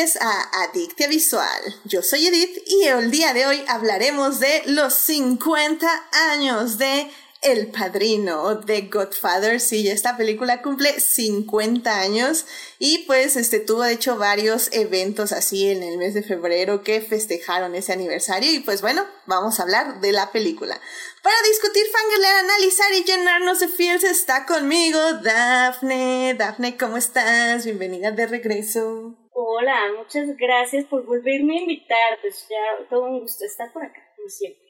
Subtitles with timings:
[0.00, 1.76] a Adictia Visual.
[1.84, 5.86] Yo soy Edith y el día de hoy hablaremos de los 50
[6.30, 7.10] años de
[7.42, 12.46] el Padrino de Godfather, sí, esta película cumple 50 años
[12.78, 17.02] y pues este tuvo de hecho varios eventos así en el mes de febrero que
[17.02, 20.80] festejaron ese aniversario y pues bueno, vamos a hablar de la película.
[21.22, 26.34] Para discutir, fangirlear, analizar y llenarnos de feels está conmigo Dafne.
[26.38, 27.66] Dafne, ¿cómo estás?
[27.66, 29.20] Bienvenida de regreso.
[29.42, 32.18] Hola, muchas gracias por volverme a invitar.
[32.20, 34.60] Pues ya todo un gusto estar por acá, como siempre.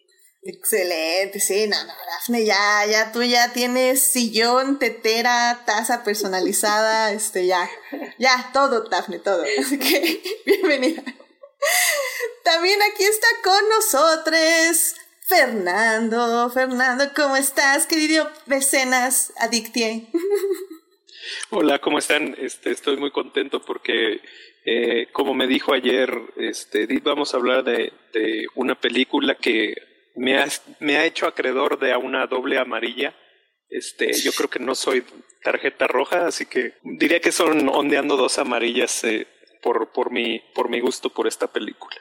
[0.43, 7.47] Excelente, sí, no, no, Dafne, ya, ya tú ya tienes sillón, tetera, taza personalizada, este,
[7.47, 7.69] ya,
[8.19, 9.45] ya, todo, Dafne, todo.
[9.59, 11.03] Así que, bienvenida.
[12.45, 16.49] También aquí está con nosotros Fernando.
[16.51, 20.11] Fernando, ¿cómo estás, querido mecenas adictie?
[21.51, 22.35] Hola, ¿cómo están?
[22.39, 24.21] Este, estoy muy contento porque,
[24.65, 27.93] eh, como me dijo ayer, este, vamos a hablar de,
[28.55, 29.75] una película que
[30.17, 30.47] me ha,
[30.81, 33.15] me ha hecho acreedor de a una doble amarilla.
[33.69, 35.05] Este, yo creo que no soy
[35.43, 39.27] tarjeta roja, así que diría que son ondeando dos amarillas eh,
[39.63, 41.97] por, por, mi, por mi gusto por esta película.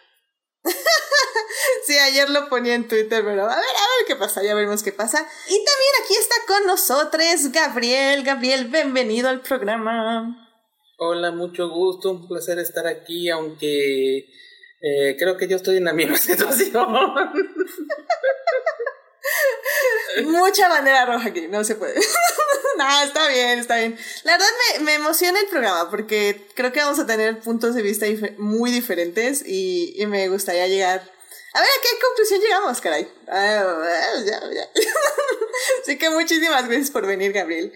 [1.85, 4.83] sí, ayer lo ponía en Twitter, pero a ver, a ver qué pasa, ya veremos
[4.83, 5.19] qué pasa.
[5.47, 8.23] Y también aquí está con nosotros Gabriel.
[8.23, 10.48] Gabriel, bienvenido al programa.
[11.01, 14.17] Hola, mucho gusto, un placer estar aquí, aunque
[14.81, 16.85] eh, creo que yo estoy en la misma situación.
[20.25, 21.95] Mucha bandera roja aquí, no se puede.
[22.77, 23.97] no, está bien, está bien.
[24.25, 27.81] La verdad me, me, emociona el programa porque creo que vamos a tener puntos de
[27.81, 28.05] vista
[28.37, 30.99] muy diferentes y, y, me gustaría llegar.
[31.53, 33.07] A ver, ¿a qué conclusión llegamos, caray?
[33.29, 33.83] Ah.
[35.81, 37.71] Así que muchísimas gracias por venir, Gabriel.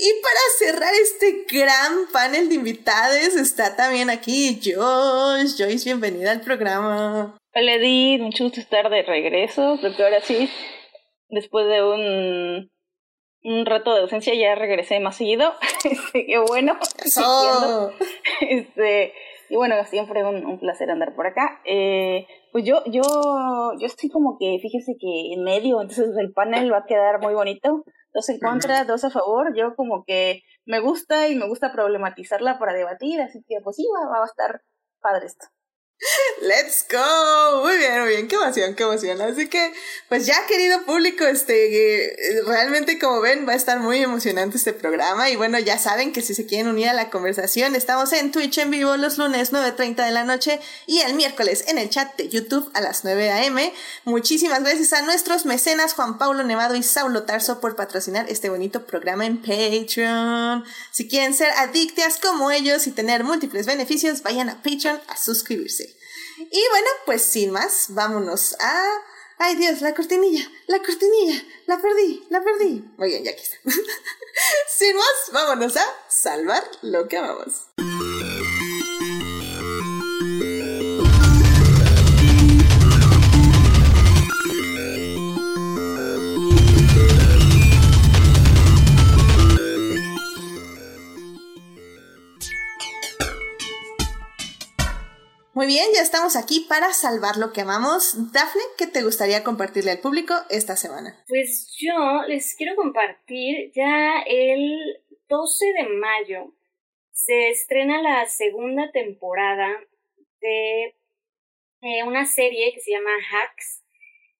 [0.00, 5.60] Y para cerrar este gran panel de invitados está también aquí Joyce.
[5.60, 7.36] Joyce, bienvenida al programa.
[7.52, 9.76] Hola Edith, mucho gusto estar de regreso.
[9.80, 10.48] Creo que ahora sí,
[11.30, 12.70] después de un,
[13.42, 15.52] un rato de ausencia ya regresé más seguido.
[15.84, 16.78] Este, qué bueno.
[18.40, 19.12] Este,
[19.50, 21.60] y bueno, siempre un, un placer andar por acá.
[21.64, 23.02] Eh, pues yo, yo,
[23.80, 27.34] yo estoy como que, fíjese que en medio, entonces el panel va a quedar muy
[27.34, 27.82] bonito
[28.12, 29.54] dos en contra, dos a favor.
[29.56, 33.86] Yo como que me gusta y me gusta problematizarla para debatir, así que pues sí,
[33.94, 34.62] va, va a estar
[35.00, 35.46] padre esto.
[36.40, 37.62] Let's go.
[37.64, 38.28] Muy bien, muy bien.
[38.28, 39.20] Qué emoción, qué emoción.
[39.20, 39.72] Así que,
[40.08, 42.16] pues ya, querido público, este,
[42.46, 45.28] realmente como ven, va a estar muy emocionante este programa.
[45.30, 48.58] Y bueno, ya saben que si se quieren unir a la conversación, estamos en Twitch
[48.58, 52.28] en vivo los lunes 9.30 de la noche y el miércoles en el chat de
[52.28, 53.72] YouTube a las 9 a.m.
[54.04, 58.86] Muchísimas gracias a nuestros mecenas Juan Pablo Nevado y Saulo Tarso por patrocinar este bonito
[58.86, 60.64] programa en Patreon.
[60.92, 65.87] Si quieren ser adictas como ellos y tener múltiples beneficios, vayan a Patreon a suscribirse.
[66.38, 68.84] Y bueno, pues sin más, vámonos a...
[69.40, 72.84] Ay Dios, la cortinilla, la cortinilla, la perdí, la perdí.
[72.96, 73.56] Muy bien, ya aquí está.
[74.68, 77.68] sin más, vámonos a salvar lo que amamos.
[95.58, 98.32] Muy bien, ya estamos aquí para salvar lo que amamos.
[98.32, 101.20] Dafne, ¿qué te gustaría compartirle al público esta semana?
[101.26, 106.54] Pues yo les quiero compartir ya el 12 de mayo
[107.10, 109.68] se estrena la segunda temporada
[110.40, 110.94] de
[111.80, 113.82] eh, una serie que se llama Hacks,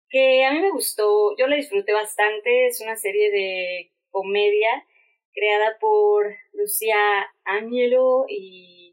[0.09, 4.87] que a mí me gustó, yo la disfruté bastante, es una serie de comedia
[5.33, 6.95] creada por Lucía
[7.43, 8.88] Ángelo y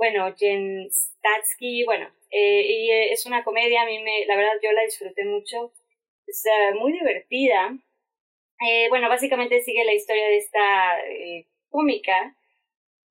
[0.00, 4.54] bueno, Jen Statsky, bueno, eh, y eh, es una comedia, a mí me, la verdad
[4.62, 5.74] yo la disfruté mucho,
[6.26, 6.42] es
[6.80, 7.76] muy divertida.
[8.66, 12.34] Eh, bueno, básicamente sigue la historia de esta eh, cómica,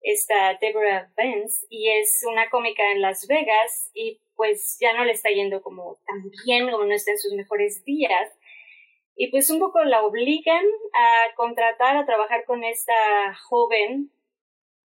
[0.01, 5.11] esta Deborah Vance, y es una cómica en Las Vegas, y pues ya no le
[5.11, 8.35] está yendo como tan bien, como no está en sus mejores días.
[9.15, 12.95] Y pues un poco la obligan a contratar, a trabajar con esta
[13.47, 14.11] joven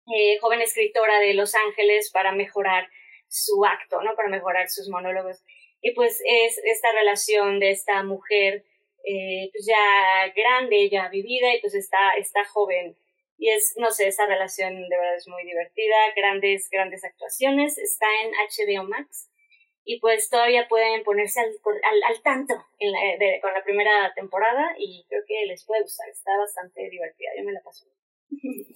[0.07, 2.89] eh, joven escritora de Los Ángeles para mejorar
[3.29, 4.15] su acto, ¿no?
[4.17, 5.43] Para mejorar sus monólogos.
[5.81, 8.65] Y pues es esta relación de esta mujer
[9.07, 12.97] eh, pues ya grande, ya vivida y pues está, está joven.
[13.37, 18.07] Y es, no sé, esa relación de verdad es muy divertida, grandes, grandes actuaciones, está
[18.23, 19.31] en HBO Max
[19.85, 22.99] y pues todavía pueden ponerse al, al, al tanto en la,
[23.43, 27.53] con la primera temporada y creo que les puede gustar, está bastante divertida, yo me
[27.53, 27.87] la paso.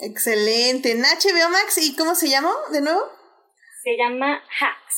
[0.01, 0.93] Excelente.
[0.93, 3.03] En HBO Max, ¿y cómo se llamó de nuevo?
[3.83, 4.97] Se llama Hacks.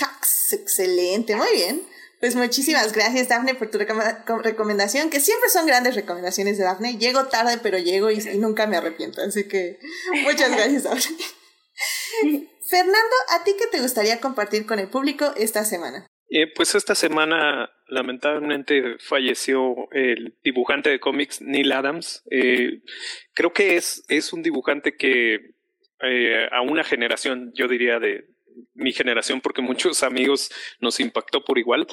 [0.00, 1.82] Hacks, excelente, muy bien.
[2.20, 6.96] Pues muchísimas gracias, Dafne, por tu recomendación, que siempre son grandes recomendaciones de Dafne.
[6.96, 9.20] Llego tarde, pero llego y, nunca me arrepiento.
[9.22, 9.80] Así que
[10.22, 11.16] muchas gracias, Dafne.
[12.68, 16.06] Fernando, ¿a ti qué te gustaría compartir con el público esta semana?
[16.34, 22.22] Eh, pues esta semana lamentablemente falleció el dibujante de cómics Neil Adams.
[22.30, 22.80] Eh,
[23.34, 25.52] creo que es, es un dibujante que
[26.00, 28.30] eh, a una generación, yo diría de
[28.72, 30.50] mi generación, porque muchos amigos
[30.80, 31.86] nos impactó por igual,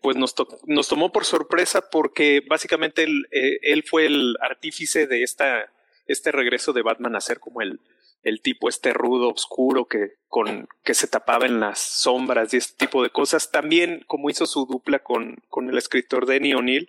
[0.00, 0.34] pues nos,
[0.66, 5.70] nos tomó por sorpresa porque básicamente él, él fue el artífice de esta,
[6.06, 7.80] este regreso de Batman a ser como el,
[8.26, 12.86] el tipo este rudo, oscuro, que, con, que se tapaba en las sombras y este
[12.86, 13.52] tipo de cosas.
[13.52, 16.88] También, como hizo su dupla con, con el escritor Denny O'Neill,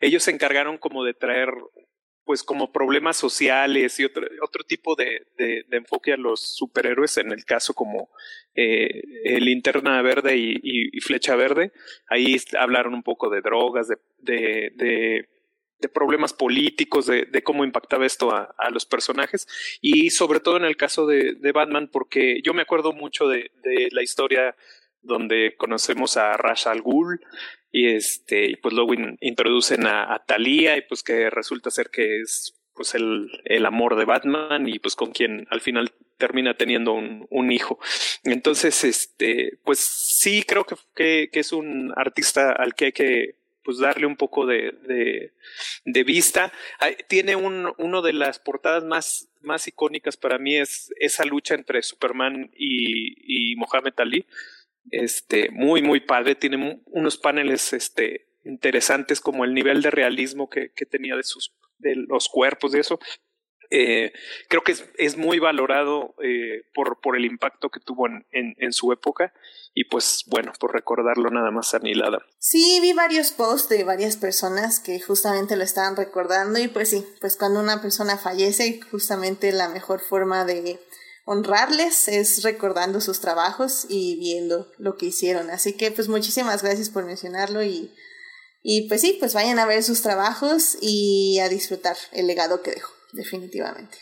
[0.00, 1.50] ellos se encargaron como de traer
[2.24, 7.32] pues como problemas sociales y otro, otro tipo de, de, enfoque a los superhéroes, en
[7.32, 8.10] el caso como
[8.54, 9.02] eh,
[9.40, 11.72] Linterna Verde y, Flecha Verde,
[12.06, 15.26] ahí hablaron un poco de drogas, de
[15.80, 19.46] de problemas políticos, de, de cómo impactaba esto a, a, los personajes
[19.80, 23.50] y sobre todo en el caso de, de Batman, porque yo me acuerdo mucho de,
[23.62, 24.56] de, la historia
[25.02, 27.20] donde conocemos a Ra's al Ghul
[27.70, 32.54] y este pues luego introducen a, a Thalía y pues que resulta ser que es
[32.74, 37.26] pues el, el amor de Batman y pues con quien al final termina teniendo un,
[37.30, 37.78] un hijo.
[38.24, 43.37] Entonces, este, pues sí creo que, que, que es un artista al que hay que
[43.68, 44.72] pues darle un poco de,
[45.84, 46.50] de, vista.
[47.06, 51.82] Tiene un, uno de las portadas más, más icónicas para mí es esa lucha entre
[51.82, 54.24] Superman y, y Mohamed Ali.
[54.90, 56.34] Este, muy, muy padre.
[56.34, 61.52] Tiene unos paneles este, interesantes como el nivel de realismo que, que tenía de sus
[61.76, 62.98] de los cuerpos de eso.
[63.70, 64.12] Eh,
[64.48, 68.72] creo que es, es muy valorado eh, por, por el impacto que tuvo en, en,
[68.72, 69.34] su época
[69.74, 72.18] y pues bueno, por recordarlo nada más a Nilada.
[72.38, 77.04] Sí, vi varios posts de varias personas que justamente lo estaban recordando y pues sí,
[77.20, 80.80] pues cuando una persona fallece, justamente la mejor forma de
[81.26, 85.50] honrarles es recordando sus trabajos y viendo lo que hicieron.
[85.50, 87.92] Así que pues muchísimas gracias por mencionarlo y,
[88.62, 92.70] y pues sí, pues vayan a ver sus trabajos y a disfrutar el legado que
[92.70, 93.96] dejó definitivamente.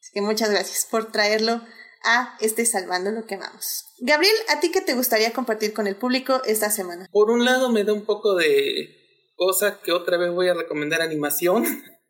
[0.00, 1.60] Así que muchas gracias por traerlo
[2.04, 3.84] a este Salvando lo que amamos.
[3.98, 7.08] Gabriel, ¿a ti qué te gustaría compartir con el público esta semana?
[7.12, 8.88] Por un lado me da un poco de
[9.36, 11.64] cosa que otra vez voy a recomendar animación.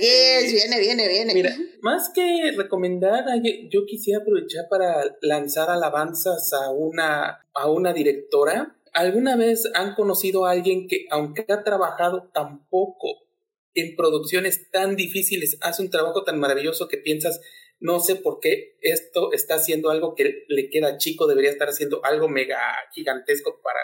[0.00, 1.34] viene, viene, viene.
[1.34, 3.24] Mira, más que recomendar,
[3.70, 8.76] yo quisiera aprovechar para lanzar alabanzas a una, a una directora.
[8.92, 13.27] ¿Alguna vez han conocido a alguien que, aunque ha trabajado tan poco
[13.80, 17.40] en producciones tan difíciles hace un trabajo tan maravilloso que piensas,
[17.80, 22.04] no sé por qué esto está haciendo algo que le queda chico, debería estar haciendo
[22.04, 22.58] algo mega
[22.92, 23.80] gigantesco para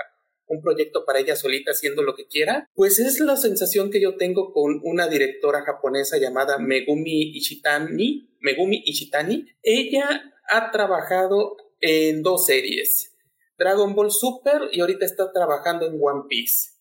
[0.46, 4.16] un proyecto para ella solita haciendo lo que quiera, pues es la sensación que yo
[4.16, 9.46] tengo con una directora japonesa llamada Megumi Ishitani, Megumi Ishitani.
[9.62, 13.14] Ella ha trabajado en dos series,
[13.58, 16.73] Dragon Ball Super y ahorita está trabajando en One Piece.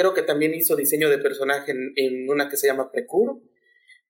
[0.00, 3.40] Creo que también hizo diseño de personaje en, una que se llama Precure.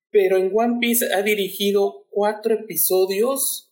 [0.09, 3.71] Pero en One Piece ha dirigido cuatro episodios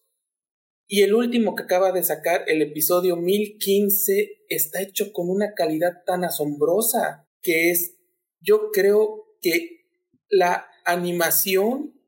[0.85, 6.03] y el último que acaba de sacar, el episodio 1015, está hecho con una calidad
[6.05, 7.97] tan asombrosa que es,
[8.41, 9.87] yo creo que
[10.29, 11.99] la animación,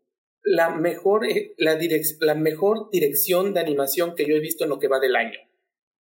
[0.44, 1.80] la mejor, eh, la,
[2.20, 5.40] la mejor dirección de animación que yo he visto en lo que va del año.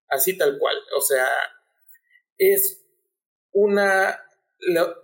[0.08, 0.76] Así tal cual.
[0.94, 1.26] O sea,
[2.36, 2.83] es
[3.54, 4.20] una,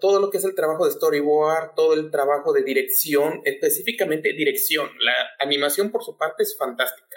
[0.01, 4.89] todo lo que es el trabajo de storyboard, todo el trabajo de dirección, específicamente dirección.
[4.99, 7.17] La animación por su parte es fantástica,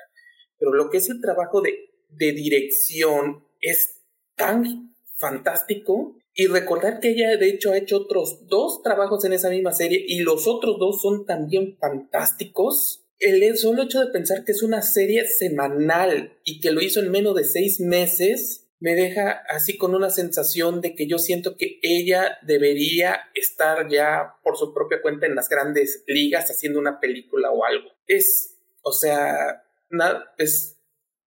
[0.57, 4.01] pero lo que es el trabajo de, de dirección es
[4.35, 6.15] tan fantástico.
[6.35, 10.03] Y recordar que ella de hecho ha hecho otros dos trabajos en esa misma serie
[10.07, 13.05] y los otros dos son también fantásticos.
[13.19, 17.11] El solo hecho de pensar que es una serie semanal y que lo hizo en
[17.11, 21.79] menos de seis meses me deja así con una sensación de que yo siento que
[21.81, 27.49] ella debería estar ya por su propia cuenta en las grandes ligas haciendo una película
[27.49, 27.89] o algo.
[28.07, 30.77] Es, o sea, nada, es,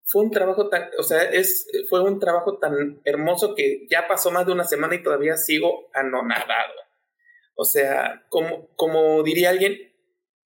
[0.04, 4.32] fue un trabajo tan, o sea, es, fue un trabajo tan hermoso que ya pasó
[4.32, 6.74] más de una semana y todavía sigo anonadado.
[7.56, 9.95] O sea, como, como diría alguien,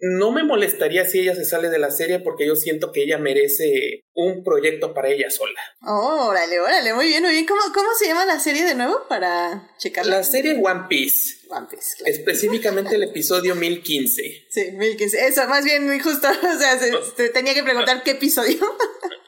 [0.01, 3.18] no me molestaría si ella se sale de la serie porque yo siento que ella
[3.18, 5.60] merece un proyecto para ella sola.
[5.82, 7.46] órale, órale, muy bien, muy bien.
[7.46, 10.18] ¿Cómo, cómo se llama la serie de nuevo para checarla?
[10.18, 11.39] La serie One Piece.
[11.50, 11.98] One Piece.
[12.06, 14.48] Específicamente el episodio 1015.
[14.50, 15.27] Sí, 1015.
[15.27, 18.58] Eso, más bien, justo, o sea, se, tenía que preguntar qué episodio.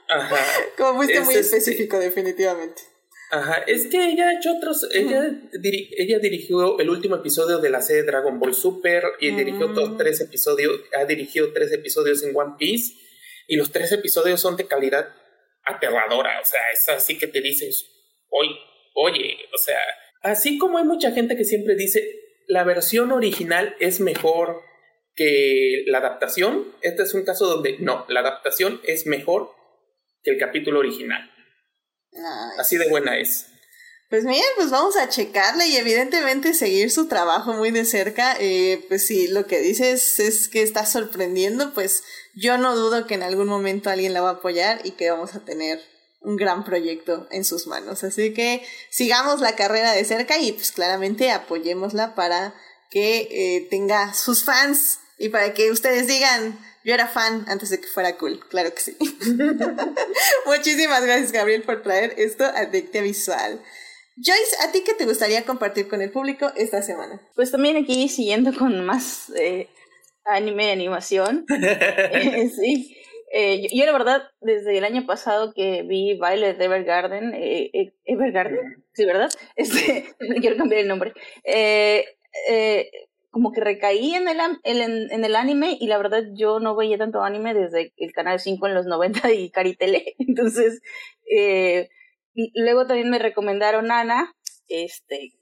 [0.10, 0.38] Ajá.
[0.78, 2.91] Como fuiste muy este específico, definitivamente.
[3.34, 5.32] Ajá, es que ella ha hecho otros, ella,
[5.64, 10.20] ella dirigió el último episodio de la serie Dragon Ball Super y dirigió otros tres
[10.20, 12.94] episodios, ha dirigido tres episodios en One Piece
[13.48, 15.08] y los tres episodios son de calidad
[15.64, 17.86] aterradora, o sea, es así que te dices,
[18.32, 18.58] oye,
[18.96, 19.80] oye, o sea,
[20.24, 22.04] así como hay mucha gente que siempre dice,
[22.48, 24.60] la versión original es mejor
[25.16, 29.52] que la adaptación, este es un caso donde no, la adaptación es mejor
[30.22, 31.31] que el capítulo original.
[32.58, 33.46] Así de buena es.
[34.10, 38.36] Pues bien, pues vamos a checarle y evidentemente seguir su trabajo muy de cerca.
[38.40, 42.04] Eh, pues si lo que dices es que está sorprendiendo, pues
[42.36, 45.34] yo no dudo que en algún momento alguien la va a apoyar y que vamos
[45.36, 45.82] a tener
[46.20, 48.04] un gran proyecto en sus manos.
[48.04, 52.54] Así que sigamos la carrera de cerca y pues claramente apoyémosla para
[52.90, 57.80] que eh, tenga sus fans y para que ustedes digan, yo era fan antes de
[57.80, 58.98] que fuera cool, claro que sí.
[60.46, 63.62] Muchísimas gracias, Gabriel, por traer esto a Dicte Visual.
[64.18, 67.22] Joyce, ¿a ti qué te gustaría compartir con el público esta semana?
[67.36, 69.70] Pues también aquí siguiendo con más eh,
[70.26, 71.46] anime animación.
[72.14, 72.98] Eh, sí.
[73.34, 77.34] Eh, yo, la verdad, desde el año pasado que vi Violet Evergarden,
[78.04, 79.30] Evergarden, sí, ¿verdad?
[79.56, 81.14] Este, quiero cambiar el nombre.
[81.46, 82.06] Eh,
[83.32, 87.24] como que recaí en el, en, el anime y la verdad yo no veía tanto
[87.24, 90.16] anime desde el Canal 5 en los 90 y Caritele.
[90.20, 90.82] Entonces,
[91.34, 91.90] eh,
[92.54, 94.36] luego también me recomendaron Ana,
[94.68, 95.34] este,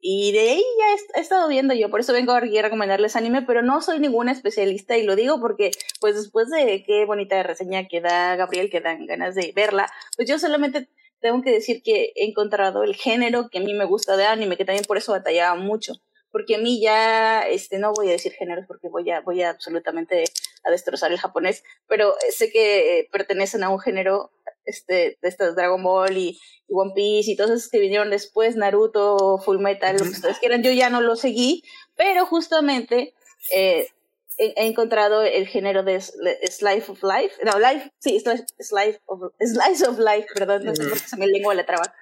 [0.00, 3.42] y, de ahí ya he, estado viendo yo, por eso vengo aquí a recomendarles anime,
[3.42, 5.70] pero no soy ninguna especialista y lo digo porque,
[6.00, 10.28] pues después de qué bonita reseña que da Gabriel, que dan ganas de verla, pues
[10.28, 10.88] yo solamente
[11.20, 14.56] tengo que decir que he encontrado el género que a mí me gusta de anime,
[14.56, 15.94] que también por eso batallaba mucho
[16.32, 19.50] porque a mí ya, este, no voy a decir géneros porque voy a, voy a
[19.50, 20.24] absolutamente
[20.64, 24.30] a destrozar el japonés, pero sé que pertenecen a un género,
[24.64, 26.38] este, de estos Dragon Ball y,
[26.72, 30.62] One Piece y todos esos que vinieron después, Naruto, Full Metal, lo que ustedes quieran,
[30.62, 31.64] yo ya no lo seguí,
[31.96, 33.14] pero justamente,
[33.56, 33.88] eh,
[34.38, 39.98] he, encontrado el género de Slice of Life, no, Life, sí, Slice of, Slice of
[39.98, 41.92] Life, perdón, no sé por qué se me lengua la traba.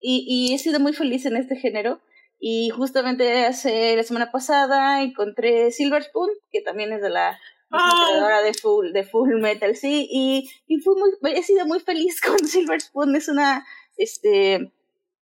[0.00, 2.00] Y, y he sido muy feliz en este género
[2.46, 8.06] y justamente hace la semana pasada encontré Silver Spoon, que también es de la ah.
[8.06, 12.20] creadora de Full, de Full Metal, sí, y, y fui muy, he sido muy feliz
[12.20, 13.16] con Silver Spoon.
[13.16, 13.64] Es una
[13.96, 14.70] este,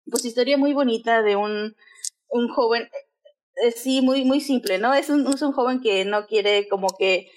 [0.10, 1.76] pues historia muy bonita de un,
[2.30, 2.90] un joven,
[3.64, 4.92] eh, sí, muy, muy simple, ¿no?
[4.96, 7.30] Es un, es un joven que no quiere como que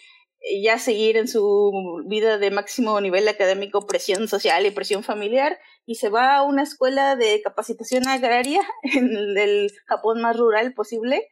[0.62, 5.96] ya seguir en su vida de máximo nivel académico, presión social y presión familiar, y
[5.96, 11.28] se va a una escuela de capacitación agraria en el Japón más rural posible,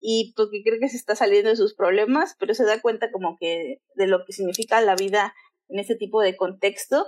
[0.00, 3.36] y porque cree que se está saliendo de sus problemas, pero se da cuenta como
[3.38, 5.34] que de lo que significa la vida
[5.68, 7.06] en ese tipo de contexto.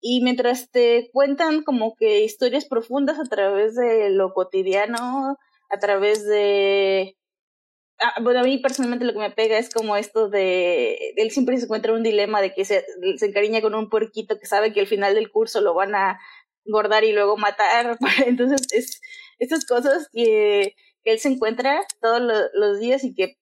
[0.00, 5.36] Y mientras te cuentan como que historias profundas a través de lo cotidiano,
[5.68, 7.18] a través de
[8.02, 11.58] Ah, bueno, a mí personalmente lo que me pega es como esto de, él siempre
[11.58, 12.84] se encuentra un dilema de que se,
[13.16, 16.18] se encariña con un puerquito que sabe que al final del curso lo van a
[16.64, 17.98] engordar y luego matar.
[18.26, 19.00] Entonces, es
[19.38, 22.22] estas cosas que, que él se encuentra todos
[22.54, 23.36] los días y que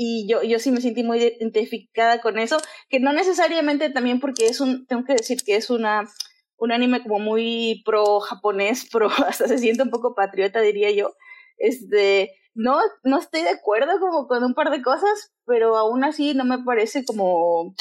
[0.00, 4.46] y yo, yo sí me sentí muy identificada con eso, que no necesariamente también porque
[4.46, 6.08] es un, tengo que decir que es una,
[6.56, 11.14] un anime como muy pro japonés, pro, hasta se siente un poco patriota, diría yo,
[11.56, 16.34] este, no, no estoy de acuerdo como con un par de cosas, pero aún así
[16.34, 17.74] no me parece como,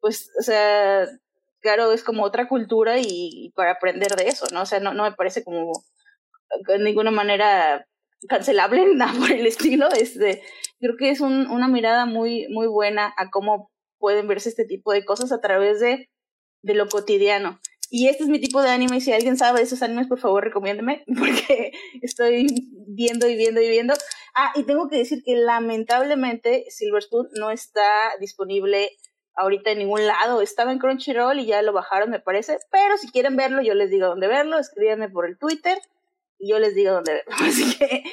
[0.00, 1.06] pues, o sea,
[1.60, 4.62] claro, es como otra cultura y, para aprender de eso, ¿no?
[4.62, 5.72] O sea, no, no me parece como
[6.66, 7.86] de ninguna manera
[8.28, 9.88] cancelable, nada por el estilo.
[9.90, 10.42] Este,
[10.80, 14.92] creo que es un, una mirada muy, muy buena a cómo pueden verse este tipo
[14.92, 16.10] de cosas a través de,
[16.62, 17.60] de lo cotidiano.
[17.94, 20.42] Y este es mi tipo de anime, si alguien sabe de esos animes, por favor,
[20.42, 22.46] recomiéndeme, porque estoy
[22.88, 23.92] viendo y viendo y viendo.
[24.34, 27.82] Ah, y tengo que decir que lamentablemente Silver Spoon no está
[28.18, 28.92] disponible
[29.36, 30.40] ahorita en ningún lado.
[30.40, 32.56] Estaba en Crunchyroll y ya lo bajaron, me parece.
[32.70, 34.58] Pero si quieren verlo, yo les digo dónde verlo.
[34.58, 35.76] Escríbanme por el Twitter
[36.38, 37.34] y yo les digo dónde verlo.
[37.46, 38.04] Así que,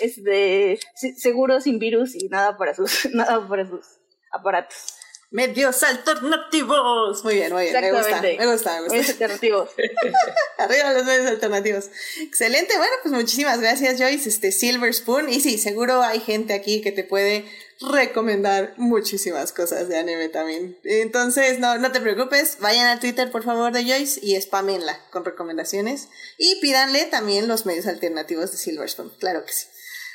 [0.00, 0.80] este,
[1.16, 3.86] seguro sin virus y nada para sus, nada para sus
[4.32, 4.97] aparatos.
[5.30, 7.22] Medios alternativos.
[7.22, 7.80] Muy bien, muy bien.
[7.80, 8.80] Me gusta, me gusta, me gusta.
[8.88, 9.70] Medios alternativos.
[10.58, 11.90] Arriba los medios alternativos.
[12.20, 12.76] Excelente.
[12.78, 14.28] Bueno, pues muchísimas gracias, Joyce.
[14.28, 15.28] Este Silver Spoon.
[15.28, 17.44] Y sí, seguro hay gente aquí que te puede
[17.80, 20.78] recomendar muchísimas cosas de anime también.
[20.82, 22.56] Entonces, no, no te preocupes.
[22.60, 26.08] Vayan a Twitter, por favor, de Joyce y spamenla con recomendaciones.
[26.38, 29.12] Y pídanle también los medios alternativos de Silver Spoon.
[29.18, 29.66] Claro que sí.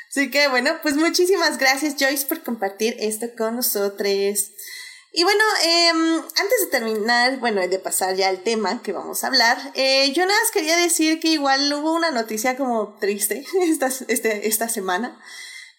[0.10, 4.52] Así que bueno, pues muchísimas gracias, Joyce, por compartir esto con nosotros.
[5.16, 9.28] Y bueno, em, antes de terminar, bueno, de pasar ya al tema que vamos a
[9.28, 13.92] hablar, eh, yo nada más quería decir que igual hubo una noticia como triste esta,
[14.08, 15.22] este, esta semana,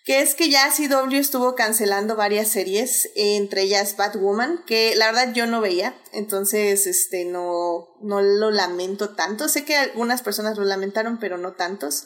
[0.05, 5.33] que es que ya CW estuvo cancelando varias series, entre ellas Batwoman, que la verdad
[5.35, 9.49] yo no veía, entonces este no, no lo lamento tanto.
[9.49, 12.05] Sé que algunas personas lo lamentaron, pero no tantos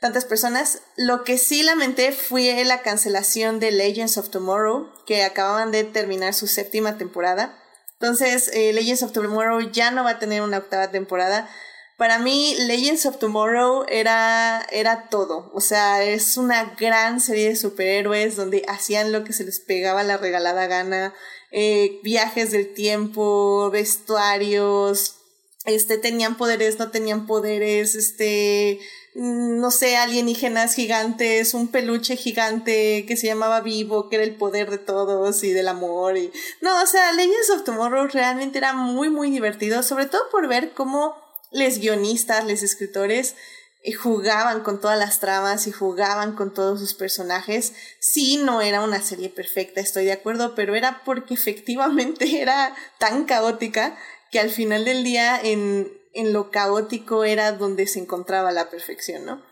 [0.00, 0.82] tantas personas.
[0.96, 6.34] Lo que sí lamenté fue la cancelación de Legends of Tomorrow, que acababan de terminar
[6.34, 7.56] su séptima temporada.
[8.00, 11.48] Entonces, eh, Legends of Tomorrow ya no va a tener una octava temporada.
[11.96, 15.50] Para mí, Legends of Tomorrow era, era todo.
[15.52, 20.04] O sea, es una gran serie de superhéroes donde hacían lo que se les pegaba
[20.04, 21.12] la regalada gana.
[21.50, 25.16] Eh, viajes del tiempo, vestuarios,
[25.64, 28.78] este, tenían poderes, no tenían poderes, este,
[29.14, 34.70] no sé, alienígenas gigantes, un peluche gigante que se llamaba Vivo, que era el poder
[34.70, 36.16] de todos y del amor.
[36.16, 36.30] Y...
[36.60, 40.72] No, o sea, Legends of Tomorrow realmente era muy, muy divertido, sobre todo por ver
[40.72, 41.16] cómo
[41.50, 43.34] les guionistas, les escritores
[43.82, 47.72] eh, jugaban con todas las tramas y jugaban con todos sus personajes.
[48.00, 53.24] Sí, no era una serie perfecta, estoy de acuerdo, pero era porque efectivamente era tan
[53.24, 53.96] caótica
[54.30, 59.24] que al final del día en en lo caótico era donde se encontraba la perfección,
[59.24, 59.42] ¿no?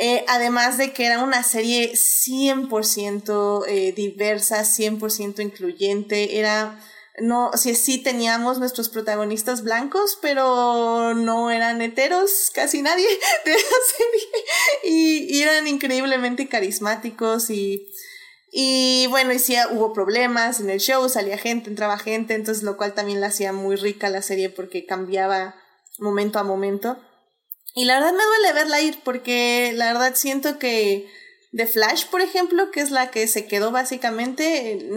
[0.00, 6.80] Eh, además de que era una serie 100% eh, diversa, 100% incluyente, era,
[7.20, 13.08] no, sí, sí teníamos nuestros protagonistas blancos, pero no eran heteros, casi nadie
[13.44, 13.58] de la
[13.96, 14.28] serie,
[14.84, 17.88] y, eran increíblemente carismáticos y,
[18.52, 19.40] y bueno, y
[19.72, 23.52] hubo problemas en el show, salía gente, entraba gente, entonces lo cual también la hacía
[23.52, 25.56] muy rica la serie porque cambiaba
[25.98, 26.96] momento a momento.
[27.74, 31.08] Y la verdad me duele verla ir porque la verdad siento que
[31.52, 34.88] The Flash, por ejemplo, que es la que se quedó básicamente,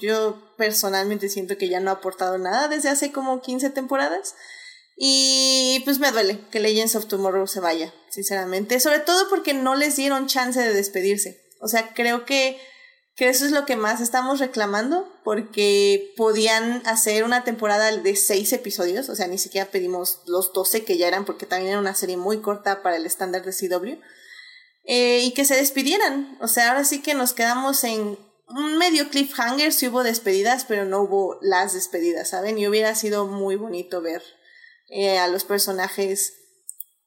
[0.00, 4.34] yo personalmente siento que ya no ha aportado nada desde hace como 15 temporadas.
[4.96, 8.80] Y pues me duele que Legends of Tomorrow se vaya, sinceramente.
[8.80, 11.40] Sobre todo porque no les dieron chance de despedirse.
[11.60, 12.60] O sea, creo que
[13.18, 18.52] que eso es lo que más estamos reclamando, porque podían hacer una temporada de seis
[18.52, 21.96] episodios, o sea, ni siquiera pedimos los doce que ya eran, porque también era una
[21.96, 24.00] serie muy corta para el estándar de CW,
[24.84, 26.38] eh, y que se despidieran.
[26.40, 28.16] O sea, ahora sí que nos quedamos en
[28.50, 32.56] un medio cliffhanger, si hubo despedidas, pero no hubo las despedidas, ¿saben?
[32.56, 34.22] Y hubiera sido muy bonito ver
[34.90, 36.34] eh, a los personajes,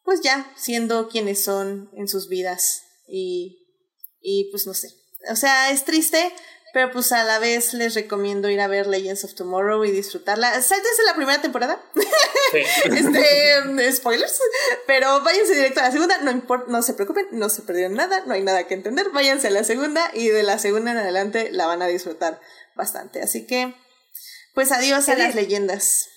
[0.03, 3.65] pues ya, siendo quienes son en sus vidas, y,
[4.19, 6.33] y pues no sé o sea, es triste,
[6.73, 10.49] pero pues a la vez les recomiendo ir a ver Legends of Tomorrow y disfrutarla.
[10.61, 11.81] Sáltense la primera temporada.
[12.53, 14.39] este, spoilers.
[14.87, 16.17] Pero váyanse directo a la segunda.
[16.19, 19.09] No importa, no se preocupen, no se perdieron nada, no hay nada que entender.
[19.09, 22.39] Váyanse a la segunda y de la segunda en adelante la van a disfrutar
[22.75, 23.21] bastante.
[23.21, 23.75] Así que,
[24.53, 26.07] pues adiós a las leyendas.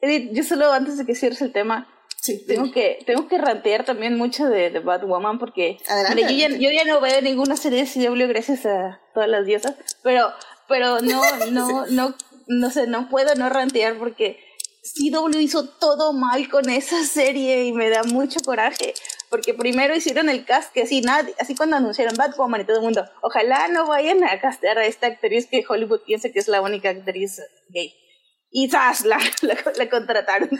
[0.00, 1.88] Edith, yo solo antes de que cierres el tema,
[2.20, 6.70] Sí, tengo que, tengo que rantear también mucho de, de Batwoman porque yo, ya, yo,
[6.70, 10.30] ya, no veo ninguna serie de CW gracias a todas las diosas, pero,
[10.68, 12.14] pero no, no, no,
[12.46, 14.38] no sé, no puedo no rantear porque
[14.82, 18.92] CW hizo todo mal con esa serie y me da mucho coraje.
[19.30, 22.82] Porque primero hicieron el cast que así nadie, así cuando anunciaron Batwoman y todo el
[22.82, 26.60] mundo, ojalá no vayan a castear a esta actriz que Hollywood piensa que es la
[26.60, 27.94] única actriz gay
[28.50, 29.04] y ¡zas!
[29.04, 29.18] La,
[29.76, 30.50] la, contrataron.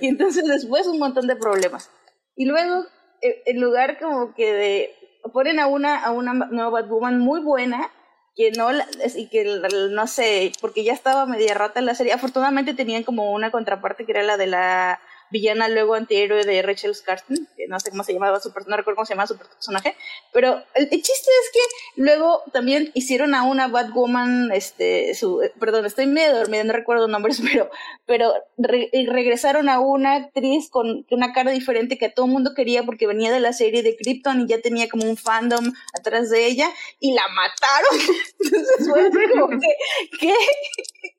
[0.00, 1.90] Y entonces después un montón de problemas.
[2.34, 2.84] Y luego,
[3.22, 4.94] eh, en lugar como que de,
[5.32, 7.90] ponen a una, a una nueva Batwoman muy buena,
[8.34, 8.68] que no,
[9.14, 12.12] y que no sé, porque ya estaba media rata en la serie.
[12.12, 16.94] Afortunadamente tenían como una contraparte que era la de la villana luego antihéroe de Rachel
[16.94, 19.96] Skarsten, que no sé cómo se llamaba su no recuerdo cómo se llamaba su personaje,
[20.32, 25.86] pero el, chiste es que luego también hicieron a una Batwoman, este, su, eh, perdón,
[25.86, 27.70] estoy medio dormida, no recuerdo nombres, pero,
[28.06, 33.32] pero regresaron a una actriz con una cara diferente que todo mundo quería porque venía
[33.32, 37.14] de la serie de Krypton y ya tenía como un fandom atrás de ella y
[37.14, 38.00] la mataron.
[38.44, 39.74] Entonces fue como que,
[40.20, 40.34] ¿qué?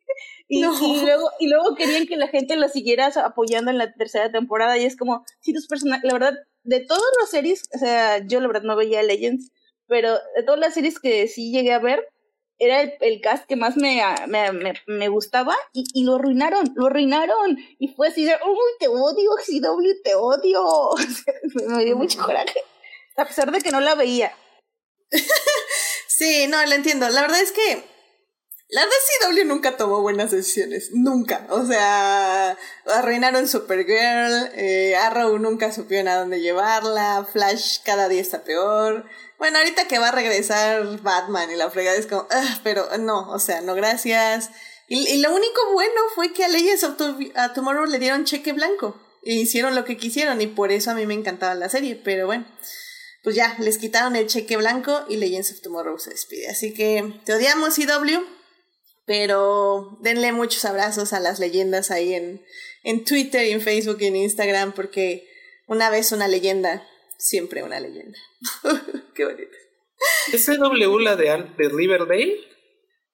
[0.49, 4.77] Y, luego, y luego querían que la gente la siguiera apoyando en la tercera temporada.
[4.77, 8.39] Y es como, si tus personajes, la verdad, de todas las series, o sea, yo
[8.39, 9.51] la verdad no veía Legends,
[9.87, 12.07] pero de todas las series que sí llegué a ver,
[12.59, 17.57] era el, cast que más me, me, me, gustaba y, y, lo arruinaron, lo arruinaron.
[17.77, 20.65] Y fue así de, uy, te odio, CW, te odio.
[21.67, 22.61] me dio mucho coraje,
[23.15, 24.33] a pesar de que no la veía.
[26.07, 27.07] sí, no, lo entiendo.
[27.09, 27.83] La verdad es que
[28.69, 31.47] la DCW nunca tomó buenas decisiones, nunca.
[31.49, 38.43] O sea, arruinaron Supergirl, eh, Arrow nunca supieron a dónde llevarla, Flash cada día está
[38.43, 39.05] peor.
[39.37, 43.29] Bueno, ahorita que va a regresar Batman y la fregada es como, ah, pero no,
[43.31, 44.49] o sea, no gracias.
[44.89, 46.97] Y, lo único bueno fue que a Legends of
[47.53, 48.99] Tomorrow le dieron cheque blanco.
[49.23, 51.99] E hicieron lo que quisieron y por eso a mí me encantaba la serie.
[52.01, 52.45] Pero bueno,
[53.23, 56.47] pues ya, les quitaron el cheque blanco y Legends of Tomorrow se despide.
[56.49, 58.36] Así que te odiamos, CW.
[59.07, 62.45] Pero denle muchos abrazos a las leyendas ahí en,
[62.83, 65.27] en Twitter y en Facebook y en Instagram porque
[65.65, 66.85] una vez una leyenda,
[67.17, 68.19] siempre una leyenda.
[69.15, 69.57] Qué bonito.
[70.31, 71.25] ¿Es CW la de,
[71.57, 72.37] de Riverdale?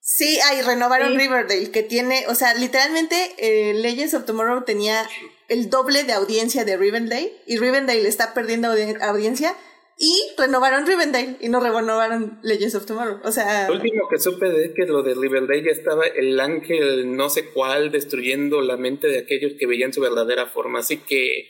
[0.06, 5.08] Sí, ahí renovaron Riverdale, que tiene, o sea, literalmente eh, Legends of Tomorrow tenía
[5.48, 8.70] el doble de audiencia de Riverdale y Riverdale está perdiendo
[9.02, 9.56] audiencia
[9.98, 13.20] y renovaron Rivendell y no renovaron Legends of Tomorrow.
[13.24, 13.68] O sea.
[13.68, 17.50] Lo último que supe de que lo de Rivendell ya estaba el ángel no sé
[17.50, 20.80] cuál destruyendo la mente de aquellos que veían su verdadera forma.
[20.80, 21.50] Así que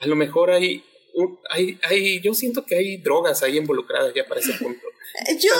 [0.00, 0.84] a lo mejor hay.
[1.50, 4.86] hay, hay yo siento que hay drogas ahí involucradas ya para ese punto.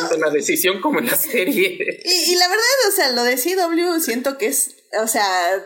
[0.00, 1.78] Tanto en la decisión como en la serie.
[2.04, 4.76] Y, y la verdad, o sea, lo de CW siento que es.
[5.00, 5.64] O sea,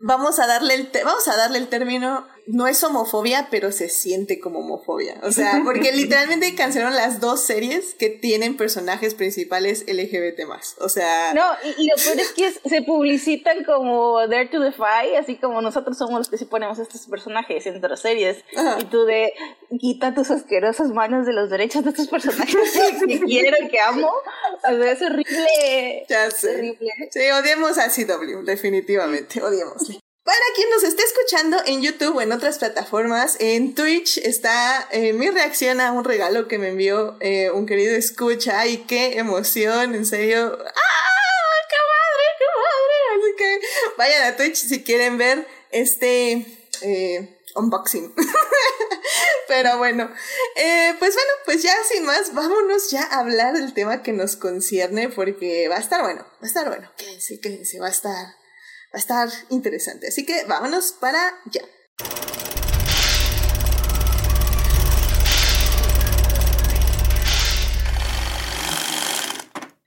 [0.00, 4.38] vamos a darle el, vamos a darle el término no es homofobia, pero se siente
[4.38, 5.20] como homofobia.
[5.22, 10.76] O sea, porque literalmente cancelaron las dos series que tienen personajes principales LGBT más.
[10.80, 11.32] O sea.
[11.34, 11.44] No,
[11.78, 16.18] y, lo peor es que se publicitan como Dare to Defy, así como nosotros somos
[16.18, 18.44] los que sí ponemos estos personajes en otras series.
[18.80, 19.32] Y tú de
[19.78, 22.54] quita tus asquerosas manos de los derechos de estos personajes
[23.06, 24.10] que quiero, que amo.
[24.64, 26.06] O sea, es horrible.
[26.08, 26.54] Ya sé.
[26.54, 26.90] horrible.
[27.10, 29.42] Sí, odiamos a CW, definitivamente.
[29.42, 30.03] Odiamos.
[30.24, 35.12] Para quien nos esté escuchando en YouTube o en otras plataformas, en Twitch está eh,
[35.12, 39.94] mi reacción a un regalo que me envió eh, un querido escucha y qué emoción,
[39.94, 40.58] en serio.
[40.58, 41.10] ¡Ah!
[41.68, 43.20] ¡Qué madre, qué madre!
[43.20, 46.46] Así que vayan a Twitch si quieren ver este
[46.80, 48.14] eh, unboxing.
[49.46, 50.10] Pero bueno,
[50.98, 55.10] pues bueno, pues ya sin más, vámonos ya a hablar del tema que nos concierne
[55.10, 56.90] porque va a estar bueno, va a estar bueno.
[56.96, 58.43] Quédense, quédense, va a estar
[58.94, 60.08] a estar interesante.
[60.08, 61.62] Así que vámonos para ya.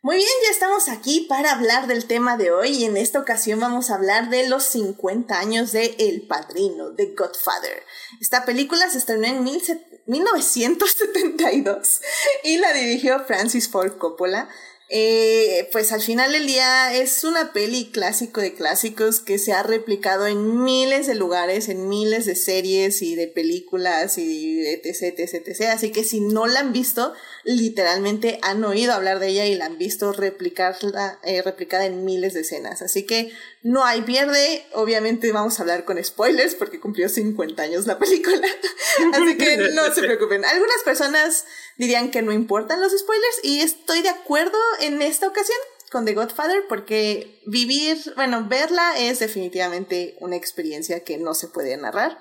[0.07, 3.59] Muy bien, ya estamos aquí para hablar del tema de hoy y en esta ocasión
[3.59, 7.83] vamos a hablar de los 50 años de El Padrino, de Godfather.
[8.21, 12.01] Esta película se estrenó en 1972
[12.45, 14.47] y la dirigió Francis Ford Coppola.
[14.89, 19.61] Eh, pues al final del día es una peli clásico de clásicos que se ha
[19.61, 25.45] replicado en miles de lugares, en miles de series y de películas y etc, etc,
[25.45, 25.61] etc.
[25.73, 29.65] Así que si no la han visto, literalmente han oído hablar de ella y la
[29.65, 32.81] han visto replicarla, eh, replicada en miles de escenas.
[32.81, 34.65] Así que no hay pierde.
[34.73, 38.47] Obviamente vamos a hablar con spoilers porque cumplió 50 años la película.
[39.13, 40.45] Así que no se preocupen.
[40.45, 41.43] Algunas personas
[41.75, 45.57] dirían que no importan los spoilers y estoy de acuerdo en esta ocasión
[45.91, 51.77] con The Godfather porque vivir, bueno, verla es definitivamente una experiencia que no se puede
[51.77, 52.19] narrar.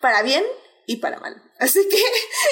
[0.00, 0.44] Para bien
[0.86, 1.42] y para mal.
[1.58, 2.02] Así que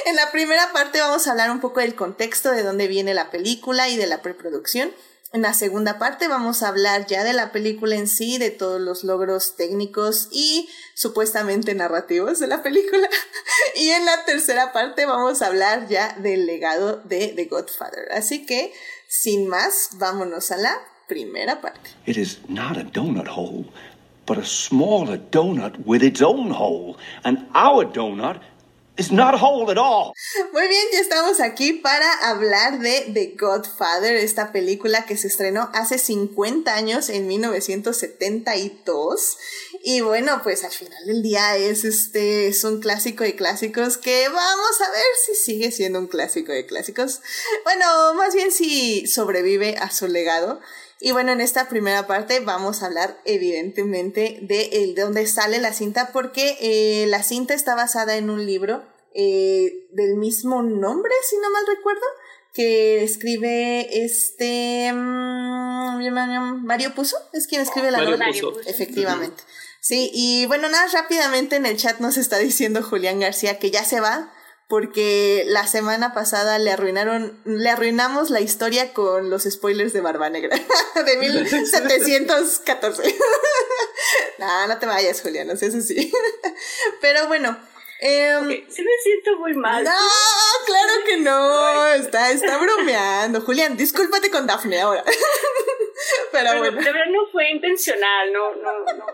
[0.10, 3.30] en la primera parte vamos a hablar un poco del contexto de dónde viene la
[3.30, 4.92] película y de la preproducción.
[5.32, 8.80] En la segunda parte vamos a hablar ya de la película en sí, de todos
[8.80, 13.08] los logros técnicos y supuestamente narrativos de la película.
[13.74, 18.10] Y en la tercera parte vamos a hablar ya del legado de The Godfather.
[18.12, 18.72] Así que,
[19.08, 21.90] sin más, vámonos a la primera parte.
[22.06, 23.64] It is not a donut hole
[24.28, 26.98] but a smaller donut with its own hole.
[27.24, 28.42] And our donut
[28.98, 30.12] is not whole at all.
[30.52, 35.70] Muy bien, ya estamos aquí para hablar de The Godfather, esta película que se estrenó
[35.72, 39.38] hace 50 años, en 1972.
[39.82, 44.28] Y bueno, pues al final del día es este es un clásico de clásicos que
[44.28, 47.20] vamos a ver si sigue siendo un clásico de clásicos.
[47.64, 50.60] Bueno, más bien si sobrevive a su legado.
[51.00, 55.58] Y bueno, en esta primera parte vamos a hablar evidentemente de, el, de dónde sale
[55.58, 61.12] la cinta, porque eh, la cinta está basada en un libro eh, del mismo nombre,
[61.28, 62.02] si no mal recuerdo,
[62.52, 68.26] que escribe este mm, Mario Puzo, es quien escribe la novela.
[68.66, 69.42] Efectivamente.
[69.88, 73.86] Sí, y bueno, nada, rápidamente en el chat nos está diciendo Julián García que ya
[73.86, 74.30] se va,
[74.68, 80.28] porque la semana pasada le arruinaron, le arruinamos la historia con los spoilers de Barba
[80.28, 80.58] Negra
[81.06, 83.02] de 1714.
[84.38, 86.12] no, no te vayas, Julián, no sé así.
[87.00, 87.58] Pero bueno.
[88.00, 89.84] Eh, Sí me siento muy mal.
[89.84, 89.90] No,
[90.66, 91.86] claro que no.
[91.94, 93.40] Está, está bromeando.
[93.40, 95.02] Julián, discúlpate con Daphne ahora.
[96.32, 96.78] Pero, bueno.
[96.78, 99.06] De verdad no fue intencional, no, no, no.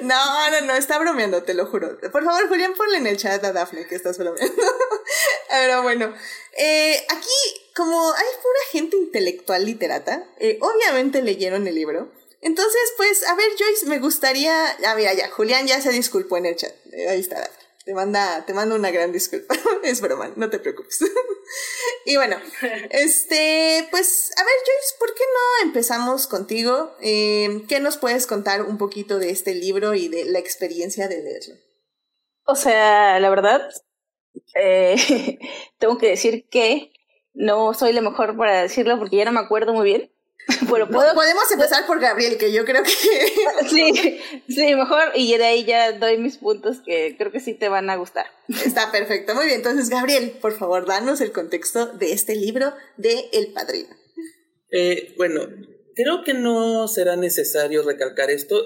[0.00, 1.98] No, no, no, está bromeando, te lo juro.
[2.12, 4.62] Por favor, Julián, ponle en el chat a Daphne que estás bromeando.
[5.50, 6.14] Pero bueno,
[6.56, 12.12] eh, aquí, como hay pura gente intelectual literata, eh, obviamente leyeron el libro.
[12.40, 14.76] Entonces, pues, a ver, Joyce, me gustaría.
[14.86, 16.72] Ah, mira, ya, Julián ya se disculpó en el chat.
[16.92, 17.50] Eh, ahí está.
[17.88, 19.54] Te manda, te mando una gran disculpa.
[19.82, 20.98] es broma, no te preocupes.
[22.04, 22.36] y bueno,
[22.90, 26.94] este, pues, a ver, Joyce, ¿por qué no empezamos contigo?
[27.00, 31.22] Eh, ¿Qué nos puedes contar un poquito de este libro y de la experiencia de
[31.22, 31.54] leerlo?
[32.44, 33.66] O sea, la verdad,
[34.54, 35.38] eh,
[35.78, 36.92] tengo que decir que
[37.32, 40.12] no soy la mejor para decirlo porque ya no me acuerdo muy bien.
[40.68, 42.90] Bueno, podemos empezar por Gabriel, que yo creo que...
[43.68, 47.68] sí, sí, mejor, y de ahí ya doy mis puntos que creo que sí te
[47.68, 48.26] van a gustar.
[48.48, 49.56] Está perfecto, muy bien.
[49.56, 53.94] Entonces, Gabriel, por favor, danos el contexto de este libro de El Padrino.
[54.70, 55.42] Eh, bueno,
[55.94, 58.60] creo que no será necesario recalcar esto.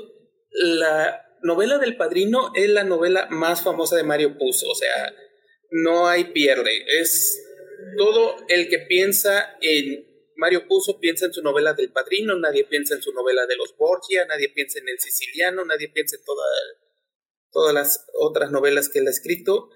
[0.50, 5.12] La novela del Padrino es la novela más famosa de Mario Puzo, o sea,
[5.70, 6.84] no hay pierde.
[7.00, 7.42] Es
[7.96, 12.94] todo el que piensa en Mario Puzo piensa en su novela del Padrino, nadie piensa
[12.94, 16.22] en su novela de los Borgia, nadie piensa en El Siciliano, nadie piensa en
[17.50, 19.70] todas las otras novelas que él ha escrito.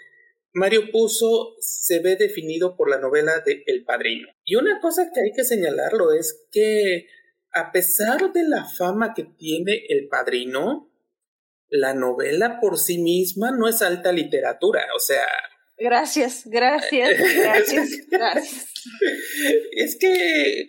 [0.53, 4.29] Mario Puzo se ve definido por la novela de El Padrino.
[4.45, 7.09] Y una cosa que hay que señalarlo es que
[7.53, 10.90] a pesar de la fama que tiene El Padrino,
[11.69, 15.27] la novela por sí misma no es alta literatura, o sea,
[15.79, 18.73] Gracias, gracias, gracias, gracias.
[19.73, 20.69] Es que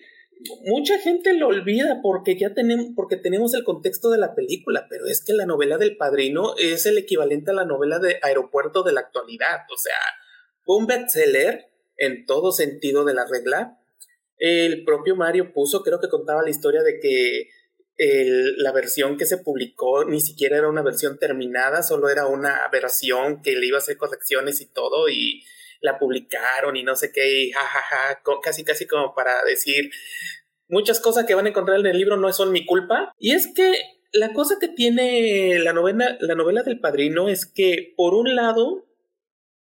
[0.65, 5.05] mucha gente lo olvida porque ya tenemos, porque tenemos el contexto de la película, pero
[5.05, 8.93] es que la novela del padrino es el equivalente a la novela de aeropuerto de
[8.93, 9.61] la actualidad.
[9.71, 9.97] O sea,
[10.63, 13.79] fue un bestseller en todo sentido de la regla.
[14.37, 17.49] El propio Mario puso, creo que contaba la historia de que
[17.97, 23.41] la versión que se publicó ni siquiera era una versión terminada, solo era una versión
[23.41, 25.43] que le iba a hacer correcciones y todo y
[25.81, 29.89] la publicaron y no sé qué, y jajaja, casi casi como para decir
[30.67, 33.13] muchas cosas que van a encontrar en el libro no son mi culpa.
[33.19, 33.73] Y es que
[34.11, 38.85] la cosa que tiene la novela, la novela del padrino es que por un lado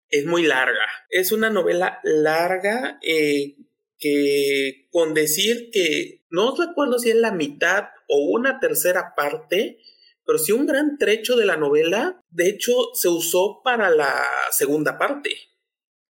[0.09, 3.57] es muy larga, es una novela larga eh,
[3.99, 9.79] que con decir que no recuerdo si es la mitad o una tercera parte,
[10.25, 14.99] pero sí un gran trecho de la novela, de hecho, se usó para la segunda
[14.99, 15.31] parte.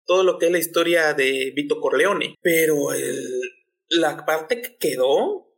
[0.06, 2.36] Todo lo que es la historia de Vito Corleone.
[2.42, 2.90] Pero
[3.90, 5.54] la parte que quedó,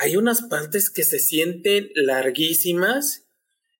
[0.00, 3.28] hay unas partes que se sienten larguísimas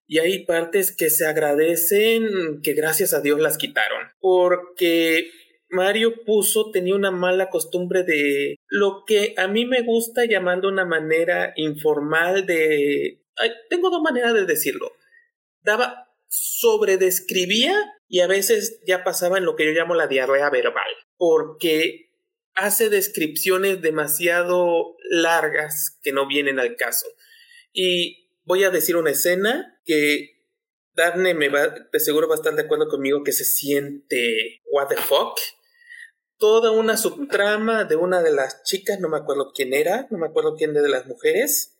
[0.07, 4.11] y hay partes que se agradecen que gracias a Dios las quitaron.
[4.19, 5.29] Porque
[5.69, 10.85] Mario puso tenía una mala costumbre de lo que a mí me gusta llamando una
[10.85, 13.23] manera informal de...
[13.69, 14.91] tengo dos maneras de decirlo.
[15.61, 17.75] Daba, sobredescribía
[18.07, 22.11] y a veces ya pasaba en lo que yo llamo la diarrea verbal, porque
[22.53, 27.07] hace descripciones demasiado largas que no vienen al caso.
[27.73, 30.35] Y voy a decir una escena que
[30.93, 34.87] Daphne me va, de seguro va a estar de acuerdo conmigo que se siente what
[34.87, 35.37] the fuck.
[36.37, 40.27] Toda una subtrama de una de las chicas, no me acuerdo quién era, no me
[40.27, 41.77] acuerdo quién de las mujeres,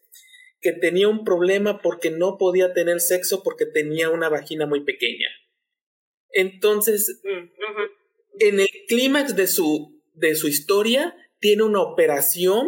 [0.62, 5.28] que tenía un problema porque no podía tener sexo porque tenía una vagina muy pequeña.
[6.32, 7.50] Entonces, mm,
[8.40, 12.68] en el clímax de su, de su historia, tiene una operación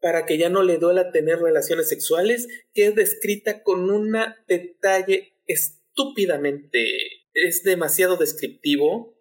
[0.00, 4.16] para que ya no le duela tener relaciones sexuales, que es descrita con un
[4.46, 6.86] detalle estúpidamente,
[7.32, 9.15] es demasiado descriptivo,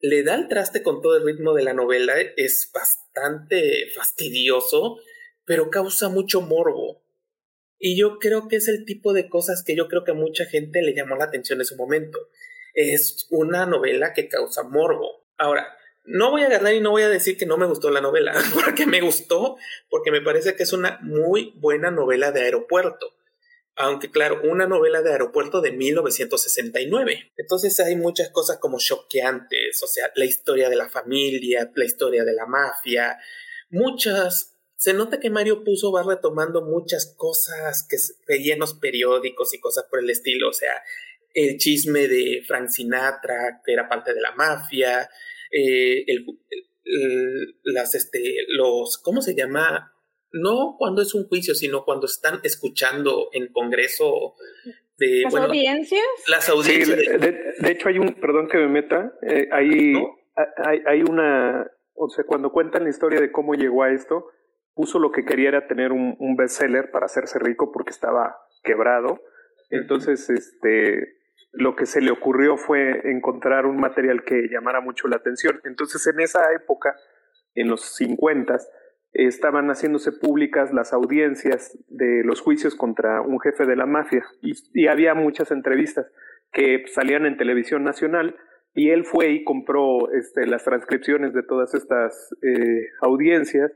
[0.00, 4.98] le da el traste con todo el ritmo de la novela, es bastante fastidioso,
[5.44, 7.02] pero causa mucho morbo.
[7.78, 10.44] Y yo creo que es el tipo de cosas que yo creo que a mucha
[10.46, 12.18] gente le llamó la atención en su momento.
[12.74, 15.24] Es una novela que causa morbo.
[15.38, 15.66] Ahora,
[16.04, 18.34] no voy a ganar y no voy a decir que no me gustó la novela,
[18.54, 19.56] porque me gustó,
[19.88, 23.19] porque me parece que es una muy buena novela de aeropuerto
[23.76, 27.32] aunque claro, una novela de aeropuerto de 1969.
[27.36, 32.24] Entonces hay muchas cosas como choqueantes, o sea, la historia de la familia, la historia
[32.24, 33.18] de la mafia,
[33.70, 34.56] muchas...
[34.76, 39.60] Se nota que Mario Puzo va retomando muchas cosas que veía en los periódicos y
[39.60, 40.72] cosas por el estilo, o sea,
[41.34, 45.10] el chisme de Frank Sinatra, que era parte de la mafia,
[45.50, 46.06] eh,
[47.64, 49.89] las, este, los, ¿cómo se llama?
[50.32, 54.34] No cuando es un juicio, sino cuando están escuchando en Congreso
[54.96, 55.22] de...
[55.24, 56.04] ¿Las audiencias?
[56.28, 57.20] Las audiencias.
[57.20, 59.94] de, hecho hay un, perdón que me meta, eh, hay,
[60.64, 64.26] hay, hay, una, o sea, cuando cuentan la historia de cómo llegó a esto,
[64.74, 69.20] puso lo que quería era tener un, un bestseller para hacerse rico porque estaba quebrado.
[69.70, 71.20] Entonces, este,
[71.52, 75.60] lo que se le ocurrió fue encontrar un material que llamara mucho la atención.
[75.64, 76.96] Entonces, en esa época,
[77.54, 78.58] en los 50,
[79.12, 84.86] estaban haciéndose públicas las audiencias de los juicios contra un jefe de la mafia y,
[84.86, 86.06] había muchas entrevistas
[86.52, 88.36] que salían en televisión nacional
[88.74, 93.72] y él fue y compró este, las transcripciones de todas estas eh, audiencias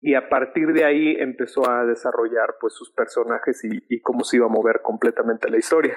[0.00, 4.38] y a partir de ahí empezó a desarrollar pues sus personajes y, y, cómo se
[4.38, 5.96] iba a mover completamente la historia.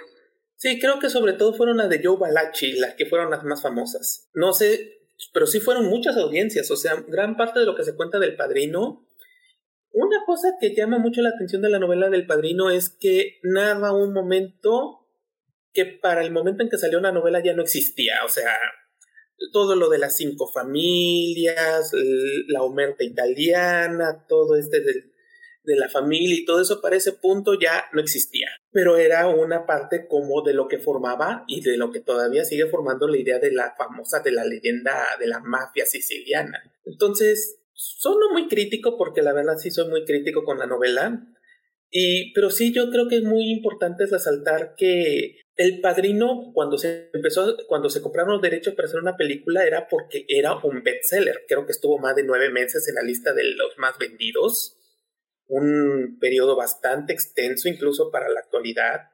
[0.57, 3.63] Sí, creo que sobre todo fueron las de Joe Balachi las que fueron las más
[3.63, 4.29] famosas.
[4.33, 7.95] No sé, pero sí fueron muchas audiencias, o sea, gran parte de lo que se
[7.95, 9.07] cuenta del padrino.
[9.91, 13.93] Una cosa que llama mucho la atención de la novela del padrino es que narra
[13.93, 15.07] un momento
[15.73, 18.53] que para el momento en que salió la novela ya no existía, o sea,
[19.51, 21.91] todo lo de las cinco familias,
[22.47, 25.14] la omerta italiana, todo este de,
[25.65, 28.49] de, la familia y todo eso para ese punto ya no existía.
[28.71, 32.67] Pero era una parte como de lo que formaba y de lo que todavía sigue
[32.67, 36.61] formando la idea de la famosa, de la leyenda de la mafia siciliana.
[36.85, 41.27] Entonces, sono muy crítico porque la verdad sí soy muy crítico con la novela.
[41.91, 47.09] Y, pero sí, yo creo que es muy importante resaltar que el Padrino, cuando se
[47.13, 51.45] empezó, cuando se compraron los derechos para hacer una película, era porque era un bestseller.
[51.47, 54.77] Creo que estuvo más de nueve meses en la lista de los más vendidos.
[55.47, 59.09] Un periodo bastante extenso, incluso para la actualidad.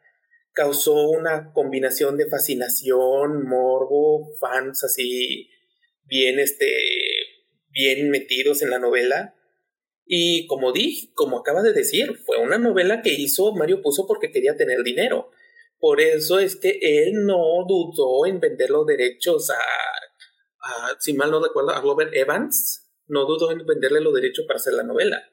[0.53, 5.49] Causó una combinación de fascinación, morbo, fans así
[6.03, 6.67] bien, este,
[7.69, 9.35] bien metidos en la novela.
[10.05, 14.31] Y como dije, como acaba de decir, fue una novela que hizo Mario Puzo porque
[14.31, 15.31] quería tener dinero
[15.81, 21.43] por eso es que él no dudó en vender los derechos a, si mal no
[21.43, 22.87] recuerdo, a Robert Evans.
[23.07, 25.27] No dudó en venderle los derechos para hacer la novela.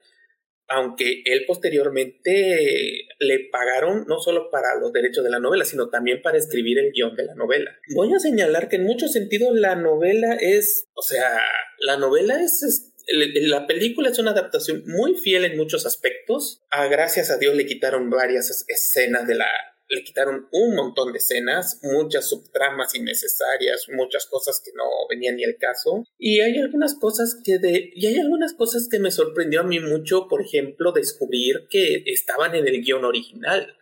[0.68, 6.20] Aunque él posteriormente le pagaron no solo para los derechos de la novela, sino también
[6.22, 7.70] para escribir el guion de la novela.
[7.94, 11.40] Voy a señalar que en muchos sentidos la novela es, o sea,
[11.80, 16.62] la novela es la película es una adaptación muy fiel en muchos aspectos.
[16.70, 19.46] A ah, gracias a Dios le quitaron varias escenas de la,
[19.88, 25.44] le quitaron un montón de escenas, muchas subtramas innecesarias, muchas cosas que no venían ni
[25.44, 26.04] al caso.
[26.18, 29.80] Y hay algunas cosas que de, y hay algunas cosas que me sorprendió a mí
[29.80, 33.74] mucho, por ejemplo, descubrir que estaban en el guion original.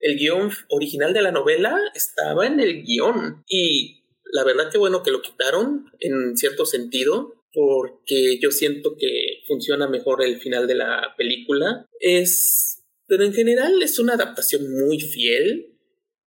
[0.00, 3.44] El guion original de la novela estaba en el guion.
[3.46, 9.42] Y la verdad que bueno que lo quitaron en cierto sentido, porque yo siento que
[9.46, 11.86] funciona mejor el final de la película.
[12.00, 12.81] Es
[13.12, 15.78] pero en general es una adaptación muy fiel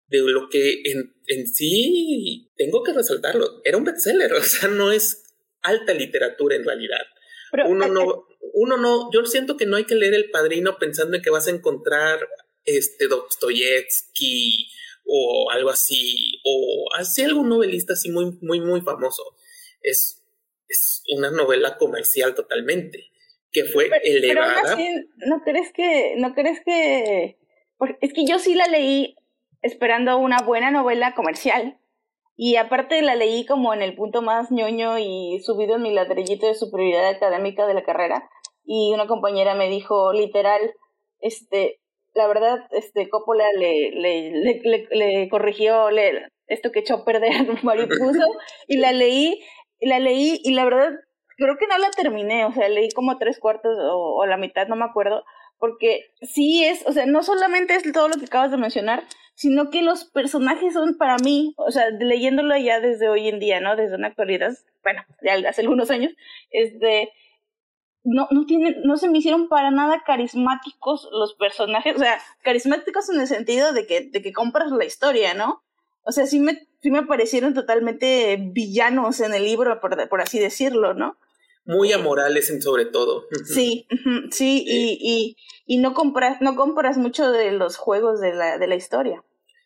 [0.06, 4.91] de lo que en, en sí, tengo que resaltarlo, era un bestseller, o sea, no
[4.91, 5.24] es
[5.63, 7.02] alta literatura en realidad.
[7.67, 11.24] uno no, uno no, yo siento que no hay que leer El Padrino pensando en
[11.24, 12.19] que vas a encontrar
[12.65, 14.67] este Dostoyevsky
[15.08, 19.24] o algo así, o así algún novelista así muy, muy, muy famoso.
[19.82, 20.21] Es,
[20.67, 23.10] es una novela comercial totalmente
[23.55, 24.61] que fue elevada.
[24.61, 27.37] Pero así, ¿no crees que, no crees que,
[28.01, 29.15] es que yo sí la leí
[29.61, 31.79] esperando una buena novela comercial.
[32.37, 36.47] Y aparte la leí como en el punto más ñoño y subido en mi ladrillito
[36.47, 38.29] de superioridad académica de la carrera.
[38.65, 40.59] Y una compañera me dijo, literal,
[41.19, 41.79] este,
[42.13, 47.31] la verdad, este, Coppola le, le, le, le, corrigió le, esto que echó a perder
[47.63, 48.27] Mario Puzo,
[48.67, 49.39] y la leí,
[49.79, 50.91] y la leí, y la verdad,
[51.38, 54.76] creo que no la terminé, o sea, leí como tres cuartos o, la mitad, no
[54.76, 55.24] me acuerdo,
[55.58, 59.04] porque sí es, o sea, no solamente es todo lo que acabas de mencionar,
[59.36, 63.60] sino que los personajes son para mí, o sea, leyéndolo ya desde hoy en día,
[63.60, 63.76] ¿no?
[63.76, 66.13] Desde una actualidad, bueno, ya hace algunos años,
[66.52, 67.12] este,
[68.04, 73.10] no, no tienen, no se me hicieron para nada carismáticos los personajes, o sea, carismáticos
[73.10, 75.63] en el sentido de que, de que compras la historia, ¿no?
[76.04, 80.39] O sea, sí me, sí me parecieron totalmente villanos en el libro, por, por así
[80.39, 81.17] decirlo, ¿no?
[81.65, 83.27] Muy amorales en sobre todo.
[83.45, 83.87] Sí,
[84.31, 88.67] sí, y, y, y, no compras, no compras mucho de los juegos de la, de
[88.67, 89.23] la historia.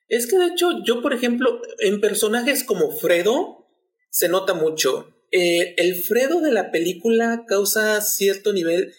[0.07, 3.67] Es que de hecho, yo, por ejemplo, en personajes como Fredo,
[4.09, 5.13] se nota mucho.
[5.31, 8.93] Eh, el Fredo de la película causa cierto nivel.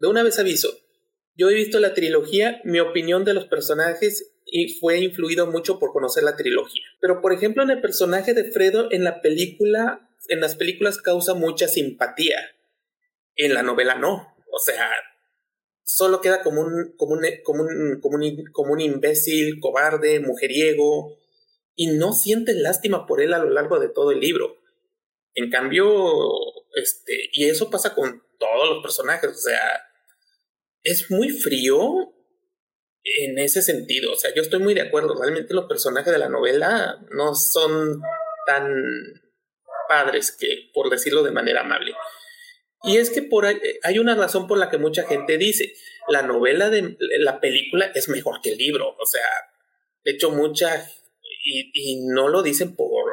[0.00, 0.70] De una vez aviso,
[1.36, 5.92] yo he visto la trilogía, mi opinión de los personajes y fue influido mucho por
[5.92, 6.84] conocer la trilogía.
[7.00, 11.34] Pero por ejemplo, en el personaje de Fredo en la película en las películas causa
[11.34, 12.38] mucha simpatía.
[13.34, 14.32] En la novela no.
[14.52, 14.88] O sea,
[15.82, 21.18] solo queda como un, como un, como un, como un, como un imbécil, cobarde, mujeriego,
[21.74, 24.56] y no sienten lástima por él a lo largo de todo el libro.
[25.34, 26.30] En cambio,
[26.76, 29.82] este, y eso pasa con todos los personajes, o sea,
[30.84, 32.13] es muy frío
[33.04, 36.30] en ese sentido, o sea, yo estoy muy de acuerdo, realmente los personajes de la
[36.30, 38.00] novela no son
[38.46, 38.72] tan
[39.88, 41.94] padres que, por decirlo de manera amable.
[42.82, 45.74] Y es que por ahí, hay una razón por la que mucha gente dice,
[46.08, 48.94] la novela de la película es mejor que el libro.
[48.98, 49.26] O sea,
[50.04, 50.86] de hecho, mucha,
[51.44, 53.04] y, y no lo dicen por...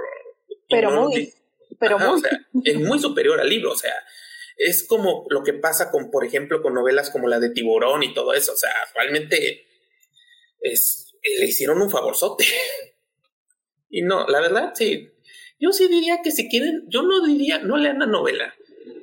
[0.69, 1.33] Pero muy,
[1.79, 2.07] pero muy.
[2.07, 3.93] O sea, es muy superior al libro, o sea,
[4.57, 8.13] es como lo que pasa con, por ejemplo, con novelas como la de Tiburón y
[8.13, 9.65] todo eso, o sea, realmente
[10.61, 12.45] es, le hicieron un favorzote.
[13.89, 15.09] y no, la verdad, sí,
[15.59, 18.53] yo sí diría que si quieren, yo no diría, no lean la novela,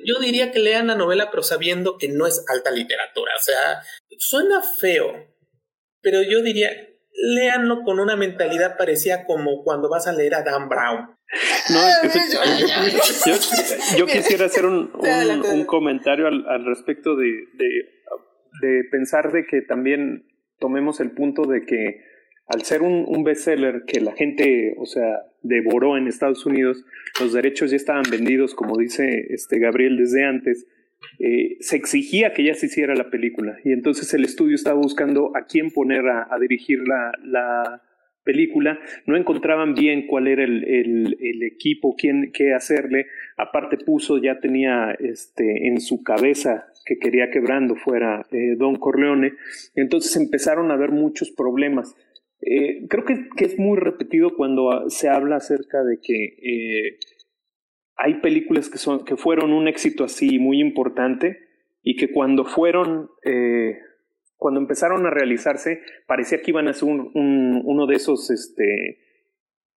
[0.04, 3.32] yo diría que lean la novela, pero sabiendo que no es alta literatura.
[3.36, 3.82] O sea,
[4.18, 5.26] suena feo,
[6.00, 6.70] pero yo diría,
[7.12, 11.16] léanlo con una mentalidad parecida como cuando vas a leer a Dan Brown.
[11.70, 11.80] No,
[13.98, 14.90] yo, quisiera hacer un,
[15.52, 17.68] un, comentario al, al respecto de, de,
[18.62, 20.26] de, pensar de que también
[20.58, 22.02] tomemos el punto de que
[22.48, 26.84] al ser un, bestseller que la gente, o sea, devoró en Estados Unidos,
[27.20, 30.66] los derechos ya estaban vendidos, como dice este Gabriel desde antes,
[31.18, 33.58] eh, se exigía que ya se hiciera la película.
[33.64, 37.82] Y entonces el estudio estaba buscando a quién poner a, dirigir la, la,
[38.24, 43.06] película, no encontraban bien cuál era el, el, el, equipo, quién, qué hacerle,
[43.38, 48.76] aparte puso, ya tenía este, en su cabeza que quería que Brando fuera eh, Don
[48.76, 49.34] Corleone,
[49.74, 51.94] entonces empezaron a haber muchos problemas.
[52.40, 56.98] Eh, creo que, que, es muy repetido cuando se habla acerca de que eh,
[57.96, 61.38] hay películas que, son, que fueron un éxito así muy importante
[61.82, 63.08] y que cuando fueron
[64.36, 68.98] cuando empezaron a realizarse, parecía que iban a ser un, un, uno de esos este,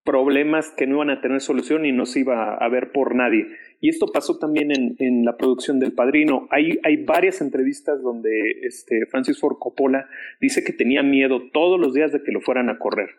[0.03, 3.47] problemas que no iban a tener solución y no se iba a ver por nadie.
[3.79, 6.47] Y esto pasó también en, la producción del Padrino.
[6.51, 8.29] Hay, hay varias entrevistas donde
[8.63, 10.07] este, Francis Ford Coppola
[10.39, 13.09] dice que tenía miedo todos los días de que lo fueran a correr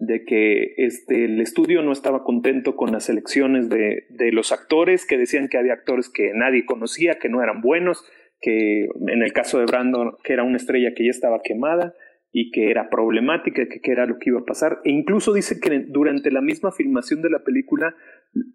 [0.00, 5.06] de que este, el estudio no estaba contento con las elecciones de, de los actores,
[5.06, 8.04] que decían que había actores que nadie conocía, que no eran buenos,
[8.40, 11.94] que en el caso de Brandon, que era una estrella que ya estaba quemada
[12.36, 14.80] y que era problemática, que, que era lo que iba a pasar.
[14.84, 17.94] E incluso dice que durante la misma filmación de la película,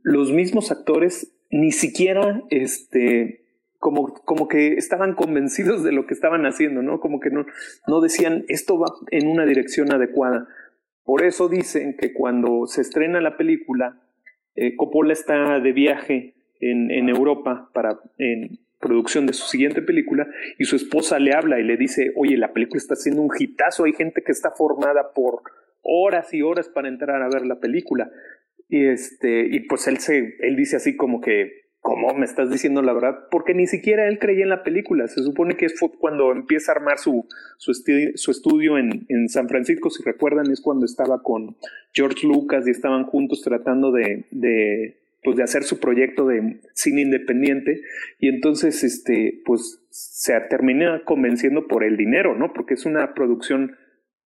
[0.04, 3.46] los mismos actores ni siquiera este,
[3.78, 7.00] como, como que estaban convencidos de lo que estaban haciendo, ¿no?
[7.00, 7.46] Como que no,
[7.88, 10.50] no decían esto va en una dirección adecuada.
[11.06, 14.02] Por eso dicen que cuando se estrena la película,
[14.56, 18.02] eh, Coppola está de viaje en, en Europa para,
[18.80, 20.28] producción de su siguiente película
[20.58, 23.84] y su esposa le habla y le dice, oye, la película está siendo un hitazo,
[23.84, 25.42] hay gente que está formada por
[25.82, 28.10] horas y horas para entrar a ver la película.
[28.68, 32.82] Y este, y pues él se, él dice así como que, ¿cómo me estás diciendo
[32.82, 33.28] la verdad?
[33.32, 35.08] Porque ni siquiera él creía en la película.
[35.08, 37.28] Se supone que es cuando empieza a armar su,
[37.58, 41.58] su, su estudio en, en, San Francisco, si recuerdan, es cuando estaba con
[41.94, 47.82] George Lucas y estaban juntos tratando de pues de hacer su proyecto de cine independiente
[48.20, 52.54] y entonces este pues se termina convenciendo por el dinero, ¿no?
[52.54, 53.76] Porque es una producción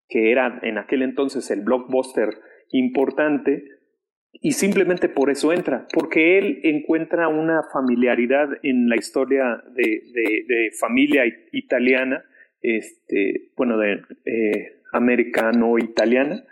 [0.07, 2.29] que era en aquel entonces el blockbuster
[2.69, 3.63] importante
[4.41, 10.71] y simplemente por eso entra, porque él encuentra una familiaridad en la historia de, de,
[10.79, 12.25] familia italiana,
[12.61, 16.43] este, bueno, de eh, americano-italiana,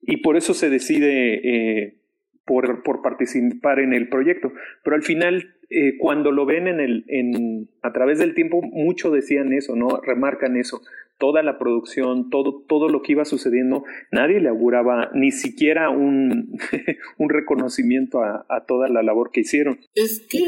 [0.00, 2.03] y por eso se decide eh,
[2.44, 4.52] por, participar en el proyecto.
[4.82, 9.10] Pero al final, eh, cuando lo ven en el, en, a través del tiempo, mucho
[9.10, 10.00] decían eso, ¿no?
[10.00, 10.80] Remarcan eso.
[11.18, 16.58] Toda la producción, todo, todo lo que iba sucediendo, nadie le auguraba ni siquiera un,
[17.18, 19.78] un reconocimiento a, a toda la labor que hicieron.
[19.94, 20.40] Es que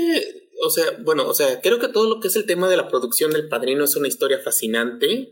[0.64, 2.88] o sea, bueno, o sea, creo que todo lo que es el tema de la
[2.88, 5.28] producción del padrino es una historia fascinante.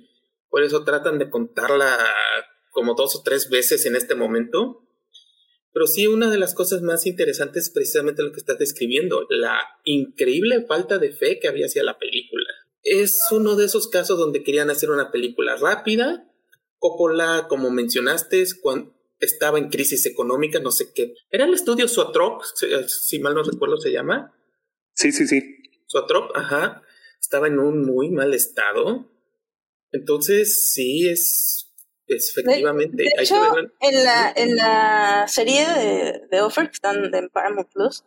[0.50, 1.98] Por eso tratan de contarla
[2.70, 4.83] como dos o tres veces en este momento.
[5.74, 9.58] Pero sí, una de las cosas más interesantes es precisamente lo que estás describiendo, la
[9.82, 12.46] increíble falta de fe que había hacia la película.
[12.84, 16.30] Es uno de esos casos donde querían hacer una película rápida.
[16.78, 21.14] Coppola, como mencionaste, cuando estaba en crisis económica, no sé qué.
[21.28, 22.42] ¿Era el estudio Suatrop?
[22.86, 24.32] Si mal no recuerdo, se llama.
[24.94, 25.42] Sí, sí, sí.
[25.86, 26.82] Suatrop, ajá.
[27.20, 29.10] Estaba en un muy mal estado.
[29.90, 31.63] Entonces, sí, es
[32.08, 32.96] efectivamente.
[32.96, 33.36] De, hecho,
[33.80, 38.04] en, la, en la serie de, de Offer, que están en Paramount Plus,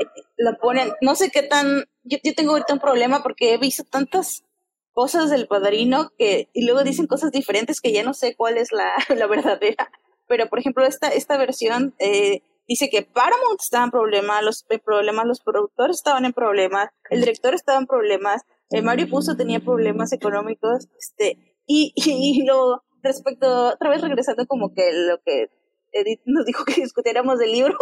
[0.00, 3.58] eh, la ponen, no sé qué tan, yo, yo tengo ahorita un problema porque he
[3.58, 4.44] visto tantas
[4.92, 8.72] cosas del padrino que, y luego dicen cosas diferentes que ya no sé cuál es
[8.72, 9.90] la, la verdadera.
[10.26, 14.80] Pero, por ejemplo, esta, esta versión eh, dice que Paramount estaba en problemas, los en
[14.80, 19.60] problemas, los productores estaban en problemas, el director estaba en problemas, eh, Mario Puzo tenía
[19.60, 25.50] problemas económicos, este, y, y, y lo, respecto, otra vez regresando como que lo que
[25.92, 27.76] Edith nos dijo que discutiéramos del libro,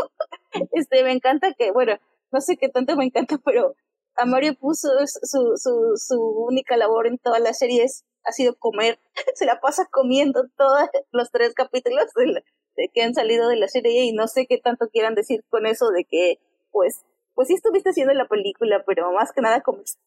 [0.73, 1.95] este, me encanta que, bueno,
[2.31, 3.75] no sé qué tanto me encanta, pero
[4.17, 8.99] a Mario puso su, su, su única labor en todas las series ha sido comer.
[9.35, 12.43] Se la pasa comiendo todos los tres capítulos de,
[12.77, 15.67] de, que han salido de la serie y no sé qué tanto quieran decir con
[15.67, 16.39] eso de que,
[16.71, 17.05] pues,
[17.35, 19.99] pues sí estuviste haciendo la película, pero más que nada comes.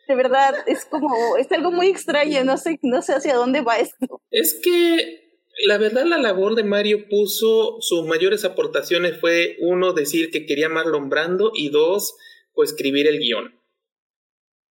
[0.09, 3.79] de verdad, es como, es algo muy extraño, no sé, no sé hacia dónde va
[3.79, 4.21] esto.
[4.31, 5.23] Es que
[5.67, 10.69] la verdad la labor de Mario puso sus mayores aportaciones fue uno decir que quería
[10.69, 12.15] Marlon Brando y dos
[12.55, 13.59] pues escribir el guion.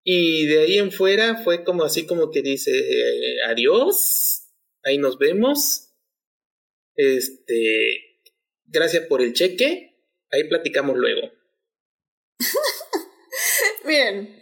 [0.03, 4.47] Y de ahí en fuera fue como así como que dice eh, adiós,
[4.83, 5.93] ahí nos vemos.
[6.95, 8.19] Este,
[8.65, 9.95] gracias por el cheque,
[10.31, 11.31] ahí platicamos luego.
[13.85, 14.39] Miren,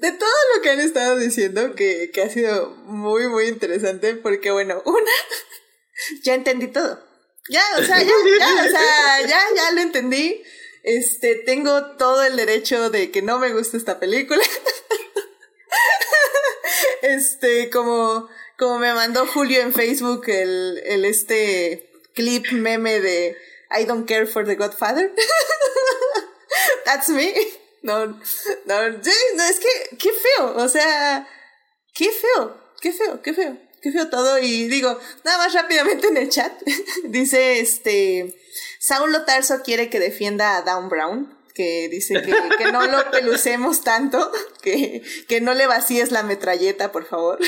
[0.00, 4.50] de todo lo que han estado diciendo, que, que ha sido muy, muy interesante, porque
[4.50, 5.12] bueno, una,
[6.22, 7.06] ya entendí todo.
[7.50, 10.42] Ya, o sea, ya, ya, o sea, ya, ya lo entendí.
[10.82, 14.42] Este, tengo todo el derecho de que no me guste esta película.
[17.02, 18.28] este, como,
[18.58, 23.36] como me mandó Julio en Facebook el, el este clip meme de
[23.70, 25.10] I don't care for the Godfather.
[26.84, 27.34] That's me.
[27.82, 28.16] No, no,
[28.66, 31.28] no, es que, qué feo, o sea,
[31.94, 34.38] qué feo, qué feo, qué feo qué feo todo.
[34.38, 36.52] Y digo, nada más rápidamente en el chat,
[37.04, 38.36] dice este,
[38.78, 43.82] Saulo Tarso quiere que defienda a Down Brown, que dice que, que no lo pelucemos
[43.82, 44.30] tanto,
[44.62, 47.38] que, que no le vacíes la metralleta, por favor.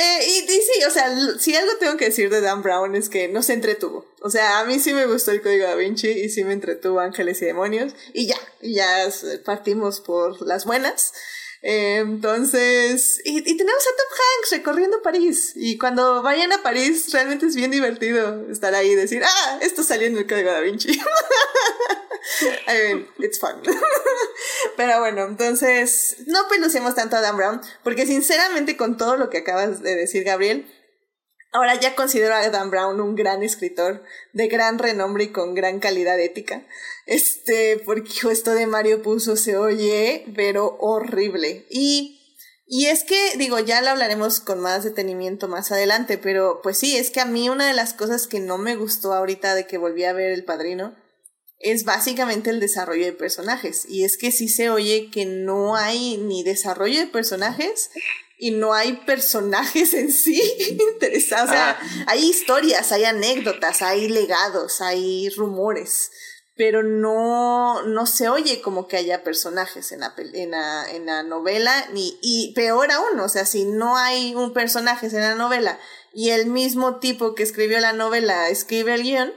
[0.00, 3.08] Eh, y, y, sí, o sea, si algo tengo que decir de Dan Brown es
[3.08, 4.06] que no se entretuvo.
[4.20, 7.00] O sea, a mí sí me gustó el código da Vinci y sí me entretuvo
[7.00, 7.94] Ángeles y Demonios.
[8.12, 9.08] Y ya, ya
[9.44, 11.12] partimos por las buenas
[11.62, 15.52] entonces, y, y, tenemos a Tom Hanks recorriendo París.
[15.54, 19.84] Y cuando vayan a París, realmente es bien divertido estar ahí y decir, ah, esto
[19.84, 20.88] salió en el código da Vinci.
[22.68, 23.62] I mean, it's fun.
[24.76, 29.38] Pero bueno, entonces, no pelucemos tanto a Dan Brown, porque sinceramente con todo lo que
[29.38, 30.66] acabas de decir, Gabriel,
[31.54, 34.02] Ahora ya considero a Dan Brown un gran escritor
[34.32, 36.66] de gran renombre y con gran calidad ética.
[37.04, 41.66] Este, porque esto de Mario Puzo se oye, pero horrible.
[41.68, 46.78] Y, y es que, digo, ya lo hablaremos con más detenimiento más adelante, pero pues
[46.78, 49.66] sí, es que a mí una de las cosas que no me gustó ahorita de
[49.66, 50.96] que volví a ver El Padrino
[51.62, 53.86] es básicamente el desarrollo de personajes.
[53.88, 57.90] Y es que sí se oye que no hay ni desarrollo de personajes
[58.36, 60.42] y no hay personajes en sí
[60.80, 61.50] interesados.
[61.50, 62.04] O sea, ah.
[62.08, 66.10] hay historias, hay anécdotas, hay legados, hay rumores,
[66.56, 71.22] pero no, no se oye como que haya personajes en la, en la, en la
[71.22, 75.78] novela, ni, y peor aún, o sea, si no hay un personaje en la novela
[76.12, 79.32] y el mismo tipo que escribió la novela escribe el guion,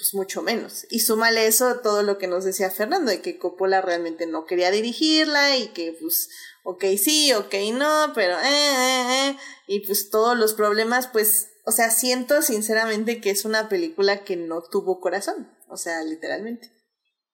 [0.00, 0.86] pues mucho menos.
[0.88, 4.70] Y súmale eso todo lo que nos decía Fernando, de que Coppola realmente no quería
[4.70, 6.30] dirigirla y que pues
[6.64, 9.36] ok sí, ok no, pero eh, eh, eh,
[9.66, 14.36] y pues todos los problemas, pues, o sea, siento sinceramente que es una película que
[14.36, 16.72] no tuvo corazón, o sea, literalmente.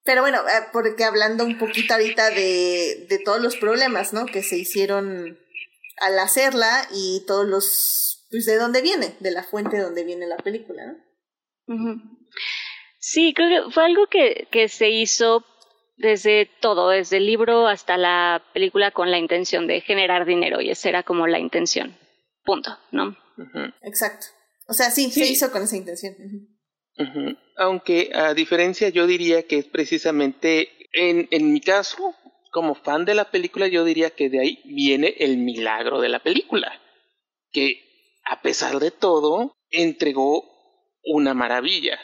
[0.03, 4.27] Pero bueno, eh, porque hablando un poquito ahorita de, de todos los problemas, ¿no?
[4.27, 5.39] Que se hicieron
[5.99, 10.27] al hacerla y todos los, pues de dónde viene, de la fuente de donde viene
[10.27, 12.16] la película, ¿no?
[12.99, 15.45] Sí, creo que fue algo que, que se hizo
[15.97, 20.71] desde todo, desde el libro hasta la película con la intención de generar dinero y
[20.71, 21.97] esa era como la intención.
[22.45, 23.17] Punto, ¿no?
[23.83, 24.27] Exacto.
[24.69, 26.15] O sea, sí, se hizo con esa intención.
[27.57, 32.15] Aunque a diferencia yo diría que es precisamente, en, en mi caso,
[32.51, 36.23] como fan de la película, yo diría que de ahí viene el milagro de la
[36.23, 36.81] película.
[37.53, 37.83] Que
[38.25, 40.45] a pesar de todo, entregó
[41.05, 41.99] una maravilla.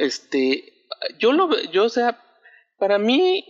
[0.00, 0.86] Este,
[1.18, 2.24] yo lo, yo, o sea,
[2.78, 3.44] para mí,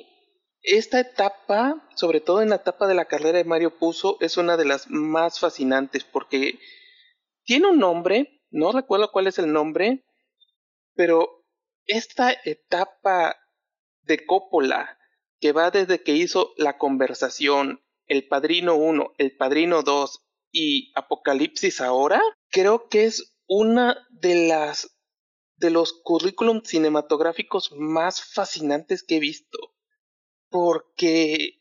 [0.63, 4.57] esta etapa, sobre todo en la etapa de la carrera de Mario Puzo, es una
[4.57, 6.59] de las más fascinantes porque
[7.45, 10.05] tiene un nombre, no recuerdo cuál es el nombre,
[10.97, 11.47] pero
[11.87, 13.37] esta etapa
[14.03, 14.99] de Coppola,
[15.39, 20.21] que va desde que hizo La Conversación, El Padrino 1, El Padrino 2
[20.51, 22.21] y Apocalipsis ahora,
[22.51, 25.00] creo que es una de las
[25.61, 29.59] de los currículums cinematográficos más fascinantes que he visto.
[30.49, 31.61] Porque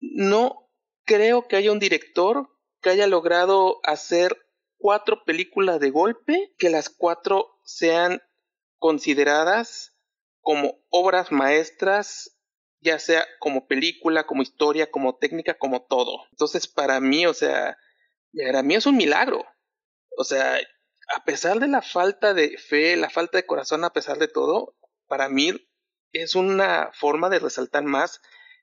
[0.00, 0.70] no
[1.04, 2.48] creo que haya un director
[2.80, 4.36] que haya logrado hacer
[4.76, 8.22] cuatro películas de golpe, que las cuatro sean
[8.78, 9.96] consideradas
[10.42, 12.38] como obras maestras,
[12.80, 16.26] ya sea como película, como historia, como técnica, como todo.
[16.32, 17.78] Entonces, para mí, o sea,
[18.34, 19.46] para mí es un milagro.
[20.18, 20.58] O sea,
[21.14, 24.76] a pesar de la falta de fe, la falta de corazón, a pesar de todo,
[25.06, 25.52] para mí
[26.12, 28.20] es una forma de resaltar más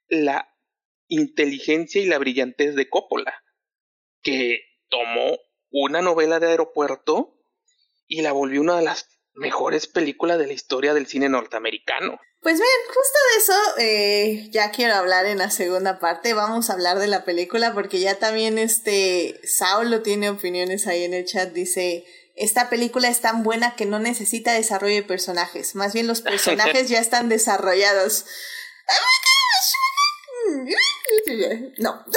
[0.08, 0.48] la
[1.08, 3.42] inteligencia y la brillantez de Coppola,
[4.22, 5.38] que tomó
[5.70, 7.38] una novela de aeropuerto
[8.06, 12.18] y la volvió una de las mejores películas de la historia del cine norteamericano.
[12.40, 16.34] Pues bien, justo de eso eh, ya quiero hablar en la segunda parte.
[16.34, 21.14] Vamos a hablar de la película porque ya también este Saulo tiene opiniones ahí en
[21.14, 21.52] el chat.
[21.52, 22.04] Dice,
[22.36, 25.74] esta película es tan buena que no necesita desarrollo de personajes.
[25.74, 28.24] Más bien los personajes ya están desarrollados.
[31.78, 32.04] No.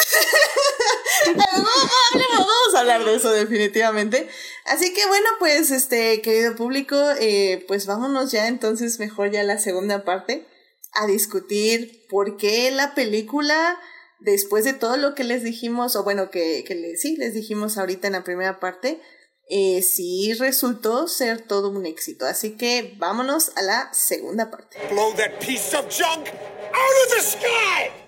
[1.35, 4.27] Vamos a hablar de eso definitivamente.
[4.65, 9.57] Así que bueno, pues este querido público, eh, pues vámonos ya entonces mejor ya la
[9.57, 10.47] segunda parte
[10.95, 13.79] a discutir por qué la película,
[14.19, 18.07] después de todo lo que les dijimos, o bueno, que, que sí, les dijimos ahorita
[18.07, 19.01] en la primera parte,
[19.47, 22.25] eh, sí resultó ser todo un éxito.
[22.25, 24.77] Así que vámonos a la segunda parte.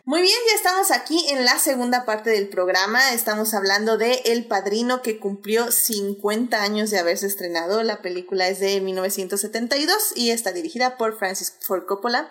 [0.04, 3.14] Muy bien, ya estamos aquí en la segunda parte del programa.
[3.14, 7.84] Estamos hablando de El Padrino que cumplió 50 años de haberse estrenado.
[7.84, 12.30] La película es de 1972 y está dirigida por Francis Ford Coppola.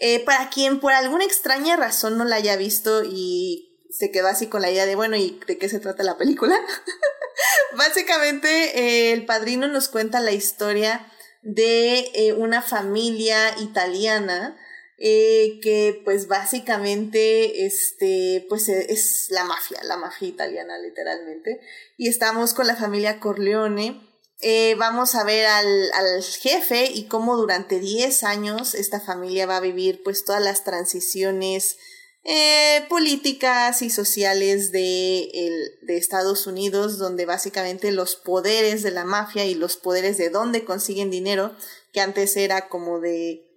[0.00, 4.46] Eh, para quien por alguna extraña razón no la haya visto y se quedó así
[4.46, 6.56] con la idea de, bueno, ¿y de qué se trata la película?
[7.76, 11.10] Básicamente, eh, el padrino nos cuenta la historia
[11.42, 14.58] de eh, una familia italiana
[15.00, 21.60] eh, que pues básicamente este pues es la mafia, la mafia italiana literalmente.
[21.96, 24.04] Y estamos con la familia Corleone.
[24.76, 29.60] vamos a ver al, al, jefe y cómo durante 10 años esta familia va a
[29.60, 31.76] vivir pues todas las transiciones
[32.30, 35.30] eh, políticas y sociales de,
[35.80, 40.62] de Estados Unidos, donde básicamente los poderes de la mafia y los poderes de dónde
[40.62, 41.56] consiguen dinero,
[41.90, 43.48] que antes era como de,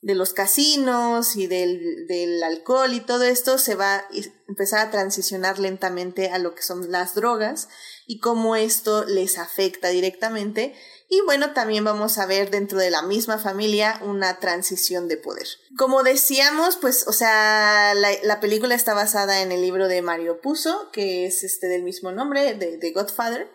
[0.00, 4.04] de los casinos y del, del alcohol y todo esto, se va a
[4.46, 7.68] empezar a transicionar lentamente a lo que son las drogas
[8.06, 10.76] y cómo esto les afecta directamente
[11.12, 15.48] y bueno, también vamos a ver dentro de la misma familia una transición de poder.
[15.76, 20.88] Como decíamos, pues, o sea, la, película está basada en el libro de Mario Puzo,
[20.92, 23.50] que es este del mismo nombre, de, Godfather.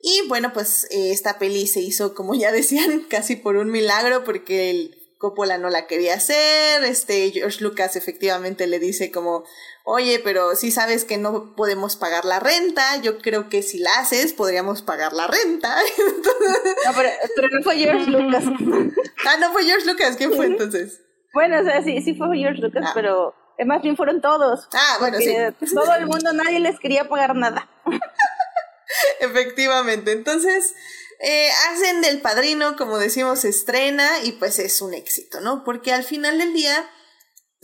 [0.00, 4.24] Y bueno, pues eh, esta peli se hizo, como ya decían, casi por un milagro,
[4.24, 9.44] porque el Coppola no la quería hacer, este George Lucas efectivamente le dice como,
[9.84, 13.98] oye, pero si sabes que no podemos pagar la renta, yo creo que si la
[13.98, 15.76] haces podríamos pagar la renta.
[16.86, 18.44] no, pero, no fue George Lucas.
[19.28, 21.02] ah, no fue George Lucas, ¿quién fue entonces?
[21.32, 22.92] Bueno, o sea, sí, sí fue George Lucas, ah.
[22.94, 24.68] pero más bien fueron todos.
[24.72, 25.36] Ah, bueno, sí.
[25.72, 27.68] Todo el mundo, nadie les quería pagar nada.
[29.20, 30.74] Efectivamente, entonces...
[31.20, 35.64] Eh, hacen del padrino, como decimos, estrena y pues es un éxito, ¿no?
[35.64, 36.84] Porque al final del día,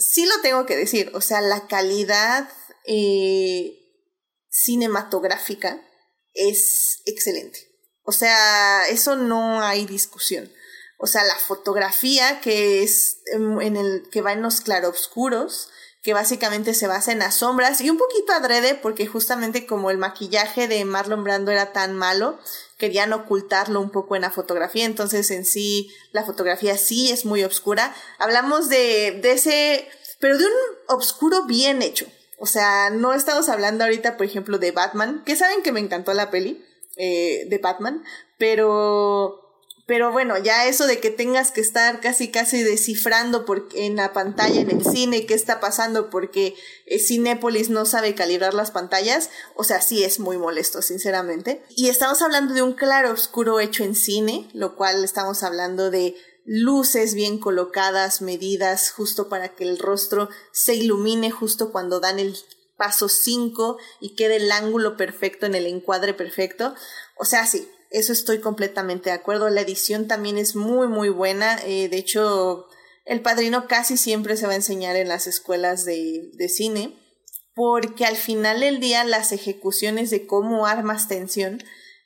[0.00, 2.48] sí lo tengo que decir, o sea, la calidad
[2.86, 3.78] eh,
[4.48, 5.80] cinematográfica
[6.34, 7.68] es excelente.
[8.02, 10.50] O sea, eso no hay discusión.
[10.98, 15.70] O sea, la fotografía que es en el que va en los claroscuros,
[16.02, 19.98] que básicamente se basa en las sombras y un poquito adrede porque justamente como el
[19.98, 22.38] maquillaje de Marlon Brando era tan malo,
[22.78, 27.44] querían ocultarlo un poco en la fotografía, entonces en sí la fotografía sí es muy
[27.44, 27.94] oscura.
[28.18, 29.88] Hablamos de, de ese,
[30.18, 30.52] pero de un
[30.88, 32.06] oscuro bien hecho.
[32.38, 36.14] O sea, no estamos hablando ahorita, por ejemplo, de Batman, que saben que me encantó
[36.14, 36.64] la peli
[36.96, 38.02] eh, de Batman,
[38.38, 39.49] pero
[39.90, 44.12] pero bueno, ya eso de que tengas que estar casi casi descifrando por, en la
[44.12, 46.54] pantalla, en el cine, qué está pasando porque
[46.86, 51.64] eh, Cinépolis no sabe calibrar las pantallas, o sea, sí es muy molesto, sinceramente.
[51.70, 56.14] Y estamos hablando de un claro oscuro hecho en cine, lo cual estamos hablando de
[56.44, 62.36] luces bien colocadas, medidas, justo para que el rostro se ilumine justo cuando dan el
[62.76, 66.76] paso 5 y quede el ángulo perfecto en el encuadre perfecto.
[67.16, 69.50] O sea, sí, eso estoy completamente de acuerdo.
[69.50, 71.58] La edición también es muy, muy buena.
[71.64, 72.66] Eh, de hecho,
[73.04, 76.96] El Padrino casi siempre se va a enseñar en las escuelas de, de cine,
[77.54, 81.62] porque al final del día las ejecuciones de cómo armas tensión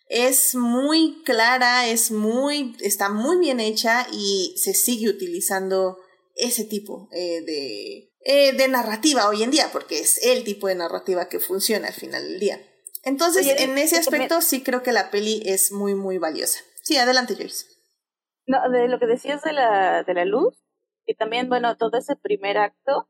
[0.09, 5.99] es muy clara, es muy, está muy bien hecha y se sigue utilizando
[6.35, 10.75] ese tipo eh, de, eh, de narrativa hoy en día, porque es el tipo de
[10.75, 12.61] narrativa que funciona al final del día.
[13.05, 16.61] Entonces, en ese aspecto sí creo que la peli es muy, muy valiosa.
[16.83, 17.67] Sí, adelante, Joyce.
[18.47, 20.55] No, de lo que decías de la, de la luz,
[21.07, 23.09] y también, bueno, todo ese primer acto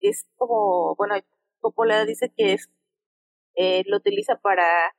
[0.00, 1.14] es como, bueno,
[1.60, 2.70] Coppola dice que es,
[3.54, 4.94] eh, lo utiliza para,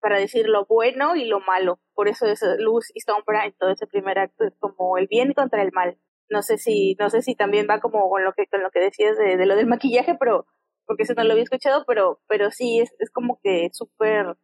[0.00, 1.80] para decir lo bueno y lo malo.
[1.94, 5.32] Por eso es luz y sombra en todo ese primer acto es como el bien
[5.34, 5.98] contra el mal.
[6.28, 8.80] No sé si, no sé si también va como con lo que, con lo que
[8.80, 10.46] decías de, de lo del maquillaje, pero,
[10.86, 14.36] porque eso no lo había escuchado, pero, pero sí es, es como que súper,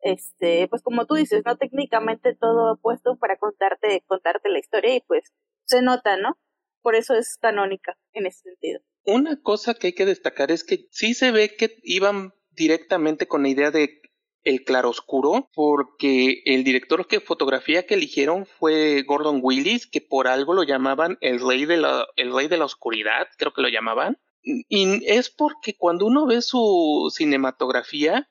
[0.00, 1.56] este, pues como tú dices, ¿no?
[1.56, 5.24] Técnicamente todo puesto para contarte, contarte la historia y pues
[5.64, 6.38] se nota, ¿no?
[6.82, 8.80] Por eso es canónica en ese sentido.
[9.04, 13.42] Una cosa que hay que destacar es que sí se ve que iban directamente con
[13.42, 14.00] la idea de
[14.42, 20.54] el claroscuro, porque el director de fotografía que eligieron fue Gordon Willis, que por algo
[20.54, 24.18] lo llamaban el rey de la, el rey de la oscuridad, creo que lo llamaban.
[24.42, 28.30] Y es porque cuando uno ve su cinematografía,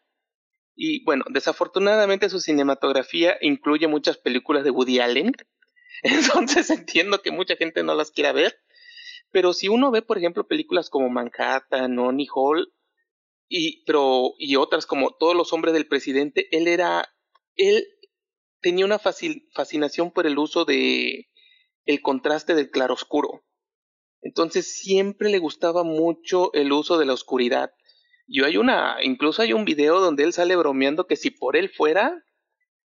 [0.76, 5.34] y bueno, desafortunadamente su cinematografía incluye muchas películas de Woody Allen,
[6.03, 8.57] entonces entiendo que mucha gente no las quiera ver,
[9.32, 12.74] pero si uno ve, por ejemplo, películas como Manhattan o Hall,
[13.47, 17.10] y, pero, y otras como Todos los hombres del presidente, él era,
[17.55, 17.88] él
[18.62, 21.30] tenía una fascinación por el uso de
[21.86, 23.43] el contraste del claroscuro.
[24.22, 27.72] Entonces siempre le gustaba mucho el uso de la oscuridad.
[28.28, 31.70] Yo hay una, incluso hay un video donde él sale bromeando que si por él
[31.70, 32.24] fuera,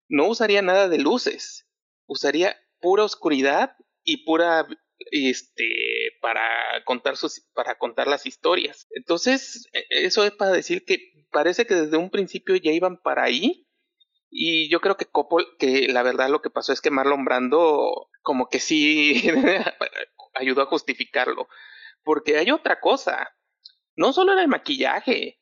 [0.07, 1.67] no usaría nada de luces,
[2.05, 4.67] usaría pura oscuridad y pura
[5.11, 5.65] este
[6.21, 6.41] para
[6.85, 8.87] contar sus para contar las historias.
[8.91, 10.99] Entonces, e, eso es para decir que
[11.31, 13.67] parece que desde un principio ya iban para ahí
[14.29, 18.09] y yo creo que Coppola, que la verdad lo que pasó es que Marlon Brando
[18.21, 19.21] como que sí
[20.33, 21.47] ayudó a justificarlo,
[22.03, 23.29] porque hay otra cosa.
[23.95, 25.39] No solo era el maquillaje.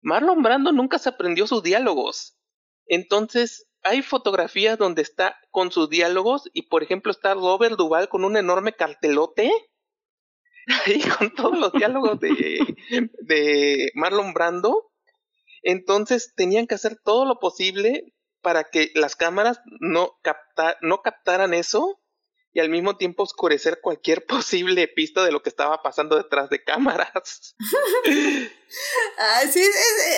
[0.00, 2.38] Marlon Brando nunca se aprendió sus diálogos.
[2.86, 8.24] Entonces, hay fotografías donde está con sus diálogos y por ejemplo está Robert Duval con
[8.24, 9.50] un enorme cartelote
[10.86, 12.76] ahí con todos los diálogos de,
[13.22, 14.90] de Marlon Brando.
[15.62, 20.18] Entonces tenían que hacer todo lo posible para que las cámaras no,
[20.80, 21.99] no captaran eso
[22.52, 26.62] y al mismo tiempo oscurecer cualquier posible pista de lo que estaba pasando detrás de
[26.62, 27.54] cámaras.
[29.18, 29.62] ah, sí,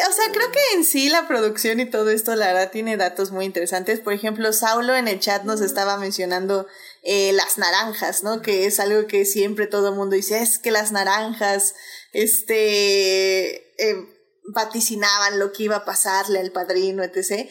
[0.08, 3.30] o sea, creo que en sí la producción y todo esto, la verdad, tiene datos
[3.30, 4.00] muy interesantes.
[4.00, 6.66] Por ejemplo, Saulo en el chat nos estaba mencionando
[7.02, 8.40] eh, las naranjas, ¿no?
[8.40, 11.74] Que es algo que siempre todo el mundo dice, es que las naranjas,
[12.12, 14.08] este, eh,
[14.44, 17.48] vaticinaban lo que iba a pasarle al padrino, etc.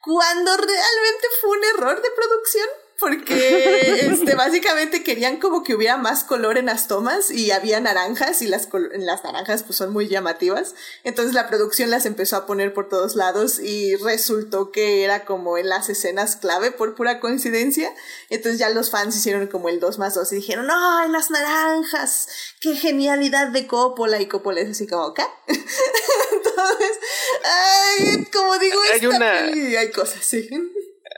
[0.00, 2.68] Cuando realmente fue un error de producción
[3.02, 8.42] porque este, básicamente querían como que hubiera más color en las tomas y había naranjas
[8.42, 10.76] y las, las naranjas pues son muy llamativas.
[11.02, 15.58] Entonces la producción las empezó a poner por todos lados y resultó que era como
[15.58, 17.92] en las escenas clave por pura coincidencia.
[18.30, 22.28] Entonces ya los fans hicieron como el 2 más 2 y dijeron, ¡ay, las naranjas!
[22.60, 24.20] ¡Qué genialidad de Coppola!
[24.20, 25.24] Y Coppola es así como, ¿qué?
[25.48, 26.98] Entonces,
[27.44, 29.38] ay, como digo, hay, una...
[29.40, 30.48] hay cosas, sí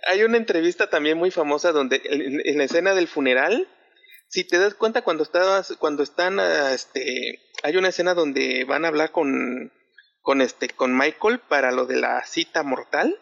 [0.07, 3.69] hay una entrevista también muy famosa donde en, la escena del funeral,
[4.29, 8.85] si te das cuenta cuando estabas, cuando están, ah, este, hay una escena donde van
[8.85, 9.73] a hablar con,
[10.21, 13.19] con este, con Michael para lo de la cita mortal,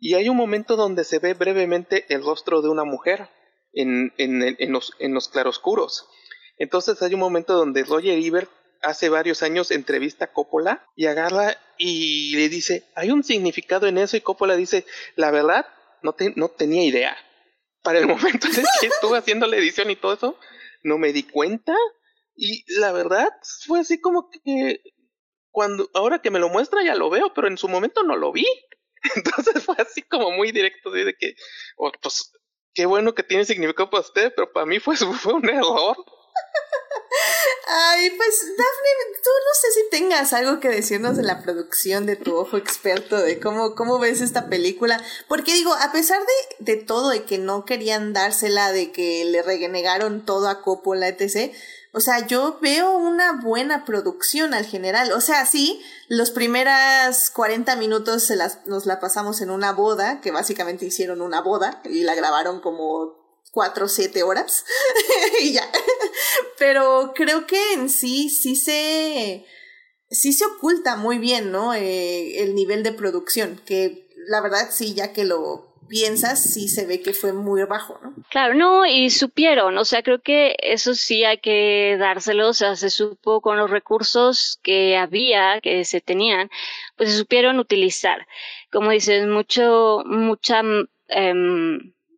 [0.00, 3.28] y hay un momento donde se ve brevemente el rostro de una mujer
[3.72, 6.08] en, en, en los, en los claroscuros.
[6.56, 8.50] Entonces hay un momento donde Roger Ebert
[8.82, 13.98] hace varios años entrevista a Coppola y agarra y le dice, hay un significado en
[13.98, 14.86] eso y Coppola dice,
[15.16, 15.66] la verdad,
[16.02, 17.16] no, no tenía idea.
[17.82, 20.38] Para el momento en que estuve haciendo la edición y todo eso,
[20.82, 21.74] no me di cuenta.
[22.34, 23.30] Y la verdad
[23.66, 24.80] fue así como que
[25.50, 28.32] cuando ahora que me lo muestra ya lo veo, pero en su momento no lo
[28.32, 28.46] vi.
[29.16, 31.34] Entonces fue así como muy directo de que,
[31.76, 32.32] oh, pues,
[32.74, 35.96] qué bueno que tiene significado para usted, pero para mí fue, fue un error.
[37.70, 42.16] Ay, pues Daphne, tú no sé si tengas algo que decirnos de la producción de
[42.16, 45.02] tu ojo experto, de cómo, cómo ves esta película.
[45.28, 49.42] Porque digo, a pesar de, de todo, de que no querían dársela, de que le
[49.42, 51.52] renegaron todo a Coppola, etc.,
[51.92, 55.12] o sea, yo veo una buena producción al general.
[55.12, 60.20] O sea, sí, los primeras 40 minutos se las, nos la pasamos en una boda,
[60.20, 63.17] que básicamente hicieron una boda y la grabaron como
[63.58, 64.64] cuatro siete horas
[65.42, 65.68] y ya.
[66.60, 69.44] Pero creo que en sí, sí se,
[70.08, 71.74] sí se oculta muy bien, ¿no?
[71.74, 76.86] Eh, el nivel de producción, que la verdad sí, ya que lo piensas, sí se
[76.86, 78.14] ve que fue muy bajo, ¿no?
[78.30, 82.76] Claro, no, y supieron, o sea, creo que eso sí hay que dárselo, o sea,
[82.76, 86.48] se supo con los recursos que había, que se tenían,
[86.96, 88.24] pues se supieron utilizar.
[88.70, 90.62] Como dices, mucho, mucha,
[91.08, 91.34] eh,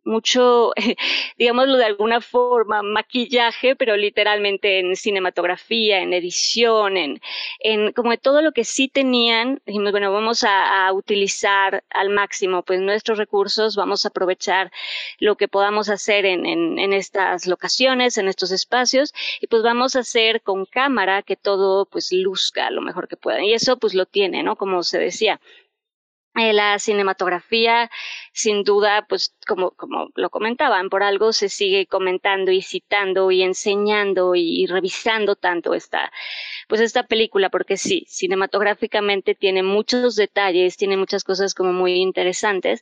[0.03, 0.71] mucho,
[1.37, 7.21] digámoslo de alguna forma, maquillaje, pero literalmente en cinematografía, en edición, en,
[7.59, 12.09] en como de todo lo que sí tenían, dijimos, bueno, vamos a, a, utilizar al
[12.09, 14.71] máximo pues nuestros recursos, vamos a aprovechar
[15.19, 19.95] lo que podamos hacer en, en, en estas locaciones, en estos espacios, y pues vamos
[19.95, 23.43] a hacer con cámara que todo pues luzca lo mejor que pueda.
[23.43, 24.55] Y eso pues lo tiene, ¿no?
[24.55, 25.39] Como se decía,
[26.35, 27.91] eh, la cinematografía,
[28.31, 33.43] sin duda, pues como, como lo comentaban, por algo se sigue comentando y citando y
[33.43, 36.11] enseñando y, y revisando tanto esta,
[36.69, 42.81] pues esta película, porque sí, cinematográficamente tiene muchos detalles, tiene muchas cosas como muy interesantes,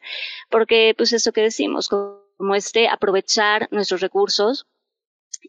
[0.50, 4.68] porque pues eso que decimos, como este aprovechar nuestros recursos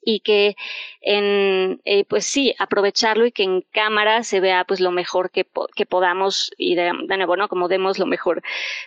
[0.02, 0.56] y que
[1.02, 5.86] eh, pues sí aprovecharlo y que en cámara se vea pues lo mejor que, que
[5.86, 8.42] podamos y de, nuevo no como demos lo mejor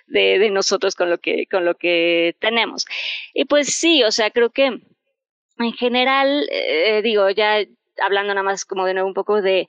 [0.08, 2.86] de, de, nosotros con lo que con lo que tenemos.
[3.34, 7.60] Y pues sí o sea creo que en general eh, digo ya
[8.02, 9.68] hablando nada más como de nuevo un poco de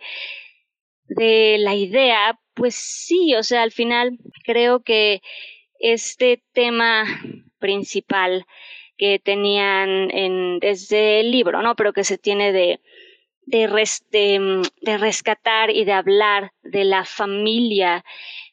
[1.06, 5.20] de la idea pues sí o sea al final creo que
[5.78, 7.04] este tema
[7.58, 8.46] principal
[8.97, 11.74] que tenían en, desde el libro, ¿no?
[11.76, 12.80] Pero que se tiene de,
[13.42, 18.05] de, res, de, de rescatar y de hablar de la familia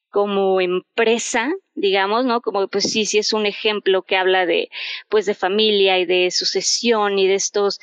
[0.09, 2.41] como empresa, digamos, ¿no?
[2.41, 4.69] Como pues sí, sí es un ejemplo que habla de
[5.09, 7.79] pues de familia y de sucesión y de estos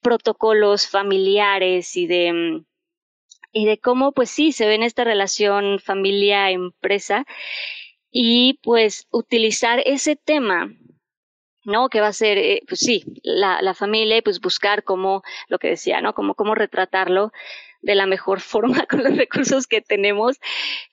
[0.00, 2.62] protocolos familiares y de
[3.52, 7.26] y de cómo pues sí se ve en esta relación familia empresa
[8.10, 10.72] y pues utilizar ese tema
[11.64, 11.88] ¿no?
[11.88, 15.68] Que va a ser, eh, pues sí, la, la familia pues buscar cómo, lo que
[15.68, 16.14] decía, ¿no?
[16.14, 17.32] Como cómo retratarlo
[17.82, 20.36] de la mejor forma con los recursos que tenemos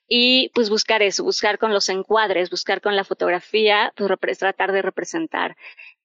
[0.07, 4.81] y pues buscar eso, buscar con los encuadres, buscar con la fotografía, pues tratar de
[4.81, 5.57] representar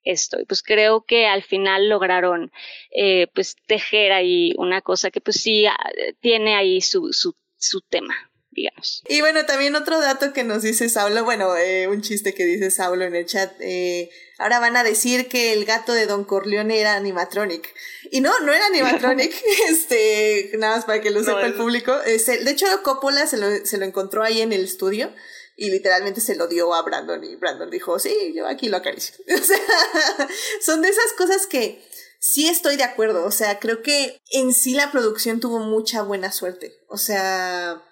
[0.05, 0.41] esto.
[0.41, 2.51] Y pues creo que al final lograron
[2.91, 5.77] eh, pues tejer ahí una cosa que pues sí ah,
[6.21, 9.03] tiene ahí su, su, su tema digamos.
[9.09, 12.71] Y bueno, también otro dato que nos dice Saulo, bueno, eh, un chiste que dice
[12.71, 14.11] Saulo en el chat, eh,
[14.43, 17.73] ahora van a decir que el gato de Don Corleone era animatronic.
[18.11, 19.33] Y no, no era animatronic,
[19.69, 21.95] este, nada más para que lo sepa el público.
[22.05, 25.13] Este, de hecho, Coppola se lo, se lo encontró ahí en el estudio
[25.57, 29.15] y literalmente se lo dio a Brandon y Brandon dijo, sí, yo aquí lo acaricio.
[29.35, 30.29] O sea,
[30.61, 31.83] son de esas cosas que
[32.19, 36.31] sí estoy de acuerdo, o sea, creo que en sí la producción tuvo mucha buena
[36.33, 37.83] suerte, o sea,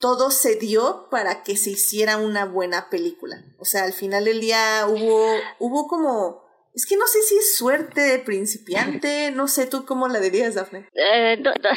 [0.00, 3.44] todo se dio para que se hiciera una buena película.
[3.58, 5.26] O sea, al final del día hubo,
[5.58, 6.42] hubo como,
[6.74, 10.54] es que no sé si es suerte de principiante, no sé tú cómo la dirías,
[10.54, 10.88] Dafne.
[10.94, 11.70] Uh, no, no,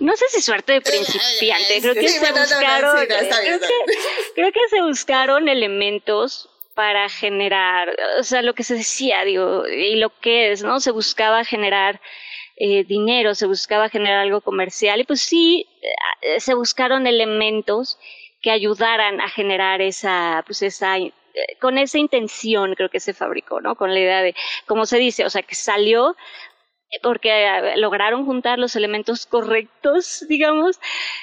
[0.00, 3.06] no, sé si suerte de principiante, creo que se buscaron,
[4.34, 9.96] creo que se buscaron elementos para generar, o sea, lo que se decía, digo, y
[9.96, 10.80] lo que es, ¿no?
[10.80, 12.00] Se buscaba generar
[12.56, 15.66] eh, dinero, se buscaba generar algo comercial y pues sí,
[16.22, 17.98] eh, se buscaron elementos
[18.40, 21.12] que ayudaran a generar esa, pues esa, eh,
[21.60, 23.74] con esa intención creo que se fabricó, ¿no?
[23.76, 24.34] Con la idea de,
[24.66, 26.14] como se dice, o sea, que salió
[27.02, 30.78] porque lograron juntar los elementos correctos, digamos,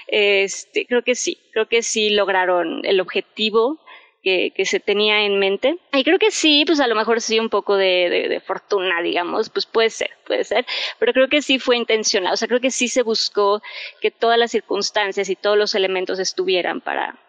[0.07, 3.80] este, creo que sí, creo que sí lograron el objetivo
[4.22, 5.78] que, que, se tenía en mente.
[5.93, 9.01] Y creo que sí, pues a lo mejor sí un poco de, de, de, fortuna,
[9.01, 10.65] digamos, pues puede ser, puede ser,
[10.99, 13.61] pero creo que sí fue intencional, o sea, creo que sí se buscó
[14.01, 17.20] que todas las circunstancias y todos los elementos estuvieran para,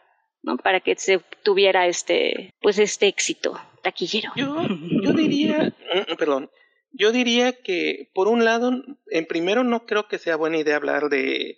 [0.43, 0.57] ¿no?
[0.57, 4.33] Para que se tuviera este, pues este éxito taquillero.
[4.37, 4.57] Yo,
[5.03, 5.75] yo diría,
[6.19, 6.51] perdón,
[6.93, 8.73] yo diría que por un lado,
[9.09, 11.57] en primero no creo que sea buena idea hablar de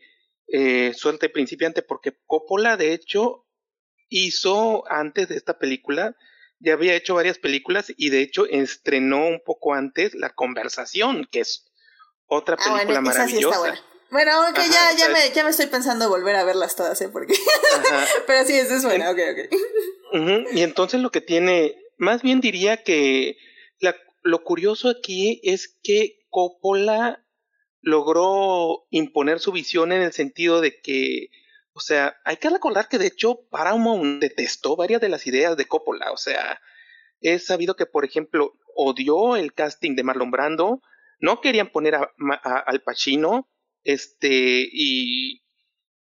[0.49, 3.47] eh, suerte principiante porque Coppola de hecho
[4.13, 6.17] hizo antes de esta película,
[6.61, 11.41] ya había hecho varias películas y de hecho estrenó un poco antes La Conversación, que
[11.41, 11.67] es
[12.27, 13.75] otra película ah, bueno, maravillosa.
[13.75, 13.83] Sí
[14.13, 17.09] bueno, que okay, ya, ya, me, ya me estoy pensando volver a verlas todas, ¿eh?
[17.09, 17.33] Porque...
[18.27, 19.55] Pero sí, eso es buena, ok, ok.
[20.13, 20.47] Uh -huh.
[20.53, 23.39] Y entonces lo que tiene, más bien diría que
[23.81, 27.25] la, lo curioso aquí es que Coppola
[27.81, 31.31] logró imponer su visión en el sentido de que
[31.75, 35.67] o sea, hay que recordar que de hecho Paramount detestó varias de las ideas de
[35.67, 36.13] Coppola.
[36.13, 36.61] O sea,
[37.21, 40.83] es sabido que, por ejemplo, odió el casting de Marlon Brando,
[41.21, 42.11] no querían poner a,
[42.67, 43.49] Al Pacino,
[43.85, 45.43] este, y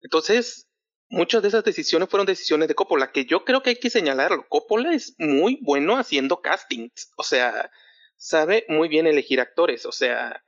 [0.01, 0.67] entonces
[1.09, 4.47] muchas de esas decisiones fueron decisiones de Coppola, que yo creo que hay que señalarlo.
[4.49, 7.71] Coppola es muy bueno haciendo castings, o sea,
[8.17, 10.43] sabe muy bien elegir actores, o sea,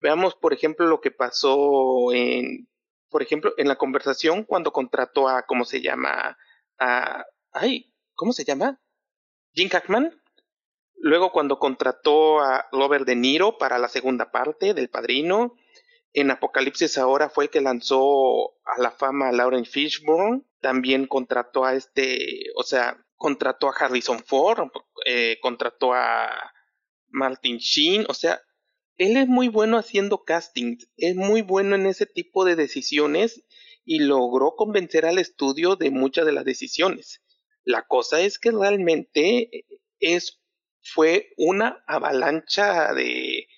[0.00, 2.68] veamos, por ejemplo, lo que pasó en
[3.10, 6.38] por ejemplo, en la conversación cuando contrató a, ¿cómo se llama?
[6.78, 8.80] A, ay, ¿cómo se llama?
[9.52, 10.16] Jim Hackman.
[10.94, 15.54] Luego cuando contrató a Robert De Niro para la segunda parte del Padrino,
[16.12, 21.64] en Apocalipsis ahora fue el que lanzó a la fama a Lauren Fishburne, también contrató
[21.64, 24.70] a este, o sea, contrató a Harrison Ford,
[25.06, 26.52] eh, contrató a
[27.08, 28.40] Martin Sheen, o sea,
[29.00, 33.46] él es muy bueno haciendo castings, es muy bueno en ese tipo de decisiones
[33.82, 37.22] y logró convencer al estudio de muchas de las decisiones.
[37.64, 39.64] La cosa es que realmente
[40.00, 40.42] es
[40.82, 43.48] fue una avalancha de,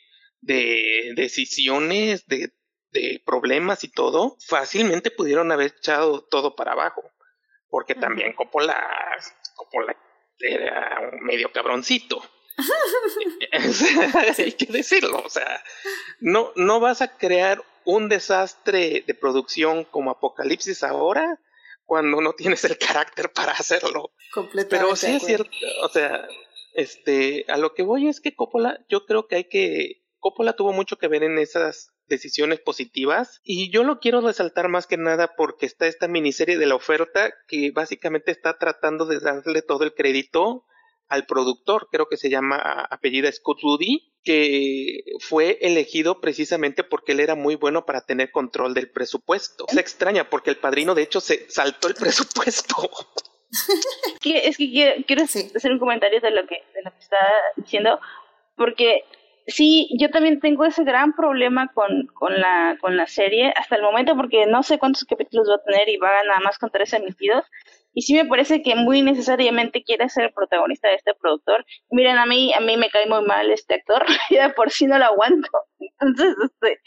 [0.43, 2.53] de decisiones, de,
[2.93, 7.03] de problemas y todo, fácilmente pudieron haber echado todo para abajo.
[7.69, 8.81] Porque también Coppola,
[9.57, 9.97] Coppola
[10.39, 12.23] era un medio cabroncito.
[14.39, 15.63] Hay que decirlo, o sea,
[16.21, 21.41] no, no vas a crear un desastre de producción como Apocalipsis ahora
[21.85, 24.13] cuando no tienes el carácter para hacerlo.
[24.71, 25.51] Pero sí es cierto,
[25.83, 26.27] o sea,
[26.75, 30.73] este, a lo que voy es que Coppola, yo creo que hay que, Coppola tuvo
[30.73, 35.35] mucho que ver en esas decisiones positivas y yo lo quiero resaltar más que nada
[35.37, 39.95] porque está esta miniserie de la oferta que básicamente está tratando de darle todo el
[39.95, 40.65] crédito
[41.13, 42.57] al productor, creo que se llama
[42.89, 48.73] apellida Scott Rudy, que fue elegido precisamente porque él era muy bueno para tener control
[48.73, 49.67] del presupuesto.
[49.69, 52.89] Se extraña porque el padrino de hecho se saltó el presupuesto.
[54.25, 57.19] es que quiero, hacer un comentario de lo que, de lo que está
[57.57, 58.01] diciendo,
[58.57, 59.05] porque
[59.47, 63.83] sí, yo también tengo ese gran problema con, con, la, con la serie hasta el
[63.83, 66.95] momento, porque no sé cuántos capítulos va a tener y va nada más con tres
[66.95, 67.45] emitidos.
[67.95, 71.65] Y sí me parece que muy necesariamente quiere ser protagonista de este productor.
[71.91, 74.99] Miren, a mí, a mí me cae muy mal este actor, ya por sí no
[74.99, 75.51] lo aguanto.
[75.79, 76.81] Entonces, este,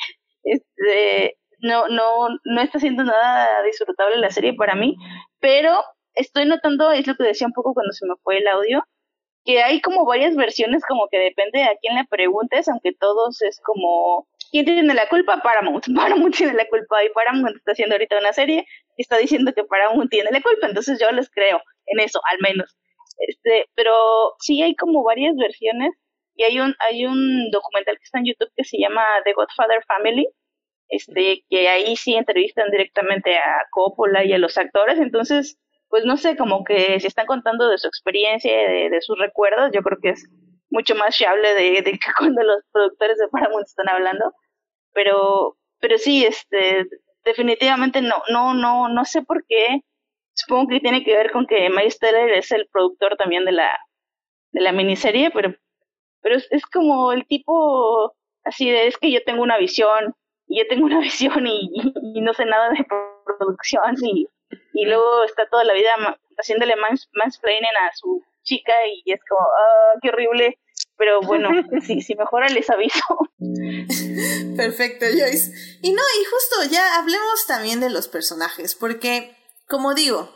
[0.44, 4.96] este, no, no, no está haciendo nada disfrutable la serie para mí,
[5.40, 5.84] pero
[6.14, 8.84] estoy notando, es lo que decía un poco cuando se me fue el audio,
[9.46, 13.62] que hay como varias versiones, como que depende a quién le preguntes, aunque todos es
[13.64, 15.42] como, ¿quién tiene la culpa?
[15.44, 15.86] Paramount.
[15.96, 18.66] Paramount tiene la culpa y Paramount está haciendo ahorita una serie
[19.02, 22.76] está diciendo que Paramount tiene la culpa, entonces yo les creo en eso, al menos.
[23.20, 23.94] Este, pero
[24.40, 25.92] sí hay como varias versiones
[26.36, 29.84] y hay un, hay un documental que está en YouTube que se llama The Godfather
[29.88, 30.28] Family,
[30.90, 35.58] este, que ahí sí entrevistan directamente a Coppola y a los actores, entonces
[35.90, 39.72] pues no sé, como que si están contando de su experiencia, de, de sus recuerdos,
[39.74, 40.28] yo creo que es
[40.70, 44.34] mucho más fiable de, de, que cuando los productores de Paramount están hablando.
[44.94, 46.86] Pero, pero sí, este,
[47.26, 49.82] definitivamente no, no, no, no sé por qué.
[50.34, 53.78] Supongo que tiene que ver con que Miles Teller es el productor también de la,
[54.52, 55.56] de la miniserie, pero,
[56.22, 60.16] pero es, es como el tipo así de, es que yo tengo una visión,
[60.48, 61.72] y yo tengo una visión y,
[62.16, 62.86] y no sé nada de
[63.40, 64.28] producción y
[64.74, 65.90] y luego está toda la vida
[66.38, 70.60] haciéndole mansplaining a su chica y es como, ah, qué horrible.
[70.98, 71.50] Pero bueno,
[71.86, 73.04] si, si mejora les aviso.
[74.56, 75.52] Perfecto, Joyce.
[75.82, 79.36] Y no, y justo ya hablemos también de los personajes, porque,
[79.68, 80.34] como digo,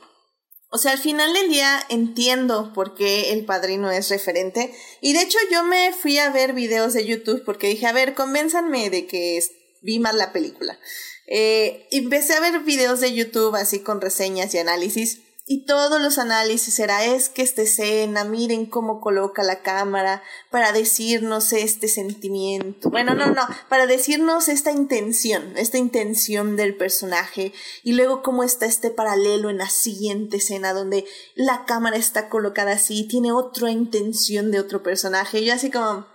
[0.72, 4.72] o sea, al final del día entiendo por qué el padrino es referente.
[5.01, 8.14] Y de hecho yo me fui a ver videos de YouTube porque dije, a ver,
[8.14, 9.39] convénzanme de que
[9.82, 10.80] vi mal la película.
[11.26, 15.22] Eh, empecé a ver videos de YouTube así con reseñas y análisis
[15.52, 20.22] y todos los análisis era es que esta escena, miren cómo coloca la cámara
[20.52, 22.91] para decirnos este sentimiento.
[22.91, 28.68] Bueno, no, no, para decirnos esta intención, esta intención del personaje y luego cómo está
[28.68, 34.52] este paralelo en la siguiente escena donde la cámara está colocada así, tiene otra intención
[34.52, 35.39] de otro personaje.
[35.39, 36.06] Y yo así como,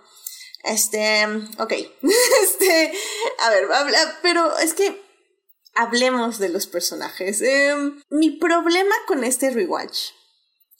[0.63, 1.25] este,
[1.59, 1.73] ok,
[2.41, 2.93] este,
[3.39, 3.67] a ver,
[4.21, 5.04] pero es que
[5.75, 7.41] hablemos de los personajes.
[7.41, 10.11] Em, mi problema con este rewatch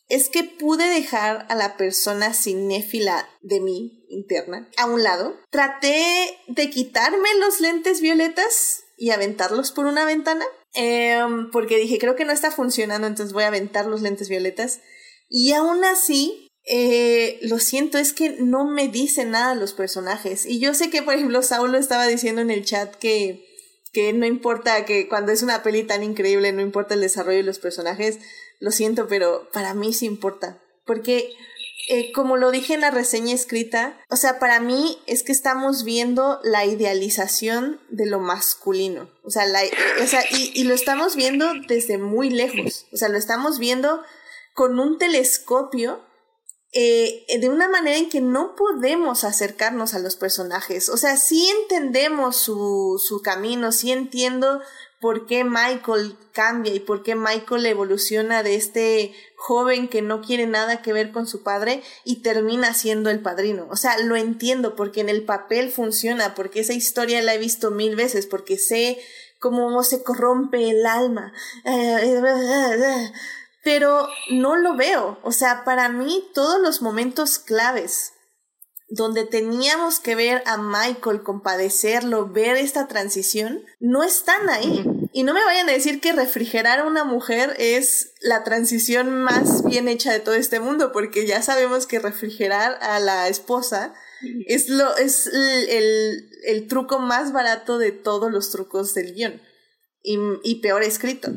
[0.08, 5.38] es que pude dejar a la persona cinéfila de mí interna a un lado.
[5.50, 10.46] Traté de quitarme los lentes violetas y aventarlos por una ventana.
[10.74, 14.82] Em, porque dije, creo que no está funcionando, entonces voy a aventar los lentes violetas.
[15.30, 20.46] Y aún así, eh, lo siento, es que no me dicen nada los personajes.
[20.46, 23.45] Y yo sé que, por ejemplo, Saulo estaba diciendo en el chat que
[23.96, 27.43] que no importa que cuando es una peli tan increíble, no importa el desarrollo de
[27.43, 28.20] los personajes,
[28.60, 30.62] lo siento, pero para mí sí importa.
[30.86, 31.34] Porque,
[31.88, 35.86] eh, como lo dije en la reseña escrita, o sea, para mí es que estamos
[35.86, 39.10] viendo la idealización de lo masculino.
[39.24, 39.62] O sea, la,
[40.04, 42.88] o sea y, y lo estamos viendo desde muy lejos.
[42.91, 44.04] O sea, lo estamos viendo
[44.54, 46.05] con un telescopio
[46.78, 50.89] eh, de una manera en que no podemos acercarnos a los personajes.
[50.89, 54.59] O sea, sí entendemos su, su camino, sí entiendo
[54.99, 60.47] por qué Michael cambia y por qué Michael evoluciona de este joven que no quiere
[60.47, 63.67] nada que ver con su padre y termina siendo el padrino.
[63.69, 67.71] O sea, lo entiendo porque en el papel funciona, porque esa historia la he visto
[67.71, 68.99] mil veces, porque sé
[69.39, 71.32] cómo se corrompe el alma.
[73.66, 75.20] Pero no lo veo.
[75.24, 78.13] O sea, para mí todos los momentos claves
[78.88, 84.86] donde teníamos que ver a Michael compadecerlo, ver esta transición, no están ahí.
[85.11, 89.66] Y no me vayan a decir que refrigerar a una mujer es la transición más
[89.66, 93.93] bien hecha de todo este mundo, porque ya sabemos que refrigerar a la esposa
[94.47, 99.41] es, lo, es el, el, truco más barato de todos los trucos del guion.
[100.08, 101.32] Y, y peor escrito.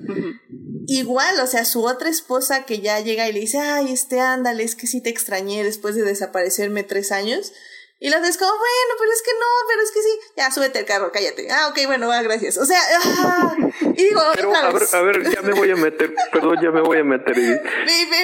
[0.86, 4.62] Igual, o sea, su otra esposa que ya llega y le dice, ay, este, ándale,
[4.62, 7.52] es que sí te extrañé después de desaparecerme tres años.
[8.00, 10.20] Y la es como, bueno, pero es que no, pero es que sí.
[10.36, 11.48] Ya, súbete al carro, cállate.
[11.50, 12.56] Ah, ok, bueno, va, gracias.
[12.58, 16.14] O sea, ah, y digo, pero, a ver, a ver, ya me voy a meter,
[16.32, 17.36] perdón, ya me voy a meter.
[17.36, 17.56] Y, me,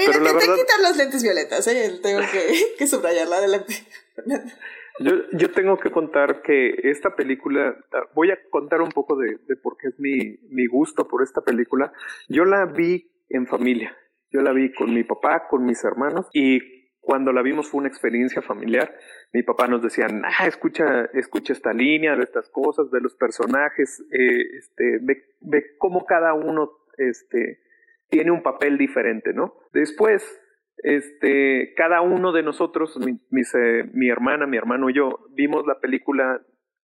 [0.06, 1.98] pero la quitar los lentes violetas, ¿eh?
[2.02, 3.84] Tengo que, que subrayarla adelante.
[5.00, 7.76] Yo, yo tengo que contar que esta película,
[8.14, 11.40] voy a contar un poco de, de por qué es mi, mi gusto por esta
[11.40, 11.92] película.
[12.28, 13.96] Yo la vi en familia,
[14.30, 16.60] yo la vi con mi papá, con mis hermanos y
[17.00, 18.96] cuando la vimos fue una experiencia familiar.
[19.32, 24.00] Mi papá nos decía, ah, escucha, escucha esta línea, de estas cosas, de los personajes,
[24.10, 27.60] eh, este, ve, ve cómo cada uno este,
[28.08, 29.54] tiene un papel diferente, ¿no?
[29.72, 30.40] Después
[30.78, 36.40] este, cada uno de nosotros, mi, mi hermana, mi hermano y yo, vimos la película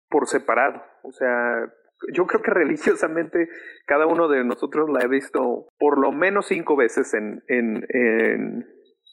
[0.08, 0.82] por separado.
[1.02, 1.72] O sea,
[2.12, 3.48] yo creo que religiosamente
[3.86, 8.66] cada uno de nosotros la he visto por lo menos cinco veces en, en, en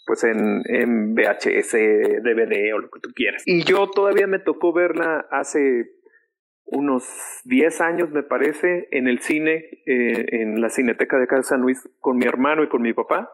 [0.06, 1.72] pues en, en VHS,
[2.24, 3.44] DVD o lo que tú quieras.
[3.46, 5.92] Y yo todavía me tocó verla hace
[6.66, 7.06] unos
[7.46, 11.90] 10 años, me parece, en el cine, eh, en la Cineteca de Casa San Luis,
[12.00, 13.32] con mi hermano y con mi papá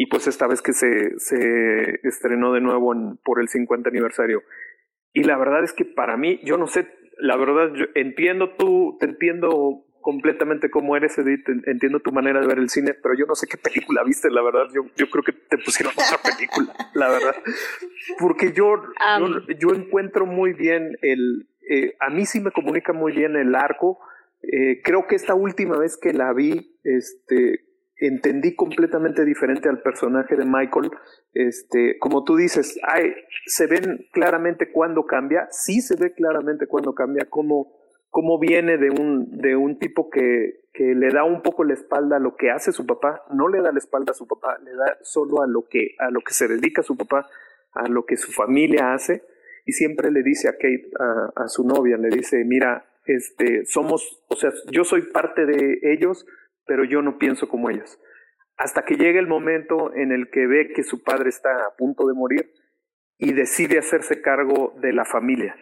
[0.00, 4.44] y pues esta vez que se, se estrenó de nuevo en, por el 50 aniversario.
[5.12, 6.86] Y la verdad es que para mí, yo no sé,
[7.18, 12.46] la verdad, yo entiendo tú, te entiendo completamente cómo eres, Edith, entiendo tu manera de
[12.46, 15.24] ver el cine, pero yo no sé qué película viste, la verdad, yo, yo creo
[15.24, 17.34] que te pusieron otra película, la verdad.
[18.20, 18.80] Porque yo,
[19.18, 23.52] yo, yo, encuentro muy bien el, eh, a mí sí me comunica muy bien el
[23.52, 23.98] arco,
[24.42, 27.64] eh, creo que esta última vez que la vi, este,
[27.98, 30.90] entendí completamente diferente al personaje de Michael.
[31.32, 33.12] Este, como tú dices, hay,
[33.46, 37.76] se ven claramente cuando cambia, sí se ve claramente cuando cambia, cómo,
[38.08, 42.16] cómo viene de un, de un tipo que, que le da un poco la espalda
[42.16, 44.72] a lo que hace su papá, no le da la espalda a su papá, le
[44.74, 47.28] da solo a lo que, a lo que se dedica su papá,
[47.72, 49.24] a lo que su familia hace,
[49.66, 54.22] y siempre le dice a Kate, a, a su novia, le dice, mira, este, somos,
[54.28, 56.26] o sea, yo soy parte de ellos,
[56.68, 57.98] pero yo no pienso como ellos.
[58.56, 62.06] Hasta que llega el momento en el que ve que su padre está a punto
[62.06, 62.52] de morir
[63.18, 65.56] y decide hacerse cargo de la familia.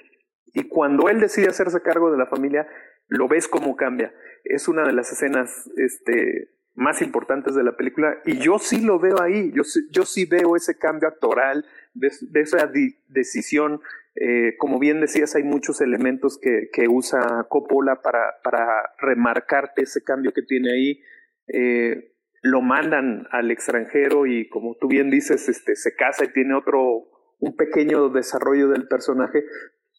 [0.52, 2.66] Y cuando él decide hacerse cargo de la familia,
[3.08, 4.12] lo ves cómo cambia.
[4.44, 8.98] Es una de las escenas este, más importantes de la película y yo sí lo
[8.98, 12.70] veo ahí, yo, yo sí veo ese cambio actoral, de, esa
[13.08, 13.80] decisión.
[14.18, 18.66] Eh, como bien decías, hay muchos elementos que, que usa Coppola para, para
[18.98, 21.00] remarcarte ese cambio que tiene ahí.
[21.48, 22.12] Eh,
[22.42, 27.08] lo mandan al extranjero y como tú bien dices, este, se casa y tiene otro,
[27.40, 29.44] un pequeño desarrollo del personaje,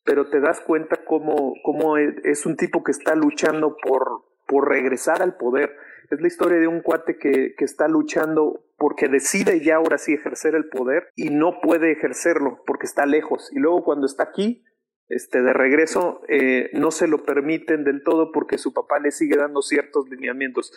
[0.06, 5.22] pero te das cuenta cómo, cómo es un tipo que está luchando por, por regresar
[5.22, 5.76] al poder.
[6.10, 10.14] Es la historia de un cuate que, que está luchando porque decide ya ahora sí
[10.14, 13.52] ejercer el poder y no puede ejercerlo porque está lejos.
[13.54, 14.64] Y luego cuando está aquí,
[15.10, 19.38] este, de regreso, eh, no se lo permiten del todo porque su papá le sigue
[19.38, 20.74] dando ciertos lineamientos.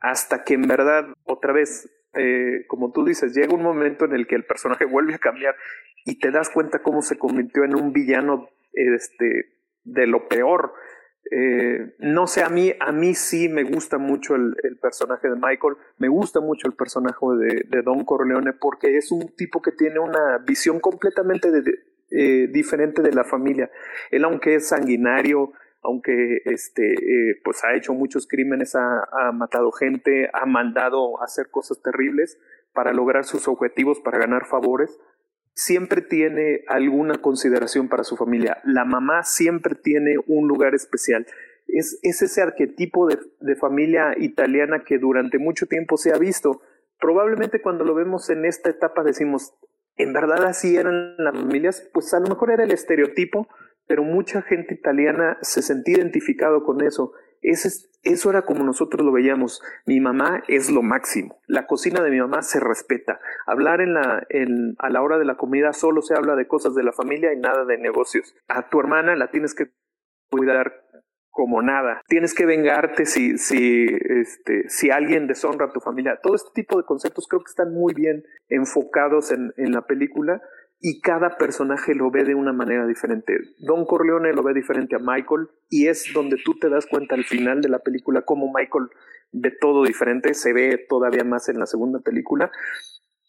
[0.00, 4.26] Hasta que en verdad, otra vez, eh, como tú dices, llega un momento en el
[4.26, 5.56] que el personaje vuelve a cambiar
[6.04, 9.52] y te das cuenta cómo se convirtió en un villano este,
[9.82, 10.74] de lo peor.
[11.30, 15.76] Eh, no sé, a mí, a mí sí me gusta mucho el, personaje de Michael,
[15.98, 17.24] me gusta mucho el personaje
[17.68, 21.48] de, Don Corleone porque es un tipo que tiene una visión completamente
[22.10, 23.70] eh, diferente de la familia.
[24.10, 29.72] Él, aunque es sanguinario, aunque este, eh, pues ha hecho muchos crímenes, ha, ha, matado
[29.72, 32.38] gente, ha mandado hacer cosas terribles
[32.72, 34.98] para lograr sus objetivos, para ganar favores,
[35.54, 38.58] siempre tiene alguna consideración para su familia.
[38.64, 41.26] La mamá siempre tiene un lugar especial.
[41.66, 46.60] Es, ese arquetipo de, de, familia italiana que durante mucho tiempo se ha visto.
[46.98, 49.54] Probablemente cuando lo vemos en esta etapa decimos,
[49.96, 51.88] ¿en verdad así eran las familias?
[51.92, 53.48] Pues a lo mejor era el estereotipo,
[53.86, 57.12] pero mucha gente italiana se sentía identificado con eso.
[57.42, 57.68] Ese
[58.02, 59.62] eso era como nosotros lo veíamos.
[59.86, 61.40] Mi mamá es lo máximo.
[61.46, 63.20] La cocina de mi mamá se respeta.
[63.46, 66.74] Hablar en la, en, a la hora de la comida solo se habla de cosas
[66.74, 68.34] de la familia y nada de negocios.
[68.48, 69.70] A tu hermana la tienes que
[70.30, 70.82] cuidar
[71.30, 72.02] como nada.
[72.08, 76.18] Tienes que vengarte si, si, este, si alguien deshonra a tu familia.
[76.20, 80.42] Todo este tipo de conceptos creo que están muy bien enfocados en, en la película
[80.84, 83.38] y cada personaje lo ve de una manera diferente.
[83.58, 87.22] Don Corleone lo ve diferente a Michael y es donde tú te das cuenta al
[87.22, 88.88] final de la película cómo Michael
[89.30, 92.50] ve todo diferente, se ve todavía más en la segunda película,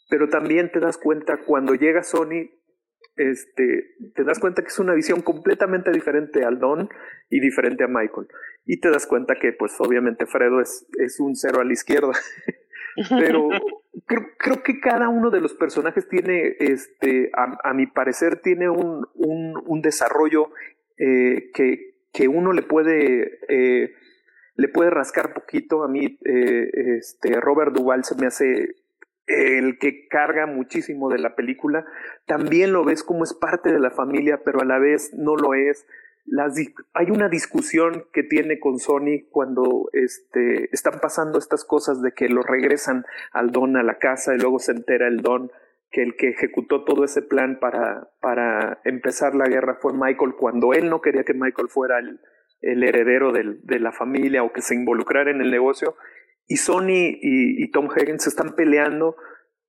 [0.09, 2.49] pero también te das cuenta cuando llega Sony,
[3.17, 6.89] este, te das cuenta que es una visión completamente diferente al Don
[7.29, 8.27] y diferente a Michael.
[8.65, 12.13] Y te das cuenta que, pues, obviamente Fredo es, es un cero a la izquierda.
[13.09, 13.49] Pero
[14.05, 19.05] creo, creo, que cada uno de los personajes tiene, este, a, mi parecer, tiene un,
[19.15, 20.49] un, desarrollo
[20.97, 23.93] eh, que, que, uno le puede, eh,
[24.55, 25.83] le puede rascar poquito.
[25.83, 28.75] A mí, eh, este, Robert Duval se me hace
[29.25, 31.85] el que carga muchísimo de la película.
[32.25, 35.53] También lo ves como es parte de la familia, pero a la vez no lo
[35.53, 35.85] es
[36.93, 42.29] hay una discusión que tiene con Sony cuando este, están pasando estas cosas de que
[42.29, 45.51] lo regresan al Don a la casa y luego se entera el Don
[45.91, 50.89] que el que ejecutó todo ese plan para, empezar la guerra fue Michael cuando él
[50.89, 55.41] no quería que Michael fuera el, heredero de la familia o que se involucrara en
[55.41, 55.95] el negocio.
[56.47, 59.15] Y Sony y, y Tom Higgins se están peleando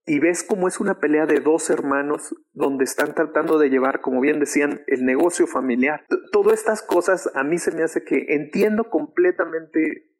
[0.06, 4.20] y ves cómo es una pelea de dos hermanos donde están tratando de llevar, como
[4.20, 6.04] bien decían, el negocio familiar.
[6.30, 10.10] Todas estas cosas a mí se me hace que entiendo completamente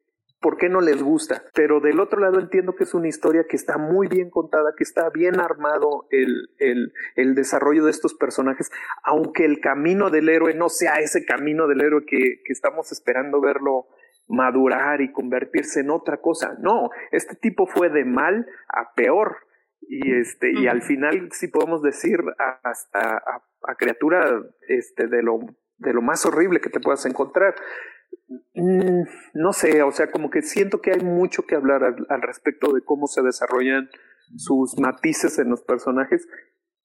[0.40, 3.56] por qué no les gusta, pero del otro lado entiendo que es una historia que
[3.56, 8.70] está muy bien contada, que está bien armado el, el, el desarrollo de estos personajes,
[9.02, 13.40] aunque el camino del héroe no sea ese camino del héroe que, que estamos esperando
[13.40, 13.86] verlo
[14.27, 16.56] madurar y convertirse en otra cosa.
[16.59, 19.36] No, este tipo fue de mal a peor
[19.89, 22.19] y este y al final sí podemos decir
[22.62, 25.40] hasta a, criatura este de lo
[25.78, 27.55] de lo más horrible que te puedas encontrar.
[28.55, 29.02] Mm,
[29.35, 32.82] no sé o sea como que siento que hay mucho que hablar al, respecto de
[32.82, 33.89] cómo se desarrollan
[34.36, 36.28] sus matices en los personajes.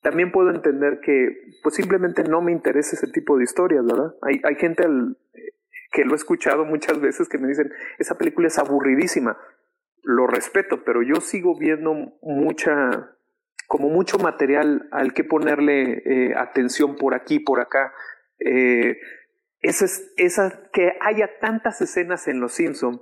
[0.02, 4.42] También puedo entender que pues simplemente no me interesa ese tipo de historias verdad hay
[4.44, 4.86] hay gente
[5.92, 9.38] que lo he escuchado muchas veces que me dicen esa película es aburridísima
[10.04, 13.16] lo respeto, pero yo sigo viendo mucha,
[13.68, 17.94] como mucho material al que ponerle eh, atención por aquí, por acá.
[18.40, 18.98] Eh,
[19.62, 19.86] esa,
[20.18, 23.02] esa, que haya tantas escenas en Los Simpson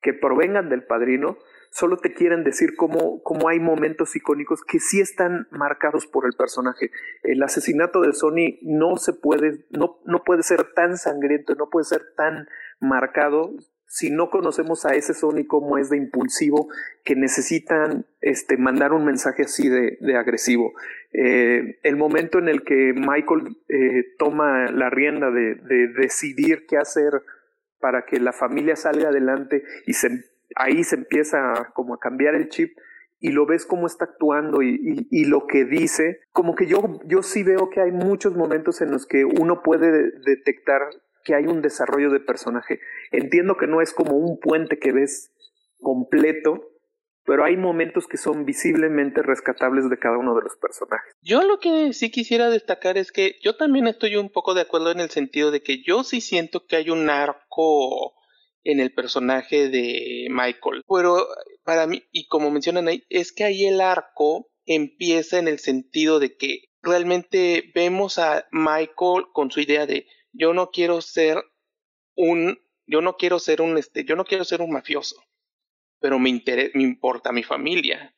[0.00, 1.36] que provengan del padrino,
[1.70, 6.32] solo te quieren decir cómo, cómo hay momentos icónicos que sí están marcados por el
[6.32, 6.90] personaje.
[7.22, 11.84] El asesinato de Sony no se puede, no, no puede ser tan sangriento, no puede
[11.84, 12.48] ser tan
[12.80, 13.52] marcado
[13.90, 16.68] si no conocemos a ese Sony como es de impulsivo,
[17.04, 20.72] que necesitan este, mandar un mensaje así de, de agresivo.
[21.12, 26.76] Eh, el momento en el que Michael eh, toma la rienda de, de, decidir qué
[26.76, 27.20] hacer
[27.80, 32.48] para que la familia salga adelante y se, ahí se empieza como a cambiar el
[32.48, 32.78] chip
[33.18, 37.00] y lo ves cómo está actuando y, y, y, lo que dice, como que yo,
[37.06, 40.82] yo sí veo que hay muchos momentos en los que uno puede detectar
[41.24, 42.80] que hay un desarrollo de personaje.
[43.10, 45.32] Entiendo que no es como un puente que ves
[45.78, 46.70] completo,
[47.24, 51.14] pero hay momentos que son visiblemente rescatables de cada uno de los personajes.
[51.22, 54.90] Yo lo que sí quisiera destacar es que yo también estoy un poco de acuerdo
[54.90, 58.14] en el sentido de que yo sí siento que hay un arco
[58.64, 60.82] en el personaje de Michael.
[60.88, 61.26] Pero
[61.64, 66.20] para mí, y como mencionan ahí, es que ahí el arco empieza en el sentido
[66.20, 71.38] de que realmente vemos a Michael con su idea de yo no quiero ser
[72.14, 72.58] un,
[72.90, 75.16] yo no quiero ser un, este, yo no quiero ser un mafioso,
[76.00, 76.42] pero me,
[76.74, 78.14] me importa mi familia.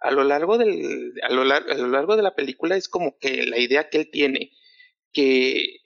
[0.00, 3.46] A lo, largo del, a, lo a lo largo de la película es como que
[3.46, 4.50] la idea que él tiene,
[5.12, 5.78] que,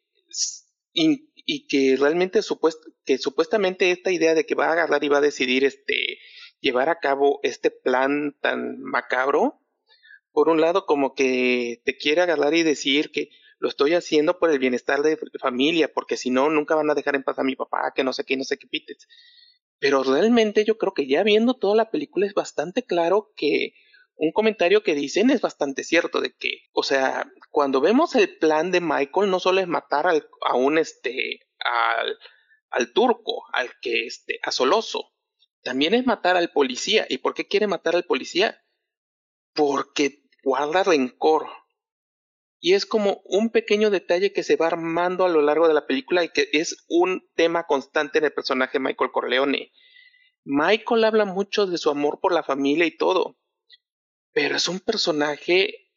[0.93, 5.09] y, y que realmente supuest, que supuestamente esta idea de que va a agarrar y
[5.09, 6.19] va a decidir este,
[6.61, 9.61] llevar a cabo este plan tan macabro,
[10.33, 14.51] por un lado como que te quiere agarrar y decir que lo estoy haciendo por
[14.51, 17.57] el bienestar de familia, porque si no, nunca van a dejar en paz a mi
[17.57, 19.09] papá, que no sé qué, no sé qué pites.
[19.79, 23.75] Pero realmente yo creo que ya viendo toda la película es bastante claro que
[24.15, 28.73] un comentario que dicen es bastante cierto, de que, o sea, cuando vemos el plan
[28.73, 32.19] de Michael, no solo es matar al, a un este, al,
[32.71, 35.13] al turco, al que este, a Soloso,
[35.63, 37.07] también es matar al policía.
[37.09, 38.61] ¿Y por qué quiere matar al policía?
[39.55, 41.47] Porque guarda rencor
[42.61, 45.87] y es como un pequeño detalle que se va armando a lo largo de la
[45.87, 49.73] película y que es un tema constante en el personaje Michael Corleone.
[50.45, 53.39] Michael habla mucho de su amor por la familia y todo,
[54.33, 55.93] pero es un personaje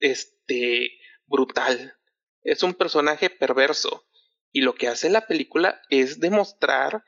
[0.00, 1.96] este brutal,
[2.42, 4.06] es un personaje perverso
[4.52, 7.04] y lo que hace la película es demostrar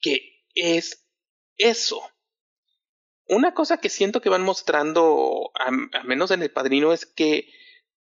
[0.00, 1.08] que es
[1.56, 2.02] eso.
[3.26, 5.70] Una cosa que siento que van mostrando, a,
[6.04, 7.48] menos en El Padrino, es que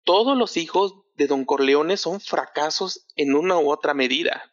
[0.07, 4.53] todos los hijos de Don Corleone son fracasos en una u otra medida.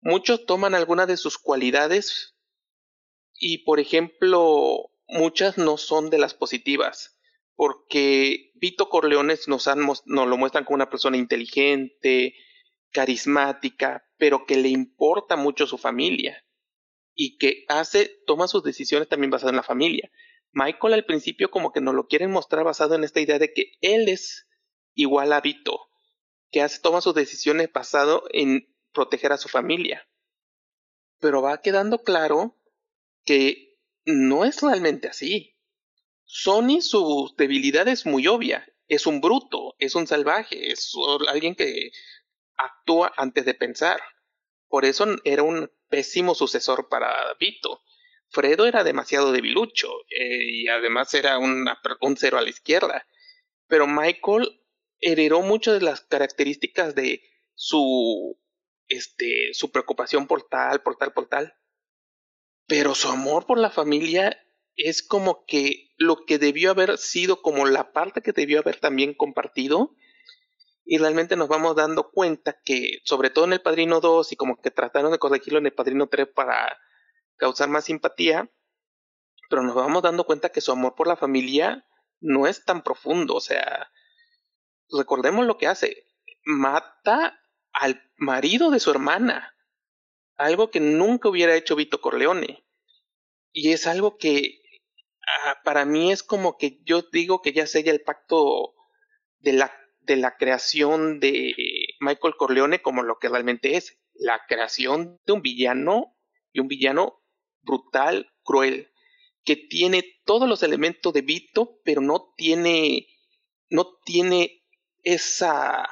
[0.00, 2.36] Muchos toman algunas de sus cualidades
[3.34, 7.16] y, por ejemplo, muchas no son de las positivas,
[7.54, 12.34] porque Vito Corleone nos, nos lo muestran como una persona inteligente,
[12.90, 16.44] carismática, pero que le importa mucho su familia
[17.14, 20.10] y que hace, toma sus decisiones también basadas en la familia.
[20.52, 23.72] Michael al principio como que nos lo quieren mostrar basado en esta idea de que
[23.80, 24.48] él es
[24.94, 25.88] igual a Vito,
[26.50, 30.08] que hace, toma sus decisiones basado en proteger a su familia.
[31.18, 32.56] Pero va quedando claro
[33.24, 35.56] que no es realmente así.
[36.24, 38.66] Sony su debilidad es muy obvia.
[38.86, 40.92] Es un bruto, es un salvaje, es
[41.28, 41.90] alguien que
[42.56, 44.00] actúa antes de pensar.
[44.68, 47.82] Por eso era un pésimo sucesor para Vito.
[48.28, 53.06] Fredo era demasiado debilucho eh, y además era un cero a la izquierda.
[53.66, 54.60] Pero Michael
[55.04, 57.22] heredó muchas de las características de
[57.54, 58.38] su,
[58.88, 61.54] este, su preocupación por tal, por tal, por tal.
[62.66, 64.40] Pero su amor por la familia
[64.76, 69.14] es como que lo que debió haber sido como la parte que debió haber también
[69.14, 69.94] compartido.
[70.86, 74.60] Y realmente nos vamos dando cuenta que, sobre todo en el Padrino 2, y como
[74.60, 76.78] que trataron de corregirlo en el Padrino 3 para
[77.36, 78.50] causar más simpatía,
[79.50, 81.86] pero nos vamos dando cuenta que su amor por la familia
[82.20, 83.34] no es tan profundo.
[83.34, 83.90] O sea,
[84.90, 86.06] recordemos lo que hace.
[86.44, 87.40] Mata
[87.72, 89.54] al marido de su hermana.
[90.36, 92.64] Algo que nunca hubiera hecho Vito Corleone.
[93.52, 94.60] Y es algo que
[95.26, 98.74] ah, para mí es como que yo digo que ya sella el pacto
[99.38, 101.54] de la, de la creación de
[102.00, 104.00] Michael Corleone como lo que realmente es.
[104.14, 106.16] La creación de un villano
[106.52, 107.22] y un villano
[107.62, 108.90] brutal, cruel,
[109.44, 113.08] que tiene todos los elementos de Vito, pero no tiene,
[113.68, 114.63] no tiene
[115.04, 115.88] esa,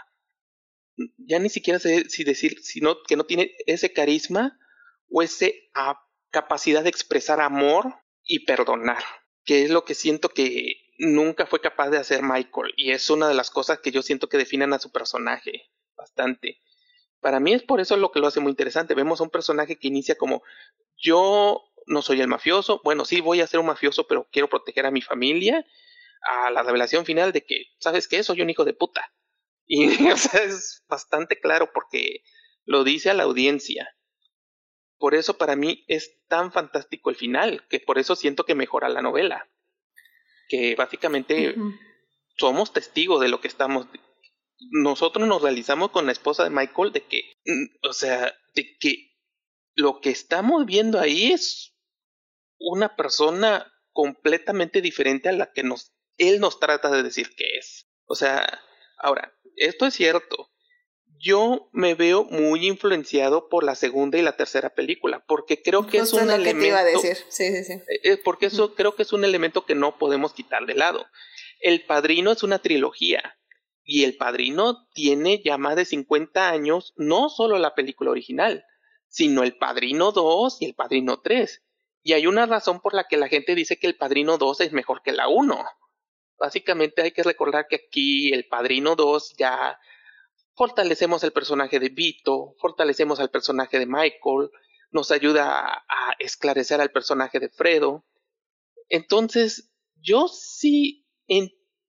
[1.19, 4.59] ya ni siquiera sé si decir, sino que no tiene ese carisma
[5.09, 5.47] o esa
[6.31, 7.95] capacidad de expresar amor
[8.25, 9.03] y perdonar,
[9.45, 13.29] que es lo que siento que nunca fue capaz de hacer Michael y es una
[13.29, 16.61] de las cosas que yo siento que definen a su personaje bastante.
[17.21, 18.95] Para mí es por eso lo que lo hace muy interesante.
[18.95, 20.43] Vemos a un personaje que inicia como
[20.97, 24.87] yo no soy el mafioso, bueno, sí voy a ser un mafioso, pero quiero proteger
[24.87, 25.67] a mi familia
[26.23, 28.23] a la revelación final de que, ¿sabes qué?
[28.23, 29.13] Soy un hijo de puta.
[29.67, 32.23] Y o sea, es bastante claro porque
[32.65, 33.97] lo dice a la audiencia.
[34.99, 38.89] Por eso para mí es tan fantástico el final, que por eso siento que mejora
[38.89, 39.51] la novela.
[40.49, 41.57] Que básicamente
[42.39, 43.87] somos testigos de lo que estamos...
[44.71, 49.13] Nosotros nos realizamos con la esposa de Michael de que, mm, o sea, de que
[49.75, 51.75] lo que estamos viendo ahí es
[52.59, 57.89] una persona completamente diferente a la que nos él nos trata de decir que es.
[58.07, 58.61] O sea,
[58.99, 60.51] ahora, esto es cierto.
[61.19, 65.99] Yo me veo muy influenciado por la segunda y la tercera película, porque creo que
[65.99, 66.77] es un elemento.
[66.77, 67.17] Que decir.
[67.29, 67.73] Sí, sí, sí.
[67.73, 71.07] Eh, eh, porque eso creo que es un elemento que no podemos quitar de lado.
[71.61, 73.39] El Padrino es una trilogía
[73.85, 78.65] y El Padrino tiene ya más de 50 años, no solo la película original,
[79.09, 81.63] sino El Padrino 2 y El Padrino 3.
[82.03, 84.73] Y hay una razón por la que la gente dice que El Padrino 2 es
[84.73, 85.65] mejor que la 1
[86.39, 89.79] Básicamente hay que recordar que aquí el Padrino 2 ya
[90.55, 94.51] fortalecemos el personaje de Vito, fortalecemos al personaje de Michael,
[94.91, 98.05] nos ayuda a, esclarecer al personaje de Fredo.
[98.89, 101.07] Entonces, yo sí,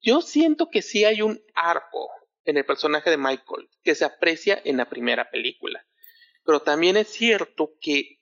[0.02, 2.10] yo siento que sí hay un arco
[2.46, 5.86] en el personaje de Michael que se aprecia en la primera película.
[6.46, 8.20] Pero también es cierto que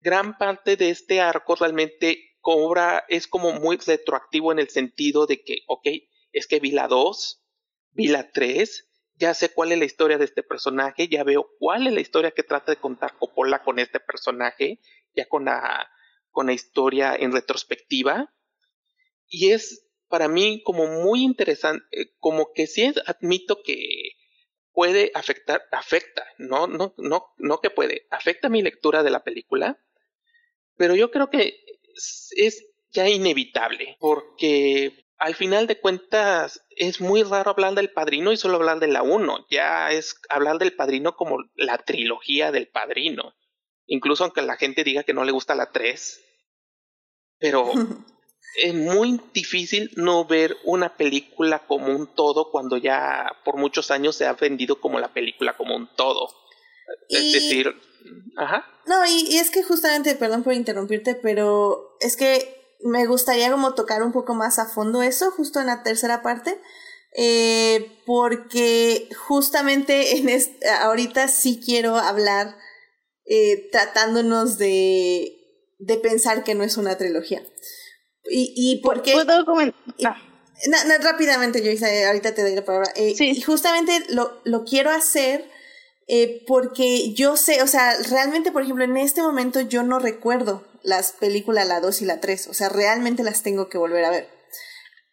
[0.00, 5.42] gran parte de este arco realmente cobra, es como muy retroactivo en el sentido de
[5.42, 5.88] que, ok,
[6.32, 7.42] es que vi la 2,
[7.92, 11.86] vi la 3, ya sé cuál es la historia de este personaje, ya veo cuál
[11.86, 14.80] es la historia que trata de contar Coppola con este personaje,
[15.14, 15.88] ya con la,
[16.30, 18.34] con la historia en retrospectiva.
[19.28, 24.16] Y es para mí como muy interesante, eh, como que sí admito que
[24.72, 29.78] puede afectar, afecta, no, no, no, no que puede, afecta mi lectura de la película,
[30.76, 31.62] pero yo creo que
[32.36, 38.36] es ya inevitable, porque al final de cuentas es muy raro hablar del padrino y
[38.36, 39.46] solo hablar de la 1.
[39.50, 43.32] Ya es hablar del padrino como la trilogía del padrino.
[43.86, 46.20] Incluso aunque la gente diga que no le gusta la 3.
[47.38, 47.70] Pero
[48.56, 54.16] es muy difícil no ver una película como un todo cuando ya por muchos años
[54.16, 56.30] se ha vendido como la película como un todo.
[57.08, 57.74] Es decir,
[58.36, 58.66] ajá.
[58.86, 64.02] No, y, es que justamente, perdón por interrumpirte, pero es que me gustaría como tocar
[64.02, 66.58] un poco más a fondo eso, justo en la tercera parte.
[67.14, 70.28] Eh, porque justamente en
[70.80, 72.56] ahorita sí quiero hablar
[73.26, 75.38] eh, tratándonos de,
[75.78, 77.42] de pensar que no es una trilogía.
[78.24, 79.12] Y, y porque...
[79.12, 79.80] ¿Puedo comentar?
[79.98, 80.14] No.
[81.02, 82.90] rápidamente, yo ahorita te doy la palabra.
[82.96, 83.30] Eh, sí.
[83.30, 85.50] Y justamente lo, lo quiero hacer
[86.08, 90.64] eh, porque yo sé, o sea, realmente, por ejemplo, en este momento yo no recuerdo
[90.82, 94.10] las películas, la 2 y la 3, o sea, realmente las tengo que volver a
[94.10, 94.28] ver.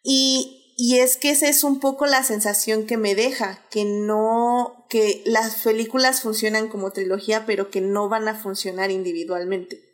[0.02, 4.86] Y, y es que esa es un poco la sensación que me deja, que no,
[4.88, 9.90] que las películas funcionan como trilogía, pero que no van a funcionar individualmente.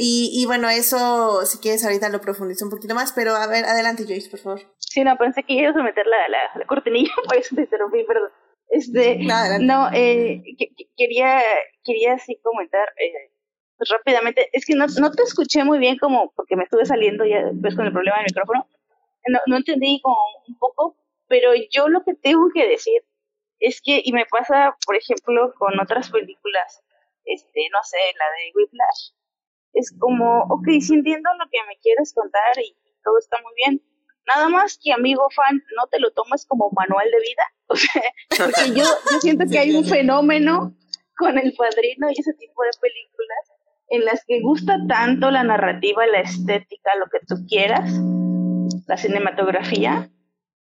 [0.00, 3.64] Y, y bueno, eso, si quieres, ahorita lo profundizo un poquito más, pero a ver,
[3.64, 4.60] adelante, Joyce, por favor.
[4.78, 8.30] Sí, no, pensé que ibas a meter la, la, cortinilla, por eso te interrumpí, perdón.
[8.70, 10.42] Este, no, eh,
[10.96, 11.42] quería,
[11.84, 13.32] quería así comentar eh,
[13.78, 17.24] pues rápidamente, es que no, no te escuché muy bien como, porque me estuve saliendo
[17.24, 18.68] ya después con el problema del micrófono,
[19.28, 20.96] no, no entendí como un poco,
[21.28, 23.02] pero yo lo que tengo que decir
[23.60, 26.82] es que, y me pasa, por ejemplo, con otras películas,
[27.24, 29.12] este, no sé, la de Whiplash,
[29.74, 32.74] es como, ok, sí entiendo lo que me quieres contar y
[33.04, 33.82] todo está muy bien.
[34.28, 37.42] Nada más que, amigo fan, no te lo tomes como manual de vida.
[37.70, 38.02] O sea,
[38.38, 38.84] porque yo,
[39.20, 40.74] siento que hay un fenómeno
[41.18, 43.38] con El Padrino y ese tipo de películas
[43.88, 47.90] en las que gusta tanto la narrativa, la estética, lo que tú quieras,
[48.86, 50.08] la cinematografía,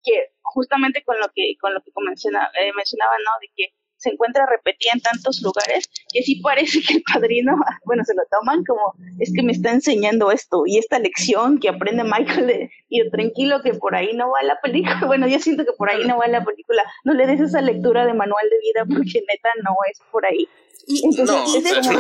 [0.03, 3.31] que justamente con lo que con lo que eh, mencionaba ¿no?
[3.41, 7.55] De que se encuentra repetida en tantos lugares que sí parece que el padrino,
[7.85, 11.69] bueno, se lo toman como, es que me está enseñando esto y esta lección que
[11.69, 15.73] aprende Michael y tranquilo que por ahí no va la película, bueno, yo siento que
[15.73, 18.85] por ahí no va la película, no le des esa lectura de manual de vida
[18.87, 20.49] porque neta no es por ahí.
[20.85, 21.91] Y, no, hecho,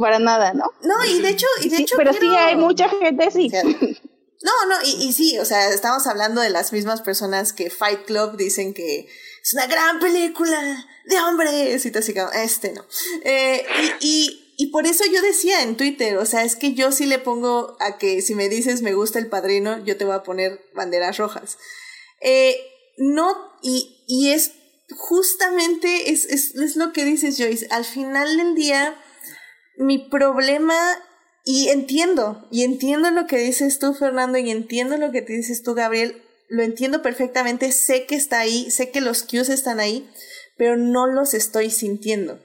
[0.00, 0.64] para nada, ¿no?
[0.82, 3.48] No, y de hecho, y de hecho pero sí hay mucha gente, sí.
[4.42, 8.06] No, no, y, y sí, o sea, estamos hablando de las mismas personas que Fight
[8.06, 9.06] Club dicen que
[9.42, 12.84] es una gran película de hombres y te así este no.
[13.24, 13.64] Eh,
[14.00, 17.18] y, y, por eso yo decía en Twitter, o sea, es que yo sí le
[17.18, 20.60] pongo a que si me dices me gusta el padrino, yo te voy a poner
[20.74, 21.58] banderas rojas.
[22.20, 22.56] Eh,
[22.98, 24.52] no, y, y es
[24.96, 28.96] justamente, es, es, es lo que dices Joyce, al final del día,
[29.76, 30.76] mi problema
[31.44, 35.62] y entiendo, y entiendo lo que dices tú, Fernando, y entiendo lo que te dices
[35.62, 36.21] tú, Gabriel
[36.52, 40.06] lo entiendo perfectamente, sé que está ahí, sé que los cues están ahí,
[40.58, 42.40] pero no los estoy sintiendo.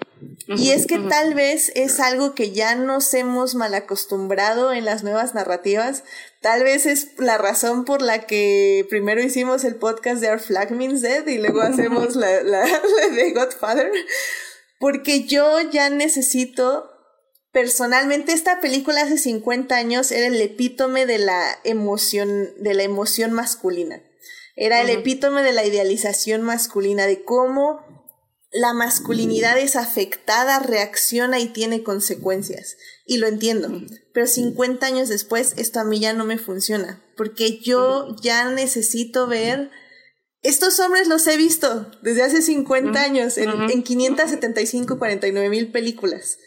[0.47, 5.03] y es que tal vez es algo que ya nos hemos mal acostumbrado en las
[5.03, 6.05] nuevas narrativas.
[6.39, 10.71] Tal vez es la razón por la que primero hicimos el podcast de Our Flag
[10.71, 12.65] Means Dead y luego hacemos la, la
[13.13, 13.91] de Godfather.
[14.79, 16.96] Porque yo ya necesito
[17.57, 23.33] personalmente esta película hace 50 años era el epítome de la emoción, de la emoción
[23.33, 23.99] masculina.
[24.55, 27.79] Era el epítome de la idealización masculina, de cómo
[28.51, 32.77] la masculinidad es afectada, reacciona y tiene consecuencias.
[33.07, 33.71] Y lo entiendo.
[34.13, 37.03] Pero 50 años después, esto a mí ya no me funciona.
[37.17, 39.71] Porque yo ya necesito ver.
[40.43, 46.37] Estos hombres los he visto desde hace 50 años en, en 575, 49 mil películas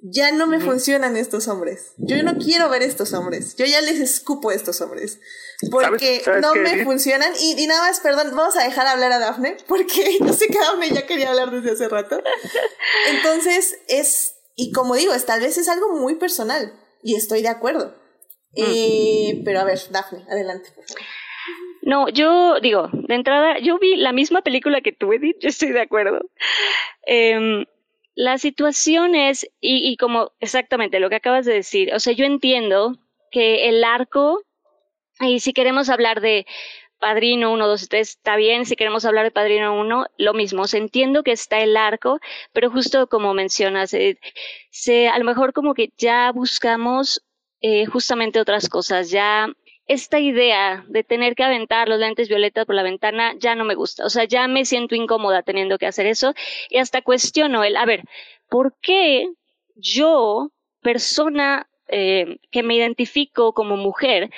[0.00, 1.94] ya no me funcionan estos hombres.
[1.96, 3.56] Yo no quiero ver estos hombres.
[3.56, 5.20] Yo ya les escupo a estos hombres.
[5.70, 7.32] Porque no me funcionan.
[7.40, 10.90] Y, nada más, perdón, vamos a dejar hablar a Daphne, porque yo sé que Daphne
[10.90, 12.22] ya quería hablar desde hace rato.
[13.10, 16.72] Entonces, es, y como digo, es, tal vez es algo muy personal.
[17.02, 17.96] Y estoy de acuerdo.
[18.54, 21.02] Eh, pero a ver, Daphne, adelante, por favor.
[21.82, 25.72] No, yo digo, de entrada, yo vi la misma película que tú, Edith, yo estoy
[25.72, 26.20] de acuerdo.
[27.06, 27.64] Eh,
[28.18, 32.98] la situación es, y, como exactamente lo que acabas de decir, o sea, yo entiendo
[33.30, 34.42] que el arco,
[35.20, 36.44] y si queremos hablar de
[36.98, 40.66] Padrino 1, 2, 3, está bien, si queremos hablar de Padrino 1, lo mismo, o
[40.66, 42.18] sea, entiendo que está el arco,
[42.52, 44.18] pero justo como mencionas, eh,
[44.72, 47.22] se, a lo mejor como que ya buscamos
[47.60, 49.46] eh, justamente otras cosas, ya
[49.88, 53.74] esta idea de tener que aventar los lentes violetas por la ventana ya no me
[53.74, 54.04] gusta.
[54.04, 56.34] O sea, ya me siento incómoda teniendo que hacer eso
[56.68, 58.04] y hasta cuestiono el, a ver,
[58.48, 59.28] ¿por qué
[59.74, 60.50] yo,
[60.82, 64.30] persona eh, que me identifico como mujer,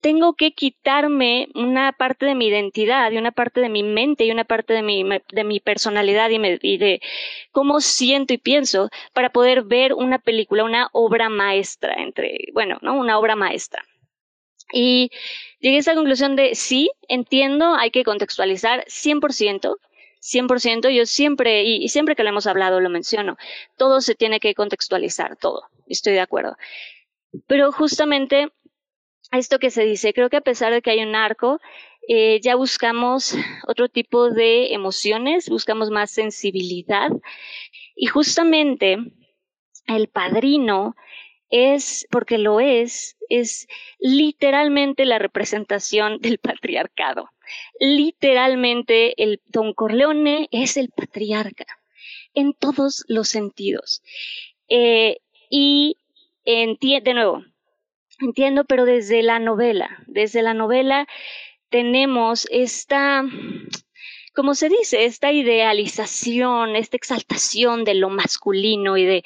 [0.00, 4.30] tengo que quitarme una parte de mi identidad y una parte de mi mente y
[4.30, 7.00] una parte de mi, de mi personalidad y, y, de
[7.52, 12.98] cómo siento y pienso para poder ver una película, una obra maestra, entre, bueno, ¿no?
[12.98, 13.82] Una obra maestra.
[14.72, 15.10] Y
[15.60, 19.76] llegué a esa conclusión de sí, entiendo, hay que contextualizar 100%.
[20.24, 23.36] 100%, yo siempre, y, siempre que lo hemos hablado, lo menciono,
[23.76, 26.56] todo se tiene que contextualizar, todo, estoy de acuerdo.
[27.46, 28.48] Pero justamente
[29.32, 31.60] esto que se dice, creo que a pesar de que hay un arco,
[32.08, 33.34] eh, ya buscamos
[33.66, 37.10] otro tipo de emociones, buscamos más sensibilidad
[37.94, 38.96] y justamente
[39.86, 40.96] el padrino
[41.50, 43.66] es, porque lo es, es
[43.98, 47.30] literalmente la representación del patriarcado.
[47.78, 51.66] Literalmente el Don Corleone es el patriarca
[52.34, 54.02] en todos los sentidos.
[54.68, 55.18] Eh,
[55.50, 55.96] y
[56.44, 57.44] de nuevo,
[58.20, 61.06] Entiendo, pero desde la novela, desde la novela
[61.68, 63.24] tenemos esta,
[64.34, 69.24] como se dice, esta idealización, esta exaltación de lo masculino y de,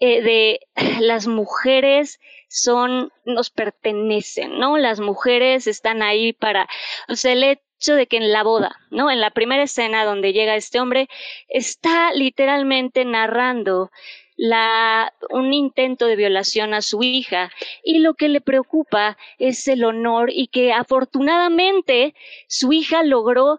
[0.00, 0.60] eh, de
[1.00, 4.78] las mujeres son, nos pertenecen, ¿no?
[4.78, 6.68] Las mujeres están ahí para,
[7.08, 9.10] o sea, el hecho de que en la boda, ¿no?
[9.10, 11.08] En la primera escena donde llega este hombre,
[11.48, 13.90] está literalmente narrando
[14.36, 17.50] la, un intento de violación a su hija
[17.82, 22.14] y lo que le preocupa es el honor y que afortunadamente
[22.48, 23.58] su hija logró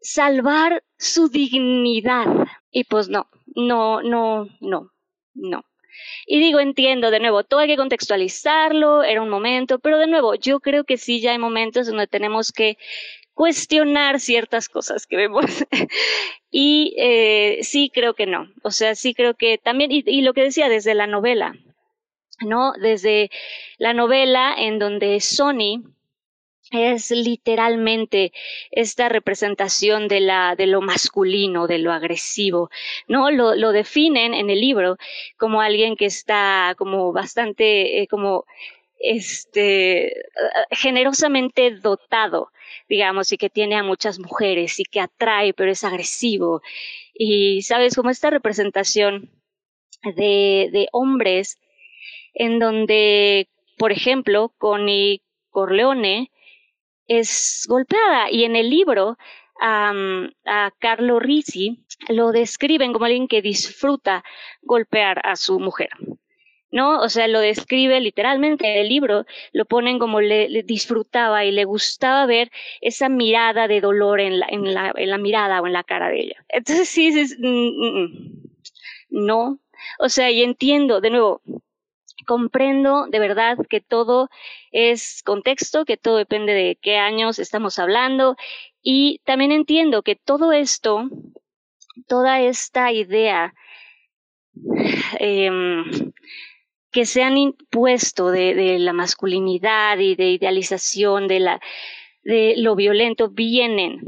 [0.00, 2.26] salvar su dignidad.
[2.70, 4.92] Y pues no, no, no, no,
[5.34, 5.64] no.
[6.26, 10.34] Y digo, entiendo, de nuevo, todo hay que contextualizarlo, era un momento, pero de nuevo,
[10.34, 12.78] yo creo que sí ya hay momentos donde tenemos que
[13.34, 15.44] cuestionar ciertas cosas que vemos.
[16.50, 18.48] y eh, sí creo que no.
[18.62, 21.54] O sea, sí creo que también, y, y, lo que decía desde la novela,
[22.40, 22.72] ¿no?
[22.80, 23.30] Desde
[23.78, 25.82] la novela en donde Sony
[26.72, 28.32] es literalmente
[28.70, 32.70] esta representación de la de lo masculino, de lo agresivo,
[33.08, 33.30] ¿no?
[33.30, 34.96] Lo, lo definen en el libro
[35.36, 38.44] como alguien que está como bastante eh, como
[38.98, 40.12] este
[40.70, 42.50] generosamente dotado
[42.88, 46.62] digamos, y que tiene a muchas mujeres y que atrae, pero es agresivo.
[47.14, 47.94] Y, ¿sabes?
[47.96, 49.30] Como esta representación
[50.02, 51.58] de, de hombres
[52.34, 53.48] en donde,
[53.78, 56.30] por ejemplo, Connie Corleone
[57.08, 59.16] es golpeada y en el libro
[59.58, 64.22] a Carlo Risi lo describen como alguien que disfruta
[64.62, 65.88] golpear a su mujer.
[66.70, 67.00] ¿no?
[67.00, 71.64] O sea, lo describe literalmente en el libro, lo ponen como le, disfrutaba y le
[71.64, 72.50] gustaba ver
[72.80, 76.08] esa mirada de dolor en la, en, la, en la mirada o en la cara
[76.08, 76.44] de ella.
[76.48, 78.42] Entonces sí, mm, mm, mm,
[79.10, 79.58] no,
[79.98, 81.40] o sea, y entiendo, de nuevo,
[82.26, 84.28] comprendo de verdad que todo
[84.72, 88.36] es contexto, que todo depende de qué años estamos hablando
[88.82, 91.08] y también entiendo que todo esto,
[92.06, 93.54] toda esta idea
[95.18, 95.50] eh,
[96.90, 101.60] que se han impuesto de, de, la masculinidad y de idealización de, la,
[102.22, 104.00] de lo violento vienen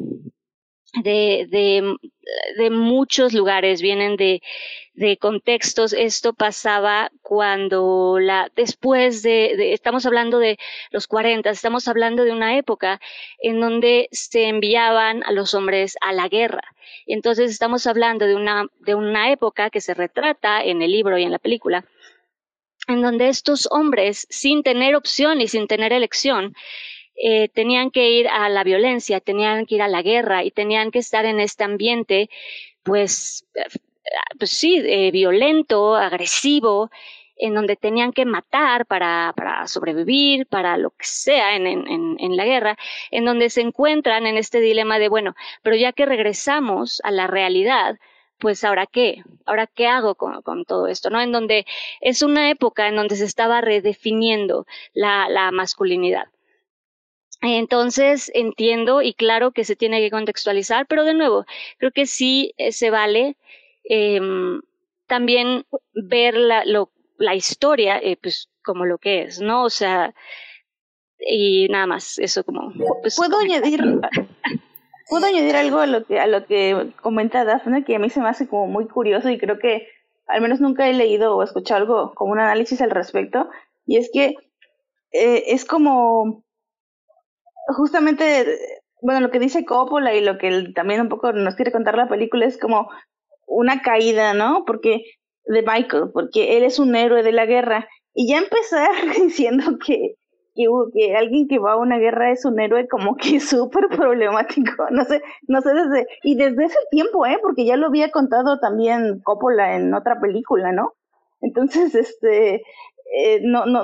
[0.94, 1.46] de,
[2.56, 4.42] de, muchos lugares, vienen de,
[4.94, 5.92] de contextos.
[5.92, 10.58] Esto pasaba cuando la, después de, de, estamos hablando de
[10.90, 13.00] los 40, estamos hablando de una época
[13.38, 16.62] en donde se enviaban a los hombres a la guerra.
[17.06, 21.24] Entonces estamos hablando de una, de una época que se retrata en el libro y
[21.24, 21.84] en la película,
[22.86, 26.54] en donde estos hombres, sin tener opción y sin tener elección,
[27.20, 30.90] eh, tenían que ir a la violencia, tenían que ir a la guerra y tenían
[30.90, 32.30] que estar en este ambiente,
[32.84, 33.46] pues,
[34.38, 36.90] pues sí, eh, violento, agresivo,
[37.36, 39.32] en donde tenían que matar para,
[39.66, 42.78] sobrevivir, para lo que sea en, la guerra,
[43.10, 47.26] en donde se encuentran en este dilema de, bueno, pero ya que regresamos a la
[47.26, 47.98] realidad,
[48.38, 51.20] pues ahora qué, ahora qué hago con, todo esto, ¿no?
[51.20, 51.66] En donde
[52.00, 56.28] es una época en donde se estaba redefiniendo la masculinidad.
[57.40, 61.46] Entonces entiendo y claro que se tiene que contextualizar, pero de nuevo,
[61.78, 63.36] creo que sí eh, se vale
[63.88, 64.20] eh,
[65.06, 69.64] también ver la, lo, la historia, eh, pues como lo que es, ¿no?
[69.64, 70.14] O sea,
[71.18, 72.72] y nada más, eso como...
[73.02, 73.82] Pues, ¿Puedo añadir?
[75.08, 78.20] ¿Puedo añadir algo a lo que a lo que comenta Dafne que a mí se
[78.20, 79.88] me hace como muy curioso y creo que
[80.26, 83.48] al menos nunca he leído o escuchado algo como un análisis al respecto
[83.86, 84.34] y es que
[85.12, 86.44] eh, es como
[87.68, 88.58] justamente
[89.00, 92.08] bueno lo que dice Coppola y lo que también un poco nos quiere contar la
[92.08, 92.88] película es como
[93.46, 95.02] una caída no porque
[95.44, 98.90] de Michael porque él es un héroe de la guerra y ya empezar
[99.20, 100.16] diciendo que
[100.92, 105.04] que, alguien que va a una guerra es un héroe como que súper problemático, no
[105.04, 109.20] sé, no sé desde, y desde ese tiempo, eh, porque ya lo había contado también
[109.22, 110.94] Coppola en otra película, ¿no?
[111.40, 112.62] Entonces, este,
[113.14, 113.82] eh, no, no,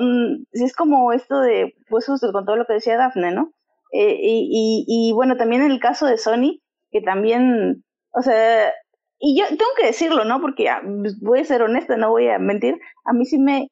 [0.51, 3.51] es como esto de, pues con todo lo que decía Daphne, ¿no?
[3.91, 6.59] Eh, y, y, y bueno, también en el caso de Sony,
[6.91, 8.73] que también, o sea,
[9.19, 10.41] y yo tengo que decirlo, ¿no?
[10.41, 13.69] Porque ah, pues, voy a ser honesta, no voy a mentir, a mí sí me,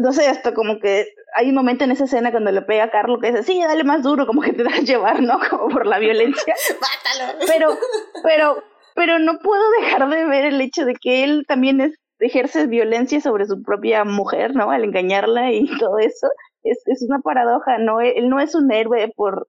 [0.00, 1.06] no sé, hasta como que
[1.36, 3.84] hay un momento en esa escena cuando le pega a Carlos que dice, sí, dale
[3.84, 5.38] más duro, como que te das a llevar, ¿no?
[5.50, 6.54] Como por la violencia.
[6.80, 7.38] Mátalo.
[7.46, 7.78] Pero,
[8.22, 8.64] pero,
[8.94, 13.20] pero no puedo dejar de ver el hecho de que él también es, ejerce violencia
[13.20, 14.70] sobre su propia mujer, ¿no?
[14.70, 16.28] Al engañarla y todo eso.
[16.62, 18.00] Es, es una paradoja, ¿no?
[18.00, 19.48] Él no es un héroe por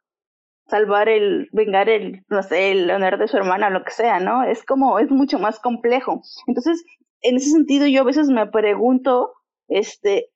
[0.68, 4.44] salvar el, vengar el, no sé, el honor de su hermana lo que sea, ¿no?
[4.44, 6.22] Es como, es mucho más complejo.
[6.48, 6.84] Entonces,
[7.22, 9.34] en ese sentido, yo a veces me pregunto,
[9.68, 10.30] este,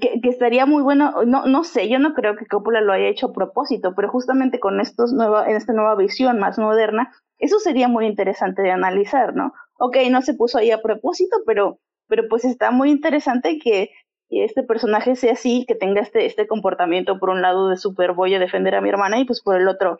[0.00, 3.08] que, que, estaría muy bueno, no, no sé, yo no creo que Coppola lo haya
[3.08, 7.58] hecho a propósito, pero justamente con estos nueva, en esta nueva visión más moderna, eso
[7.58, 9.52] sería muy interesante de analizar, ¿no?
[9.78, 11.78] Ok, no se puso ahí a propósito, pero,
[12.08, 13.90] pero pues está muy interesante que,
[14.30, 18.34] este personaje sea así, que tenga este, este comportamiento por un lado de super voy
[18.34, 19.98] a defender a mi hermana y pues por el otro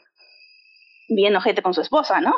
[1.09, 2.35] bien ojete con su esposa, ¿no?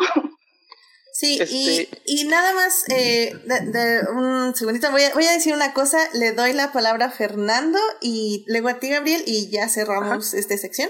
[1.13, 5.53] Sí, y, este y, nada más, eh, de, un segundito, voy a, voy a decir
[5.53, 9.69] una cosa, le doy la palabra a Fernando y luego a ti, Gabriel, y ya
[9.69, 10.89] cerramos esta sección.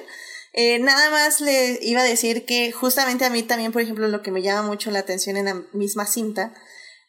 [0.53, 4.23] Eh, nada más le iba a decir que justamente a mí también, por ejemplo, lo
[4.23, 6.53] que me llama mucho la atención en la misma cinta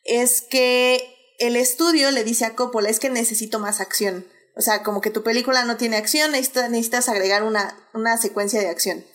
[0.03, 4.25] es que el estudio le dice a Coppola, es que necesito más acción.
[4.55, 8.69] O sea, como que tu película no tiene acción, necesitas, agregar una, una secuencia de
[8.69, 9.05] acción.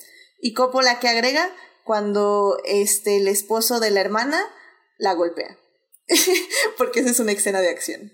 [0.40, 1.50] Y Coppola, ¿qué agrega?
[1.86, 4.44] cuando este, el esposo de la hermana
[4.98, 5.56] la golpea.
[6.76, 8.12] Porque esa es una escena de acción.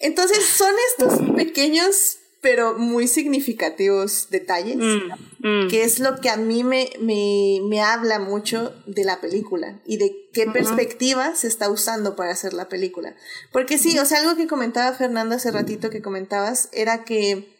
[0.00, 5.68] Entonces son estos pequeños pero muy significativos detalles, mm, mm.
[5.68, 9.98] que es lo que a mí me, me, me, habla mucho de la película y
[9.98, 13.14] de qué perspectiva se está usando para hacer la película.
[13.52, 17.56] Porque sí, o sea, algo que comentaba Fernando hace ratito que comentabas era que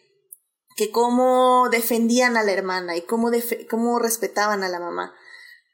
[0.75, 3.29] que cómo defendían a la hermana y cómo,
[3.69, 5.13] cómo respetaban a la mamá.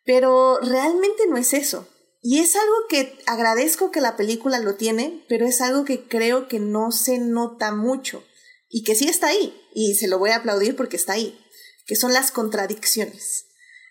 [0.05, 1.87] Pero realmente no es eso.
[2.21, 6.47] Y es algo que agradezco que la película lo tiene, pero es algo que creo
[6.47, 8.23] que no se nota mucho
[8.69, 9.59] y que sí está ahí.
[9.73, 11.39] Y se lo voy a aplaudir porque está ahí,
[11.85, 13.45] que son las contradicciones.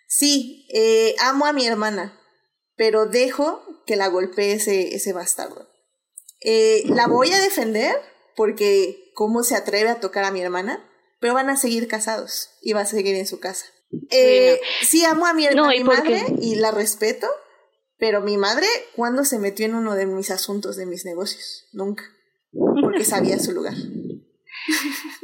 [0.08, 2.20] Sí, eh, amo a mi hermana,
[2.76, 5.68] pero dejo que la golpee ese, ese bastardo.
[6.40, 7.96] Eh, la voy a defender
[8.36, 10.88] porque cómo se atreve a tocar a mi hermana,
[11.20, 13.66] pero van a seguir casados y va a seguir en su casa.
[14.10, 17.26] Eh, sí, amo a mi, mi madre y la respeto,
[17.98, 21.66] pero mi madre, ¿cuándo se metió en uno de mis asuntos de mis negocios?
[21.72, 22.04] Nunca,
[22.52, 23.74] porque sabía su lugar.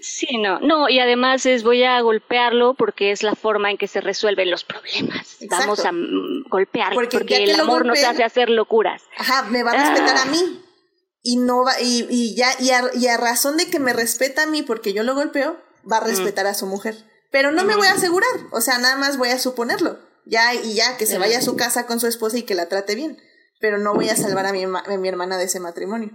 [0.01, 3.89] Sí, no, no, y además es voy a golpearlo porque es la forma en que
[3.89, 5.37] se resuelven los problemas.
[5.49, 5.91] Vamos a
[6.49, 9.03] golpearlo porque, el amor nos hace hacer locuras.
[9.17, 10.27] Ajá, me va a respetar a ah.
[10.27, 10.63] mí.
[11.25, 14.43] Y no va, y, y ya, y a, y a razón de que me respeta
[14.43, 15.57] a mí porque yo lo golpeo,
[15.91, 16.07] va a mm.
[16.07, 16.97] respetar a su mujer.
[17.31, 19.99] Pero no me voy a asegurar, o sea, nada más voy a suponerlo.
[20.27, 22.69] Ya y ya, que se vaya a su casa con su esposa y que la
[22.69, 23.19] trate bien.
[23.61, 26.11] Pero no voy a salvar a mi, a mi hermana de ese matrimonio.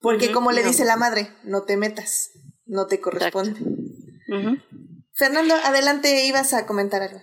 [0.00, 2.30] Porque como le dice la madre, no te metas,
[2.70, 3.60] no te corresponde.
[5.14, 7.20] Fernando, adelante, ibas a comentar algo.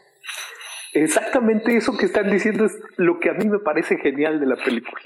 [0.94, 4.56] Exactamente eso que están diciendo es lo que a mí me parece genial de la
[4.56, 5.02] película.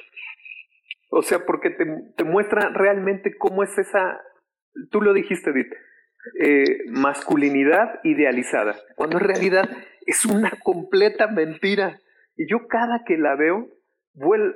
[1.09, 1.85] O sea, porque te,
[2.15, 4.21] te muestra realmente cómo es esa,
[4.89, 5.73] tú lo dijiste, Edith,
[6.39, 9.69] eh, masculinidad idealizada, cuando en realidad
[10.05, 11.99] es una completa mentira.
[12.35, 13.67] Y yo cada que la veo,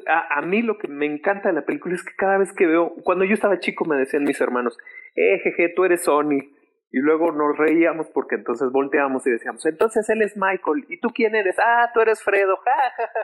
[0.08, 2.68] a, a, mí lo que me encanta de la película es que cada vez que
[2.68, 4.78] veo, cuando yo estaba chico me decían mis hermanos,
[5.16, 6.52] eh, jeje, tú eres Sony.
[6.92, 11.10] Y luego nos reíamos porque entonces volteamos y decíamos, entonces él es Michael, ¿y tú
[11.10, 11.58] quién eres?
[11.60, 12.58] Ah, tú eres Fredo.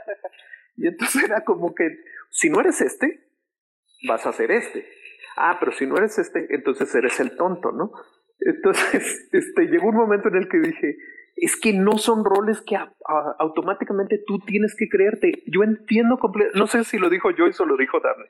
[0.75, 1.99] y entonces era como que,
[2.29, 3.29] si no eres este,
[4.07, 4.85] vas a ser este.
[5.37, 7.93] Ah, pero si no eres este, entonces eres el tonto, ¿no?
[8.41, 10.97] Entonces, este, llegó un momento en el que dije,
[11.35, 12.77] es que no son roles que
[13.39, 15.43] automáticamente tú tienes que creerte.
[15.47, 18.29] Yo entiendo completamente, no sé si lo dijo Joyce o lo dijo Darle,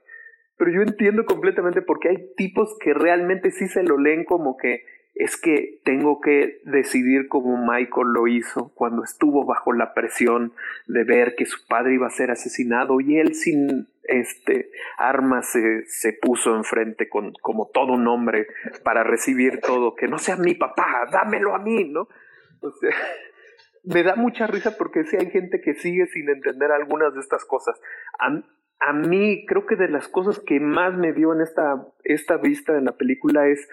[0.57, 4.83] pero yo entiendo completamente porque hay tipos que realmente sí se lo leen como que
[5.13, 10.53] es que tengo que decidir como Michael lo hizo cuando estuvo bajo la presión
[10.87, 15.85] de ver que su padre iba a ser asesinado y él sin este armas se,
[15.85, 18.47] se puso enfrente con como todo un hombre
[18.83, 22.07] para recibir todo, que no sea mi papá, dámelo a mí, ¿no?
[23.83, 27.45] Me da mucha risa porque sí hay gente que sigue sin entender algunas de estas
[27.45, 27.79] cosas.
[28.19, 32.73] A, mí creo que de las cosas que más me dio en esta, esta vista
[32.73, 33.67] de la película es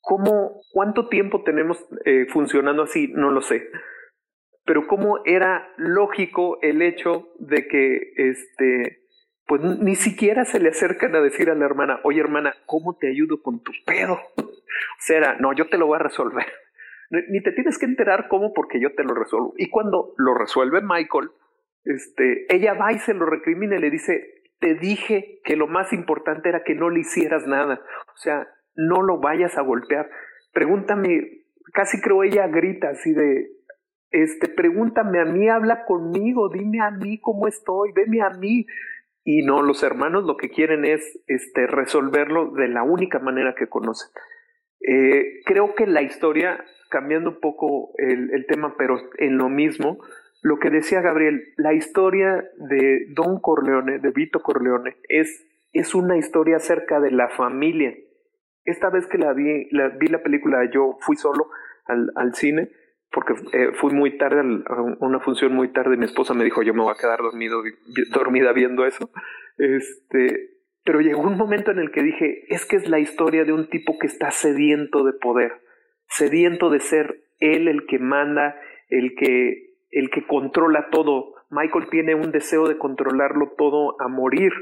[0.00, 3.08] ¿Cómo, cuánto tiempo tenemos eh, funcionando así?
[3.08, 3.68] No lo sé.
[4.64, 9.02] Pero cómo era lógico el hecho de que, este,
[9.46, 13.08] pues ni siquiera se le acercan a decir a la hermana, oye hermana, ¿cómo te
[13.08, 14.18] ayudo con tu pedo?
[14.72, 16.46] O sea, no, yo te lo voy a resolver.
[17.10, 19.54] Ni te tienes que enterar cómo porque yo te lo resuelvo.
[19.56, 21.30] Y cuando lo resuelve Michael,
[21.84, 25.92] este, ella va y se lo recrimina y le dice, te dije que lo más
[25.92, 27.82] importante era que no le hicieras nada.
[28.14, 30.08] O sea, no lo vayas a golpear.
[30.52, 33.48] Pregúntame, casi creo ella grita así de,
[34.10, 38.66] este, pregúntame a mí, habla conmigo, dime a mí cómo estoy, veme a mí.
[39.22, 43.68] Y no, los hermanos lo que quieren es este, resolverlo de la única manera que
[43.68, 44.10] conocen.
[44.80, 49.98] Eh, creo que la historia, cambiando un poco el, tema, pero en lo mismo,
[50.42, 56.18] lo que decía Gabriel, la historia de Don Corleone, de Vito Corleone, es, es una
[56.18, 57.94] historia acerca de la familia.
[58.64, 61.48] Esta vez que la vi, la, vi la película, yo fui solo
[61.86, 62.70] al, al cine,
[63.12, 66.74] porque eh, fui muy tarde, a una función muy tarde, mi esposa me dijo, yo
[66.74, 67.62] me voy a quedar dormido,
[68.12, 69.10] dormida viendo eso.
[69.58, 70.50] Este,
[70.84, 73.68] pero llegó un momento en el que dije, es que es la historia de un
[73.68, 75.52] tipo que está sediento de poder,
[76.10, 78.56] sediento de ser él el que manda,
[78.88, 81.34] el que el que controla todo.
[81.50, 84.52] Michael tiene un deseo de controlarlo todo a morir.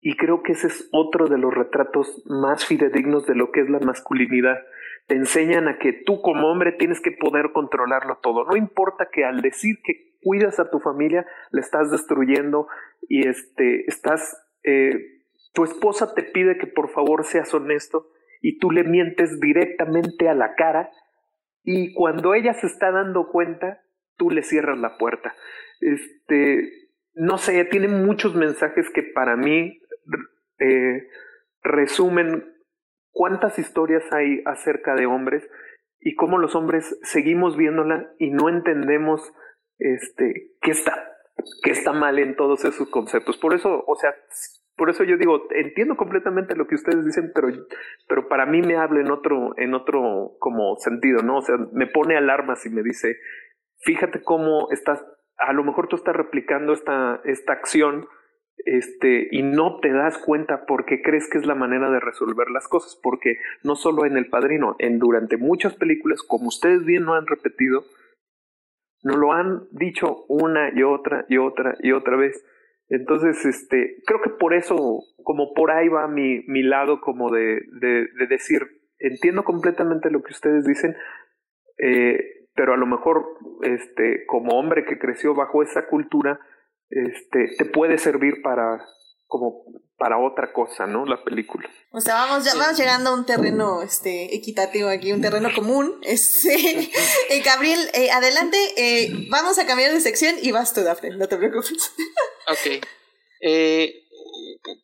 [0.00, 3.70] Y creo que ese es otro de los retratos más fidedignos de lo que es
[3.70, 4.58] la masculinidad.
[5.06, 8.44] Te enseñan a que tú como hombre tienes que poder controlarlo todo.
[8.44, 12.66] No importa que al decir que cuidas a tu familia, le estás destruyendo
[13.08, 15.22] y este, estás, eh,
[15.52, 18.10] tu esposa te pide que por favor seas honesto
[18.46, 20.88] y tú le mientes directamente a la cara
[21.64, 23.82] y cuando ella se está dando cuenta,
[24.16, 25.34] tú le cierras la puerta.
[25.80, 26.70] Este,
[27.14, 29.80] no sé, tiene muchos mensajes que para mí
[30.60, 31.08] eh,
[31.60, 32.54] resumen
[33.10, 35.44] cuántas historias hay acerca de hombres
[35.98, 39.28] y cómo los hombres seguimos viéndola y no entendemos
[39.78, 40.94] este, qué está,
[41.64, 43.38] qué está mal en todos esos conceptos.
[43.38, 44.14] Por eso, o sea,
[44.76, 47.48] por eso yo digo, entiendo completamente lo que ustedes dicen, pero,
[48.08, 51.38] pero para mí me habla en otro, en otro como sentido, ¿no?
[51.38, 53.16] O sea, me pone alarmas y me dice,
[53.84, 55.04] fíjate cómo estás,
[55.38, 58.06] a lo mejor tú estás replicando esta, esta acción
[58.64, 62.68] este, y no te das cuenta porque crees que es la manera de resolver las
[62.68, 67.14] cosas, porque no solo en El Padrino, en durante muchas películas, como ustedes bien lo
[67.14, 67.84] han repetido,
[69.02, 72.44] no lo han dicho una y otra y otra y otra vez.
[72.88, 77.60] Entonces, este, creo que por eso, como por ahí va mi, mi lado como de,
[77.80, 78.62] de, de decir,
[78.98, 80.94] entiendo completamente lo que ustedes dicen,
[81.78, 83.24] eh, pero a lo mejor
[83.62, 86.40] este como hombre que creció bajo esa cultura
[86.88, 88.80] este te puede servir para
[89.26, 89.64] como
[89.98, 91.06] para otra cosa, ¿no?
[91.06, 91.68] La película.
[91.90, 96.00] O sea, vamos, ya, vamos llegando a un terreno este, equitativo aquí, un terreno común.
[96.06, 96.90] Este,
[97.30, 101.26] eh, Gabriel, eh, adelante, eh, vamos a cambiar de sección y vas tú, Dafne, no
[101.28, 101.92] te preocupes.
[102.48, 102.82] ok.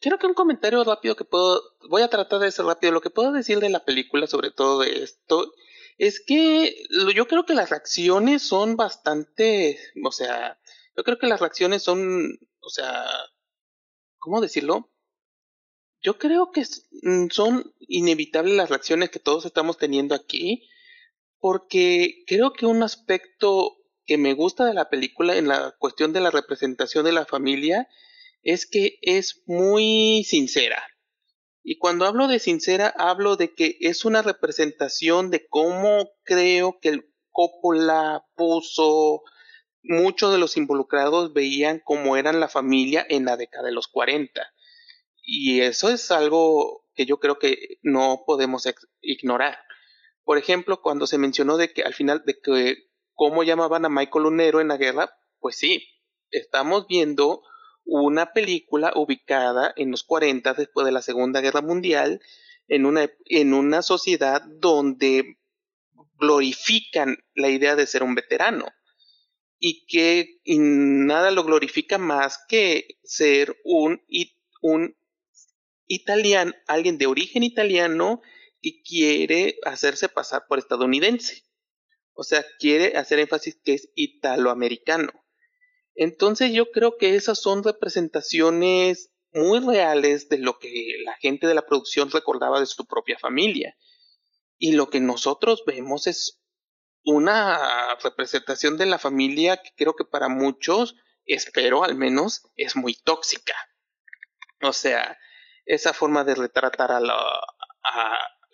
[0.01, 3.11] quiero que un comentario rápido que puedo, voy a tratar de ser rápido, lo que
[3.11, 5.53] puedo decir de la película sobre todo de esto
[5.99, 6.75] es que
[7.15, 10.59] yo creo que las reacciones son bastante, o sea,
[10.97, 13.05] yo creo que las reacciones son, o sea,
[14.23, 14.89] ¿cómo decirlo?
[16.01, 16.65] Yo creo que
[17.03, 20.69] mm, son inevitables las reacciones que todos estamos teniendo aquí,
[21.41, 23.77] porque creo que un aspecto
[24.07, 27.89] que me gusta de la película en la cuestión de la representación de la familia
[28.43, 30.83] es que es muy sincera.
[31.65, 36.89] Y cuando hablo de sincera, hablo de que es una representación de cómo creo que
[36.91, 39.23] el Coppola puso,
[39.83, 44.43] muchos de los involucrados veían cómo eran la familia en la década de los 40.
[45.23, 48.69] Y eso es algo que yo creo que no podemos
[49.01, 49.59] ignorar.
[50.25, 54.27] Por ejemplo, cuando se mencionó de que al final de que cómo llamaban a Michael
[54.27, 55.11] un héroe en la guerra,
[55.41, 55.87] pues sí,
[56.31, 57.43] estamos viendo
[57.85, 62.21] una película ubicada en los 40 después de la Segunda Guerra Mundial,
[62.69, 65.39] en una, en una sociedad donde
[66.19, 68.73] glorifican la idea de ser un veterano
[69.65, 74.03] y que nada lo glorifica más que ser un,
[74.61, 74.97] un
[75.87, 78.21] italiano, alguien de origen italiano
[78.61, 81.45] que quiere hacerse pasar por estadounidense.
[82.13, 85.13] O sea, quiere hacer énfasis que es italoamericano.
[85.95, 91.55] Entonces yo creo que esas son representaciones muy reales de lo que la gente de
[91.55, 93.77] la producción recordaba de su propia familia.
[94.59, 96.42] Y lo que nosotros vemos es
[97.05, 102.95] una representación de la familia que creo que para muchos, espero al menos, es muy
[102.95, 103.55] tóxica.
[104.63, 105.19] O sea,
[105.67, 107.01] esa forma de retratar a,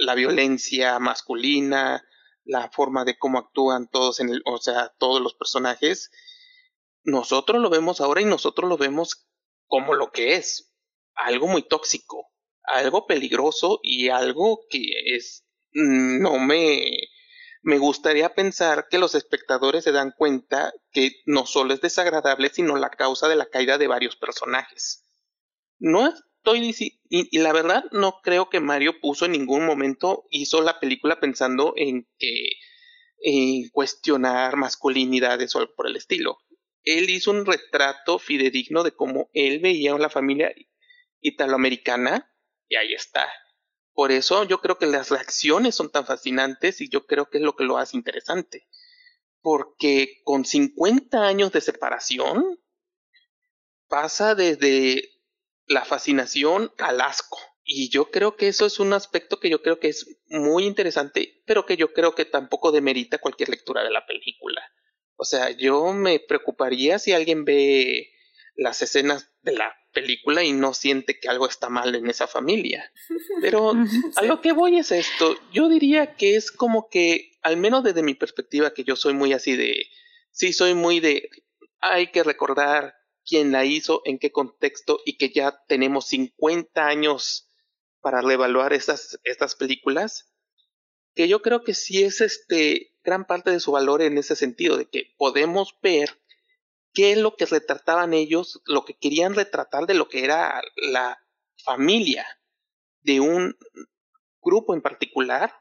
[0.01, 2.05] la violencia masculina,
[2.45, 6.11] la forma de cómo actúan todos en el, o sea, todos los personajes,
[7.03, 9.29] nosotros lo vemos ahora y nosotros lo vemos
[9.67, 10.73] como lo que es,
[11.15, 12.31] algo muy tóxico,
[12.63, 14.83] algo peligroso y algo que
[15.17, 17.09] es, mm, no me,
[17.69, 22.79] me gustaría pensar que los espectadores se dan cuenta que no solo es desagradable, sino
[22.79, 25.05] la causa de la caída de varios personajes.
[25.79, 30.63] No estoy y, y la verdad no creo que Mario puso en ningún momento hizo
[30.63, 32.53] la película pensando en que
[33.21, 36.39] en cuestionar masculinidades o algo por el estilo.
[36.85, 40.55] Él hizo un retrato fidedigno de cómo él veía a la familia
[41.21, 42.33] italoamericana
[42.67, 43.31] y ahí está.
[43.99, 47.43] Por eso yo creo que las reacciones son tan fascinantes y yo creo que es
[47.43, 48.69] lo que lo hace interesante.
[49.41, 52.61] Porque con 50 años de separación
[53.89, 55.03] pasa desde
[55.67, 57.41] la fascinación al asco.
[57.65, 61.43] Y yo creo que eso es un aspecto que yo creo que es muy interesante,
[61.45, 64.63] pero que yo creo que tampoco demerita cualquier lectura de la película.
[65.17, 68.13] O sea, yo me preocuparía si alguien ve
[68.55, 72.93] las escenas de la película y no siente que algo está mal en esa familia.
[73.41, 73.75] Pero
[74.17, 78.03] a lo que voy es esto, yo diría que es como que, al menos desde
[78.03, 79.87] mi perspectiva, que yo soy muy así de,
[80.31, 81.31] sí, soy muy de,
[81.81, 82.95] hay que recordar
[83.25, 87.51] quién la hizo, en qué contexto y que ya tenemos 50 años
[88.01, 90.33] para reevaluar estas, estas películas,
[91.15, 94.77] que yo creo que sí es este gran parte de su valor en ese sentido,
[94.77, 96.19] de que podemos ver
[96.99, 101.25] qué es lo que retrataban ellos, lo que querían retratar de lo que era la
[101.63, 102.27] familia
[103.03, 103.57] de un
[104.43, 105.55] grupo en particular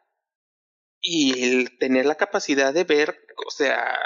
[1.00, 4.00] y el tener la capacidad de ver, o sea,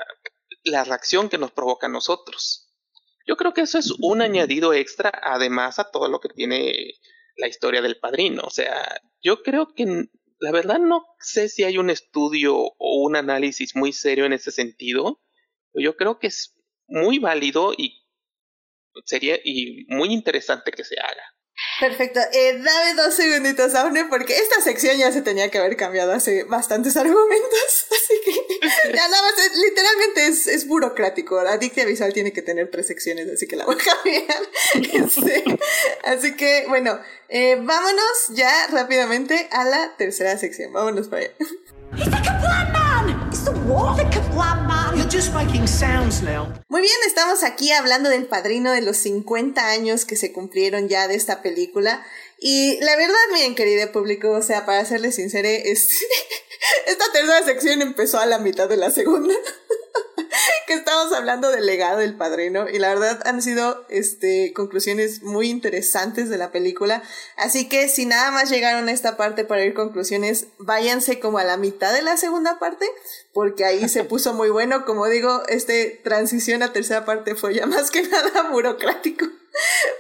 [0.66, 2.70] la reacción que nos provoca a nosotros.
[3.26, 6.96] Yo creo que eso es un añadido extra, además a todo lo que tiene
[7.38, 8.42] la historia del padrino.
[8.44, 10.10] O sea, yo creo que
[10.40, 14.52] la verdad no sé si hay un estudio o un análisis muy serio en ese
[14.52, 15.22] sentido.
[15.74, 16.58] Yo creo que es
[16.92, 18.06] muy válido y
[19.06, 21.24] sería y muy interesante que se haga.
[21.80, 22.20] Perfecto.
[22.32, 26.44] Eh, dame dos segunditos, Aune, porque esta sección ya se tenía que haber cambiado hace
[26.44, 27.86] bastantes argumentos.
[27.92, 28.32] Así que
[28.94, 31.42] ya nada más, literalmente es, es burocrático.
[31.44, 34.42] La dictia visual tiene que tener tres secciones, así que la voy a cambiar.
[35.02, 35.44] Este,
[36.04, 37.00] así que, bueno,
[37.30, 40.72] eh, vámonos ya rápidamente a la tercera sección.
[40.74, 41.34] Vámonos para allá.
[46.70, 51.10] Muy bien, estamos aquí hablando del padrino de los 50 años que se cumplieron ya
[51.10, 52.06] de esta película.
[52.40, 55.50] Y la verdad, miren, querido público, o sea, para serles sincera,
[56.88, 59.36] esta tercera sección empezó a la mitad de la segunda.
[60.68, 65.50] que estamos hablando del legado del padrino y la verdad han sido este conclusiones muy
[65.50, 67.04] interesantes de la película
[67.38, 71.44] así que si nada más llegaron a esta parte para ir conclusiones váyanse como a
[71.44, 72.86] la mitad de la segunda parte
[73.34, 77.66] porque ahí se puso muy bueno como digo este transición a tercera parte fue ya
[77.66, 79.26] más que nada burocrático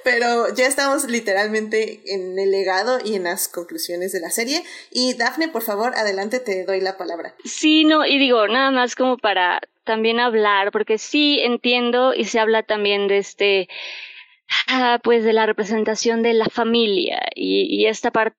[0.03, 4.63] pero ya estamos literalmente en el legado y en las conclusiones de la serie.
[4.91, 7.35] Y Dafne, por favor, adelante, te doy la palabra.
[7.43, 12.40] Sí, no, y digo, nada más como para también hablar, porque sí entiendo y se
[12.40, 13.70] habla también de este,
[14.68, 18.38] ah, pues de la representación de la familia y, esta parte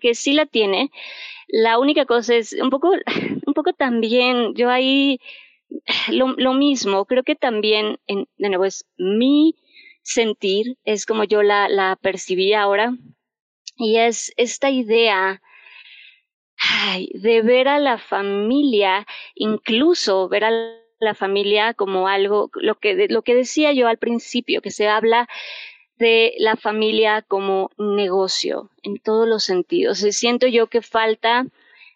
[0.00, 0.90] que sí la tiene.
[1.48, 2.92] La única cosa es un poco,
[3.46, 5.20] un poco también, yo ahí
[6.10, 9.56] lo, lo mismo, creo que también, en, de nuevo, es mi
[10.02, 12.94] sentir, es como yo la, la percibí ahora,
[13.76, 15.40] y es esta idea
[17.14, 23.22] de ver a la familia, incluso ver a la familia como algo, lo que, lo
[23.22, 25.28] que decía yo al principio, que se habla
[25.96, 29.98] de la familia como negocio en todos los sentidos.
[29.98, 31.46] Siento yo que falta,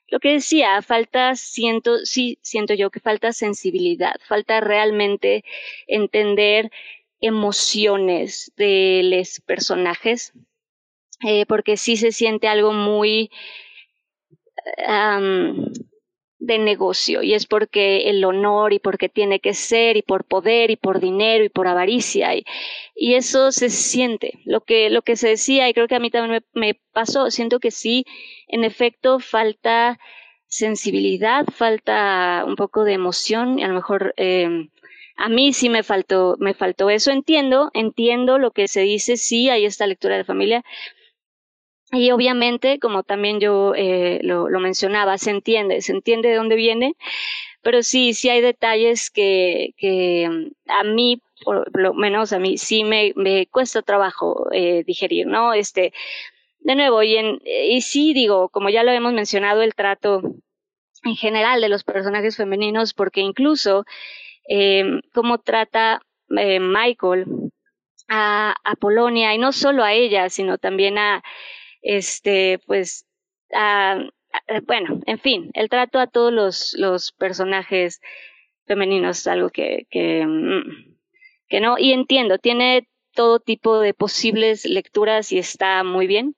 [0.08, 5.44] lo que decía, falta, siento, sí, siento yo que falta sensibilidad, falta realmente
[5.86, 6.70] entender
[7.20, 10.32] emociones de los personajes,
[11.24, 13.30] eh, porque sí se siente algo muy
[16.46, 20.70] de negocio y es porque el honor y porque tiene que ser y por poder
[20.70, 22.44] y por dinero y por avaricia y,
[22.94, 26.10] y eso se siente lo que lo que se decía y creo que a mí
[26.10, 28.04] también me, pasó siento que sí
[28.48, 29.98] en efecto falta
[30.46, 34.68] sensibilidad falta un poco de emoción y a lo mejor eh,
[35.16, 37.10] a mí sí me faltó, me faltó eso.
[37.10, 40.62] Entiendo, entiendo lo que se dice, sí, hay esta lectura de familia,
[41.92, 46.56] y obviamente, como también yo eh, lo, lo, mencionaba, se entiende, se entiende de dónde
[46.56, 46.96] viene,
[47.62, 52.58] pero sí, sí hay detalles que, que mm, a mí, por lo menos a mí,
[52.58, 55.52] sí me, me cuesta trabajo eh, digerir, ¿no?
[55.52, 55.92] Este,
[56.60, 60.22] de nuevo, y, en, y sí digo, como ya lo hemos mencionado, el trato
[61.04, 63.84] en general de los personajes femeninos, porque incluso
[64.48, 66.02] eh, cómo trata
[66.36, 67.26] eh, Michael
[68.08, 71.22] a, a, Polonia, y no solo a ella, sino también a,
[71.82, 73.06] este, pues,
[73.52, 73.98] a,
[74.66, 78.00] bueno, en fin, el trato a todos los, los personajes
[78.66, 80.96] femeninos es algo que, que, mm,
[81.48, 86.36] que no, y entiendo, tiene todo tipo de posibles lecturas y está muy bien.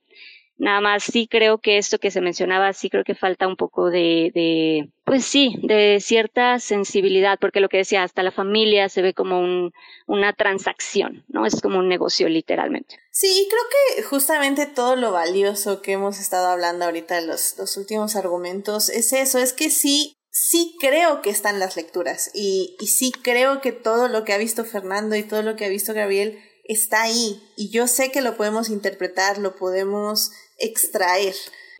[0.58, 3.90] Nada más sí creo que esto que se mencionaba, sí creo que falta un poco
[3.90, 9.00] de, de, pues sí, de cierta sensibilidad, porque lo que decía, hasta la familia se
[9.00, 9.72] ve como un,
[10.08, 11.46] una transacción, ¿no?
[11.46, 12.98] Es como un negocio literalmente.
[13.12, 17.76] Sí, y creo que justamente todo lo valioso que hemos estado hablando ahorita los, los
[17.76, 22.88] últimos argumentos es eso, es que sí, sí creo que están las lecturas y, y
[22.88, 25.94] sí creo que todo lo que ha visto Fernando y todo lo que ha visto
[25.94, 31.34] Gabriel está ahí y yo sé que lo podemos interpretar, lo podemos extraer.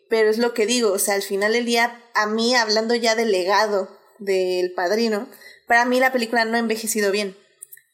[0.09, 3.15] Pero es lo que digo, o sea, al final del día, a mí, hablando ya
[3.15, 5.29] del legado del padrino,
[5.67, 7.37] para mí la película no ha envejecido bien.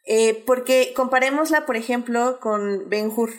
[0.05, 3.33] Eh, porque comparémosla, por ejemplo, con Ben Hur,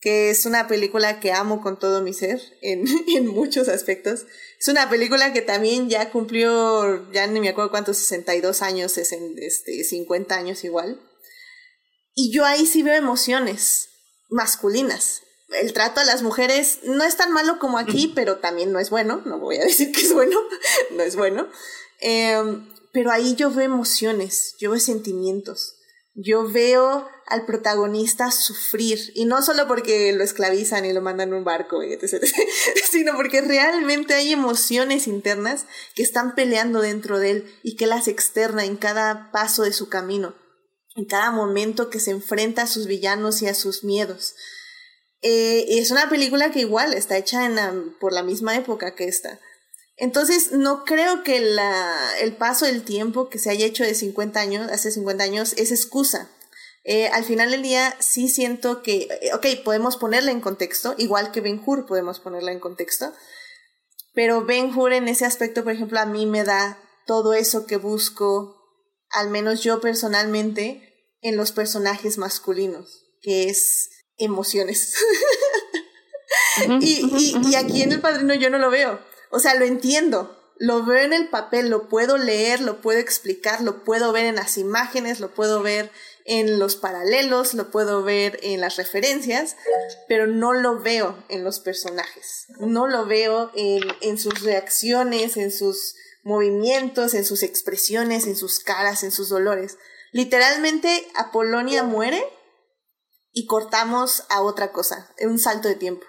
[0.00, 4.26] que es una película que amo con todo mi ser en, en, muchos aspectos.
[4.58, 9.12] Es una película que también ya cumplió, ya ni me acuerdo cuántos, 62 años, es
[9.12, 11.00] en, este, 50 años igual.
[12.14, 13.88] Y yo ahí sí veo emociones
[14.28, 18.80] masculinas el trato a las mujeres no es tan malo como aquí, pero también no
[18.80, 20.38] es bueno, no voy a decir que es bueno,
[20.92, 21.48] no es bueno.
[22.00, 25.76] Em, pero ahí yo veo emociones, yo veo sentimientos,
[26.14, 31.34] yo veo al protagonista sufrir, y no solo porque lo esclavizan y lo mandan en
[31.34, 32.24] un barco, etc,
[32.90, 38.08] sino porque realmente hay emociones internas que están peleando dentro de él y que las
[38.08, 40.34] externa en cada paso de su camino,
[40.96, 44.34] en cada momento que se enfrenta a sus villanos y a sus miedos.
[45.22, 49.40] Eh, es una película que igual está hecha en por la misma época que esta.
[49.96, 54.38] Entonces, no creo que la, el paso del tiempo que se haya hecho de 50
[54.38, 56.30] años, hace 50 años, es excusa.
[56.84, 61.32] Eh, al final del día, sí siento que, eh, ok, podemos ponerla en contexto, igual
[61.32, 63.12] que Ben Hur podemos ponerla en contexto,
[64.14, 67.76] pero Ben Hur en ese aspecto, por ejemplo, a mí me da todo eso que
[67.76, 68.56] busco,
[69.10, 74.94] al menos yo personalmente, en los personajes masculinos, que es emociones.
[76.80, 79.00] y, y, y aquí en El Padrino yo no lo veo.
[79.30, 83.60] O sea, lo entiendo, lo veo en el papel, lo puedo leer, lo puedo explicar,
[83.60, 85.90] lo puedo ver en las imágenes, lo puedo ver
[86.24, 89.56] en los paralelos, lo puedo ver en las referencias,
[90.08, 95.50] pero no lo veo en los personajes, no lo veo en, en sus reacciones, en
[95.52, 99.78] sus movimientos, en sus expresiones, en sus caras, en sus dolores.
[100.12, 102.22] Literalmente, Apolonia muere
[103.32, 106.06] y cortamos a otra cosa, un salto de tiempo.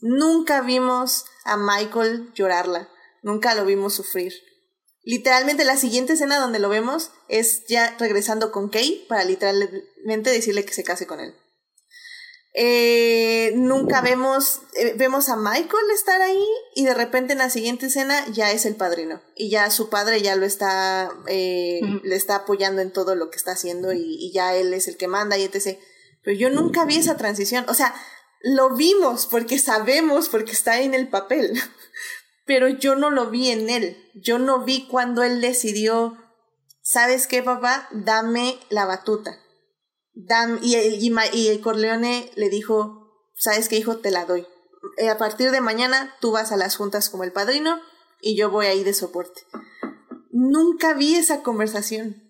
[0.00, 2.88] Nunca vimos a Michael llorarla,
[3.22, 4.32] nunca lo vimos sufrir.
[5.02, 10.64] Literalmente la siguiente escena donde lo vemos es ya regresando con Kay para literalmente decirle
[10.64, 11.34] que se case con él.
[12.52, 16.44] Eh, nunca vemos, eh, vemos a Michael estar ahí
[16.74, 20.20] y de repente en la siguiente escena ya es el padrino y ya su padre
[20.20, 24.32] ya lo está, eh, le está apoyando en todo lo que está haciendo y, y,
[24.32, 25.78] ya él es el que manda y etc.
[26.22, 27.64] Pero yo nunca vi esa transición.
[27.68, 27.94] O sea,
[28.42, 31.52] lo vimos porque sabemos, porque está en el papel.
[32.46, 34.10] Pero yo no lo vi en él.
[34.14, 36.16] Yo no vi cuando él decidió,
[36.82, 37.88] ¿sabes qué, papá?
[37.92, 39.38] Dame la batuta.
[40.14, 43.98] Dame, y, y, y el Corleone le dijo, ¿sabes qué, hijo?
[43.98, 44.46] Te la doy.
[44.96, 47.80] Eh, a partir de mañana tú vas a las juntas como el padrino
[48.20, 49.42] y yo voy ahí de soporte.
[50.30, 52.22] Nunca vi esa conversación.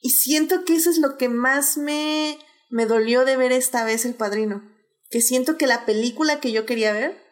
[0.00, 2.38] Y siento que eso es lo que más me
[2.68, 4.62] me dolió de ver esta vez El Padrino,
[5.10, 7.22] que siento que la película que yo quería ver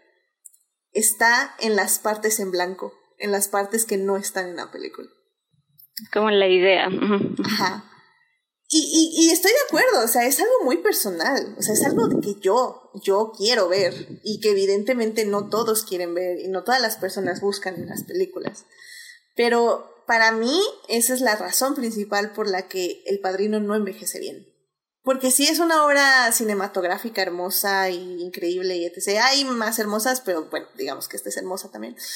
[0.92, 5.08] está en las partes en blanco, en las partes que no están en la película.
[6.12, 6.88] Como la idea.
[7.44, 7.90] Ajá.
[8.68, 11.84] Y, y, y, estoy de acuerdo, o sea, es algo muy personal, o sea, es
[11.84, 16.64] algo que yo, yo quiero ver y que evidentemente no todos quieren ver y no
[16.64, 18.64] todas las personas buscan en las películas.
[19.36, 24.18] Pero para mí esa es la razón principal por la que El Padrino no envejece
[24.18, 24.48] bien.
[25.06, 29.20] Porque sí es una obra cinematográfica hermosa y increíble y etc.
[29.22, 31.96] Hay más hermosas, pero bueno, digamos que esta es hermosa también.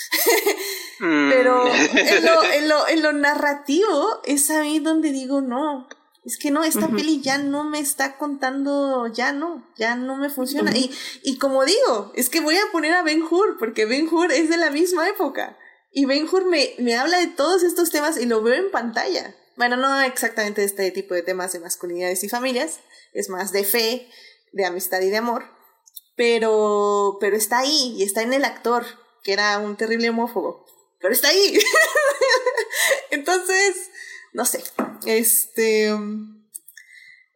[1.02, 1.30] Mm.
[1.30, 5.88] pero en lo, en, lo, en lo, narrativo es ahí donde digo, no,
[6.26, 10.28] es que no, esta peli ya no me está contando, ya no, ya no me
[10.28, 10.76] funciona.
[10.76, 14.30] y, y como digo, es que voy a poner a Ben Hur, porque Ben Hur
[14.30, 15.56] es de la misma época.
[15.90, 19.34] Y Ben Hur me, me habla de todos estos temas y lo veo en pantalla.
[19.60, 22.80] Bueno, no exactamente este tipo de temas de masculinidades y familias,
[23.12, 24.08] es más de fe,
[24.52, 25.44] de amistad y de amor,
[26.16, 28.86] pero, pero está ahí y está en el actor,
[29.22, 30.64] que era un terrible homófobo,
[30.98, 31.58] pero está ahí.
[33.10, 33.90] Entonces,
[34.32, 34.64] no sé,
[35.04, 35.94] este...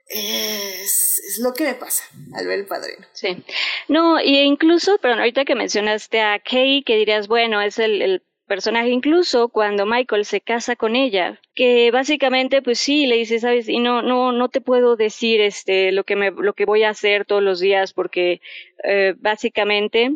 [0.06, 3.06] Es, lo que me pasa al ver el padrino.
[3.12, 3.44] Sí.
[3.88, 8.90] No, y incluso, pero ahorita que mencionaste a Kay, que dirías, bueno, es el personaje
[8.90, 13.78] incluso cuando Michael se casa con ella, que básicamente pues sí le dice, sabes, y
[13.78, 17.24] no no no te puedo decir este lo que me lo que voy a hacer
[17.24, 18.40] todos los días porque
[18.84, 20.12] eh, básicamente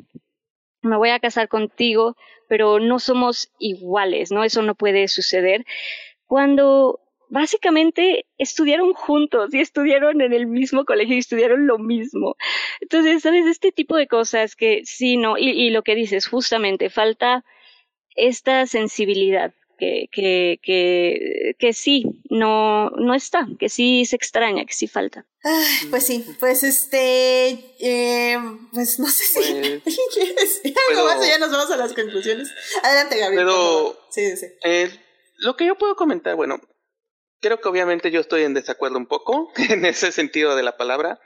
[0.82, 2.16] me voy a casar contigo,
[2.48, 4.44] pero no somos iguales, ¿no?
[4.44, 5.64] Eso no puede suceder.
[6.26, 7.00] Cuando
[7.30, 12.36] básicamente estudiaron juntos y estudiaron en el mismo colegio y estudiaron lo mismo.
[12.80, 13.46] Entonces, ¿sabes?
[13.46, 17.44] Este tipo de cosas que sí, no, y, y lo que dices, justamente, falta
[18.18, 24.74] esta sensibilidad que, que, que, que sí, no, no está, que sí se extraña, que
[24.74, 25.24] sí falta.
[25.88, 28.38] pues sí, pues este, eh,
[28.72, 29.82] pues no sé si alguien
[30.12, 32.50] quiere decir algo más ya nos vamos a las conclusiones.
[32.82, 33.44] Adelante, Gabriel.
[33.46, 34.46] Pero, sí, sí.
[34.64, 34.90] Eh,
[35.38, 36.60] lo que yo puedo comentar, bueno,
[37.40, 41.20] creo que obviamente yo estoy en desacuerdo un poco en ese sentido de la palabra.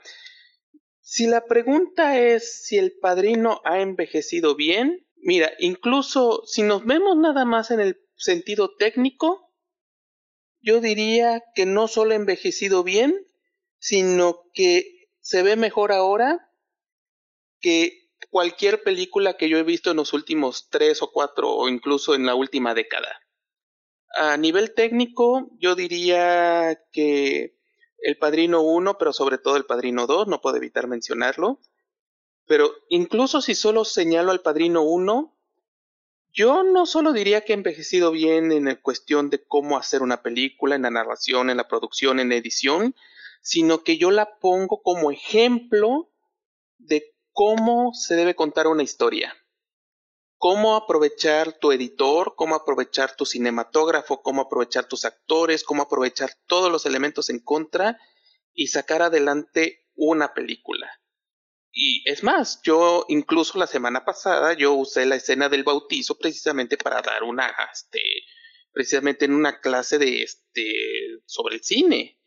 [1.01, 7.15] Si la pregunta es si el padrino ha envejecido bien, Mira, incluso si nos vemos
[7.15, 9.53] nada más en el sentido técnico,
[10.61, 13.15] yo diría que no solo ha envejecido bien,
[13.79, 16.51] sino que se ve mejor ahora
[17.61, 22.15] que cualquier película que yo he visto en los últimos tres o cuatro o incluso
[22.15, 23.21] en la última década.
[24.17, 27.55] A nivel técnico, yo diría que
[27.97, 31.61] El Padrino 1, pero sobre todo El Padrino 2, no puedo evitar mencionarlo,
[32.45, 35.33] pero incluso si solo señalo al Padrino 1,
[36.33, 40.75] yo no solo diría que ha envejecido bien en cuestión de cómo hacer una película,
[40.75, 42.95] en la narración, en la producción, en la edición,
[43.41, 46.09] sino que yo la pongo como ejemplo
[46.79, 49.35] de cómo se debe contar una historia.
[50.37, 56.71] Cómo aprovechar tu editor, cómo aprovechar tu cinematógrafo, cómo aprovechar tus actores, cómo aprovechar todos
[56.71, 57.99] los elementos en contra
[58.53, 60.89] y sacar adelante una película.
[61.75, 66.77] Y es más, yo incluso la semana pasada yo usé la escena del bautizo precisamente
[66.77, 67.99] para dar una, este,
[68.71, 70.71] precisamente en una clase de, este,
[71.25, 72.19] sobre el cine.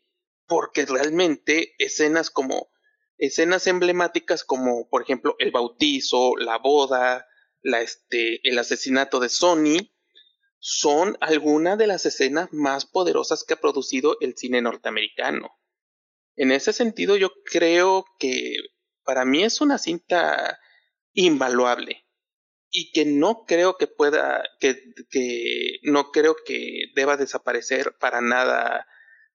[0.47, 2.71] Porque realmente escenas como,
[3.17, 7.25] escenas emblemáticas como, por ejemplo, el bautizo, la boda,
[7.61, 9.93] la, este, el asesinato de Sony,
[10.59, 15.57] son algunas de las escenas más poderosas que ha producido el cine norteamericano.
[16.35, 18.57] En ese sentido, yo creo que
[19.07, 20.59] para mí es una cinta
[21.13, 22.05] invaluable
[22.69, 24.75] y que no creo que pueda, que,
[25.83, 28.85] no creo que deba desaparecer para nada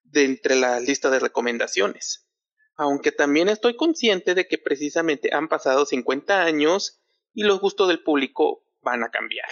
[0.03, 2.29] de entre la lista de recomendaciones.
[2.77, 7.01] Aunque también estoy consciente de que precisamente han pasado 50 años
[7.33, 9.49] y los gustos del público van a cambiar.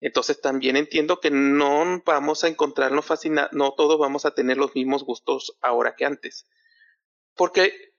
[0.00, 4.76] Entonces también entiendo que no vamos a encontrarnos fascinados, no todos vamos a tener los
[4.76, 6.46] mismos gustos ahora que antes.
[7.34, 7.91] Porque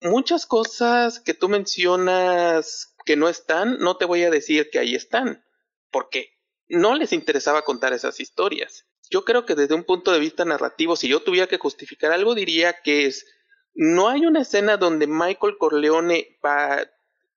[0.00, 4.94] muchas cosas que tú mencionas que no están, no te voy a decir que ahí
[4.94, 5.44] están,
[5.90, 6.34] porque
[6.68, 8.86] no les interesaba contar esas historias.
[9.10, 12.34] Yo creo que desde un punto de vista narrativo, si yo tuviera que justificar algo,
[12.34, 13.26] diría que es,
[13.74, 16.80] no hay una escena donde Michael Corleone va,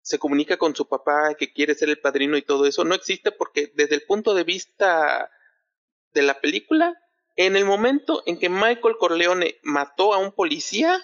[0.01, 3.31] se comunica con su papá que quiere ser el padrino y todo eso, no existe
[3.31, 5.31] porque desde el punto de vista
[6.13, 6.97] de la película,
[7.37, 11.01] en el momento en que Michael Corleone mató a un policía,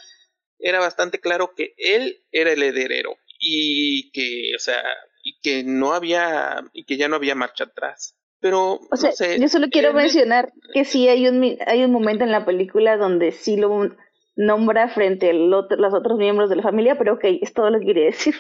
[0.59, 4.81] era bastante claro que él era el heredero y que, o sea,
[5.23, 8.15] y que no había, y que ya no había marcha atrás.
[8.39, 12.31] Pero, o sea, yo solo quiero mencionar que sí hay un, hay un momento en
[12.31, 13.95] la película donde sí lo
[14.35, 17.88] nombra frente a los otros miembros de la familia, pero ok, es todo lo que
[17.88, 18.35] quería decir.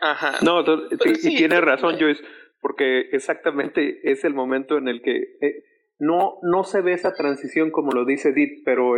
[0.00, 0.38] Ajá.
[0.42, 2.22] No, y, tiene razón, Joyce,
[2.60, 5.64] porque exactamente es el momento en el que eh,
[6.02, 8.94] no, no se ve esa transición como lo dice Edith, pero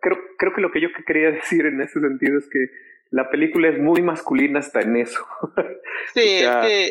[0.00, 2.70] creo, creo que lo que yo quería decir en ese sentido es que
[3.10, 5.20] la película es muy masculina hasta en eso.
[6.12, 6.42] Sí,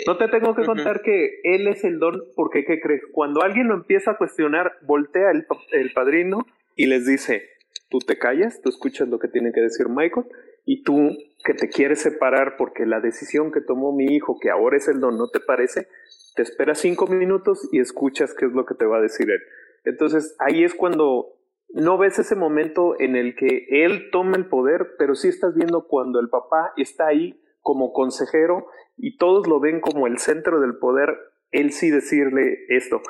[0.08, 3.04] no te tengo que contar que él es el don, porque ¿qué crees?
[3.12, 7.50] Cuando alguien lo empieza a cuestionar, voltea el, el padrino y les dice,
[7.90, 10.26] tú te callas, tú escuchas lo que tiene que decir Michael,
[10.66, 11.16] y tú
[11.46, 15.00] que te quieres separar porque la decisión que tomó mi hijo, que ahora es el
[15.00, 15.88] don, no te parece,
[16.36, 19.42] te esperas cinco minutos y escuchas qué es lo que te va a decir él.
[19.86, 21.34] Entonces ahí es cuando
[21.74, 25.88] no ves ese momento en el que él toma el poder, pero sí estás viendo
[25.88, 30.78] cuando el papá está ahí como consejero y todos lo ven como el centro del
[30.78, 31.18] poder,
[31.52, 33.02] él sí decirle esto.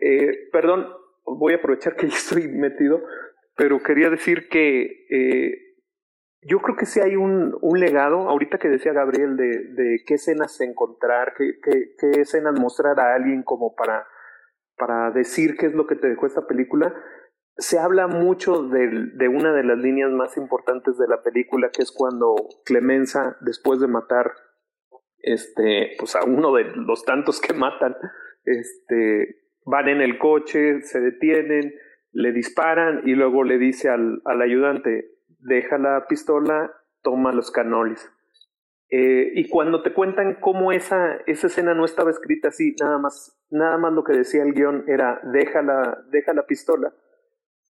[0.00, 0.86] Eh, perdón,
[1.24, 3.02] voy a aprovechar que ya estoy metido,
[3.56, 5.71] pero quería decir que eh,
[6.42, 10.14] yo creo que sí hay un, un legado, ahorita que decía Gabriel, de, de qué
[10.14, 14.06] escenas encontrar, qué, qué, qué escenas mostrar a alguien como para,
[14.76, 16.94] para decir qué es lo que te dejó esta película,
[17.56, 21.82] se habla mucho de, de, una de las líneas más importantes de la película, que
[21.82, 24.32] es cuando Clemenza, después de matar
[25.18, 27.94] este, pues a uno de los tantos que matan,
[28.44, 31.72] este, van en el coche, se detienen,
[32.10, 35.11] le disparan y luego le dice al, al ayudante,
[35.42, 38.10] deja la pistola, toma los canolis.
[38.88, 43.38] Eh, y cuando te cuentan cómo esa, esa escena no estaba escrita así, nada más,
[43.50, 46.92] nada más lo que decía el guion era deja la, deja la pistola,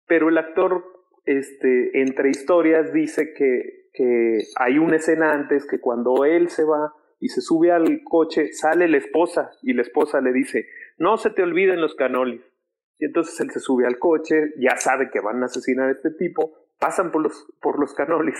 [0.07, 0.83] pero el actor
[1.25, 6.93] este, entre historias dice que, que hay una escena antes que cuando él se va
[7.19, 10.67] y se sube al coche, sale la esposa y la esposa le dice,
[10.97, 12.41] no se te olviden los canolis.
[12.97, 16.11] Y entonces él se sube al coche, ya sabe que van a asesinar a este
[16.11, 18.35] tipo, pasan por los, por los canolis,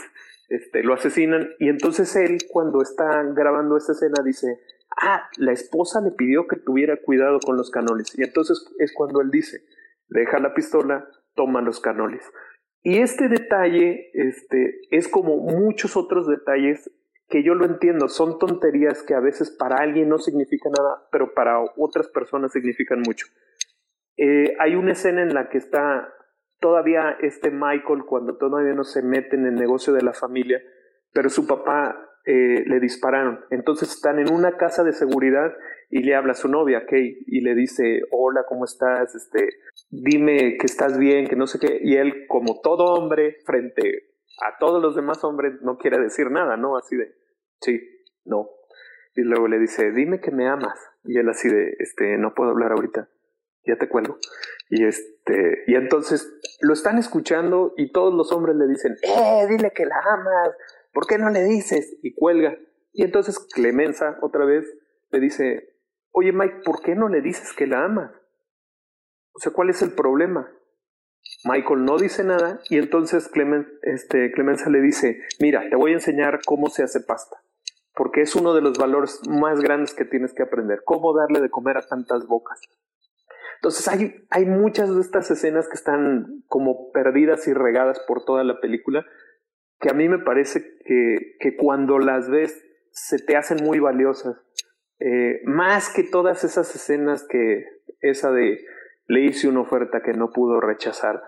[0.49, 4.59] este, lo asesinan y entonces él cuando está grabando esta escena dice,
[5.01, 8.19] ah, la esposa le pidió que tuviera cuidado con los canolis.
[8.19, 9.63] Y entonces es cuando él dice,
[10.09, 12.29] deja la pistola, toma los canolis.
[12.81, 16.91] Y este detalle este, es como muchos otros detalles
[17.29, 21.33] que yo lo entiendo, son tonterías que a veces para alguien no significan nada, pero
[21.33, 23.25] para otras personas significan mucho.
[24.17, 26.13] Eh, hay una escena en la que está
[26.63, 30.63] todavía este Michael cuando todavía no se mete en el negocio de la familia,
[31.11, 33.41] pero su papá eh, le dispararon.
[33.49, 35.51] Entonces están en una casa de seguridad
[35.89, 39.13] y le habla a su novia, Kay, y le dice, hola, ¿cómo estás?
[39.13, 39.49] Este,
[39.89, 41.81] dime que estás bien, que no sé qué.
[41.83, 46.55] Y él, como todo hombre, frente a todos los demás hombres, no quiere decir nada,
[46.55, 46.77] ¿no?
[46.77, 47.13] Así de,
[47.59, 47.81] sí,
[48.23, 48.47] no.
[49.15, 50.79] Y luego le dice, dime que me amas.
[51.03, 53.09] Y él así de, este, no puedo hablar ahorita
[53.65, 54.17] ya te cuelgo.
[54.75, 59.69] Y este, y entonces lo están escuchando y todos los hombres le dicen, eh, dile
[59.69, 60.49] que la amas,
[60.91, 61.99] ¿por qué no le dices?
[62.01, 62.57] Y cuelga.
[62.91, 64.65] Y entonces Clemenza otra vez
[65.11, 65.77] le dice,
[66.09, 68.13] oye Mike, ¿por qué no le dices que la amas?
[69.33, 70.51] O sea, ¿cuál es el problema?
[71.45, 75.95] Michael no dice nada y entonces Clemen, este, Clemenza le dice, mira, te voy a
[75.95, 77.43] enseñar cómo se hace pasta,
[77.93, 81.51] porque es uno de los valores más grandes que tienes que aprender, cómo darle de
[81.51, 82.59] comer a tantas bocas.
[83.63, 88.43] Entonces hay, hay muchas de estas escenas que están como perdidas y regadas por toda
[88.43, 89.05] la película,
[89.79, 92.61] que a mí me parece que, que cuando las ves
[92.91, 94.35] se te hacen muy valiosas.
[94.99, 97.63] Eh, más que todas esas escenas que
[98.01, 98.59] esa de
[99.07, 101.23] le hice una oferta que no pudo rechazar.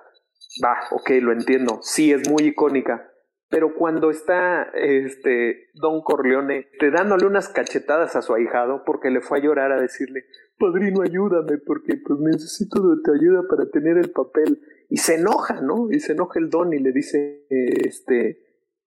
[0.61, 1.79] Va, ok, lo entiendo.
[1.83, 3.13] Sí, es muy icónica.
[3.49, 9.21] Pero cuando está este Don Corleone te dándole unas cachetadas a su ahijado porque le
[9.21, 10.25] fue a llorar a decirle,
[10.57, 14.61] padrino, ayúdame porque pues necesito de tu ayuda para tener el papel.
[14.89, 15.91] Y se enoja, ¿no?
[15.91, 18.39] Y se enoja el don y le dice, este,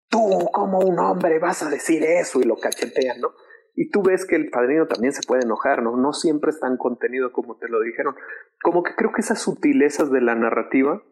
[0.10, 0.20] tú
[0.52, 3.32] como un hombre vas a decir eso y lo cachetea, ¿no?
[3.76, 5.98] Y tú ves que el padrino también se puede enojar, ¿no?
[5.98, 8.16] No siempre es tan contenido como te lo dijeron.
[8.64, 11.04] Como que creo que esas sutilezas de la narrativa,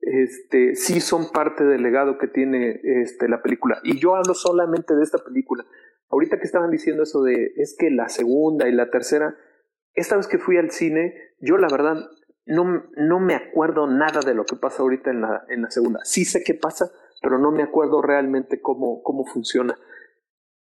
[0.00, 3.80] este, sí son parte del legado que tiene este, la película.
[3.84, 5.64] Y yo hablo solamente de esta película.
[6.10, 9.36] Ahorita que estaban diciendo eso de, es que la segunda y la tercera,
[9.94, 11.96] esta vez que fui al cine, yo la verdad
[12.46, 16.00] no, no me acuerdo nada de lo que pasa ahorita en la, en la segunda.
[16.04, 16.90] Sí sé qué pasa,
[17.22, 19.78] pero no me acuerdo realmente cómo, cómo funciona.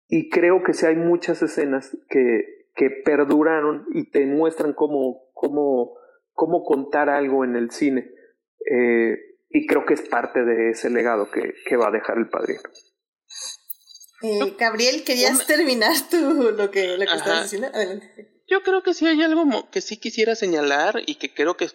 [0.08, 5.94] Y creo que sí hay muchas escenas que, que perduraron y te muestran cómo, cómo,
[6.34, 8.12] cómo contar algo en el cine.
[8.66, 9.16] Eh,
[9.50, 12.62] y creo que es parte de ese legado que, que va a dejar el padrino.
[14.22, 17.70] Eh, Gabriel, ¿querías terminar tú lo que, lo que estabas diciendo?
[17.74, 18.44] Adelante.
[18.48, 21.70] Yo creo que sí hay algo que sí quisiera señalar y que creo que,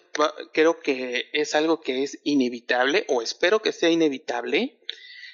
[0.53, 4.81] creo que es algo que es inevitable o espero que sea inevitable.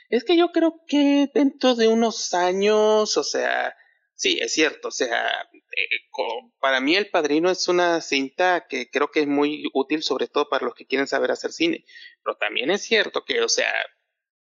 [0.10, 3.76] Es que yo creo que dentro de unos años, o sea,
[4.14, 9.12] sí, es cierto, o sea, eh, para mí El Padrino es una cinta que creo
[9.12, 11.86] que es muy útil, sobre todo para los que quieren saber hacer cine.
[12.24, 13.72] Pero también es cierto que, o sea,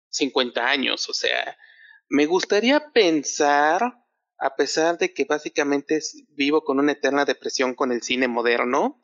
[0.09, 1.57] 50 años, o sea,
[2.09, 3.81] me gustaría pensar
[4.41, 5.99] a pesar de que básicamente
[6.29, 9.03] vivo con una eterna depresión con el cine moderno,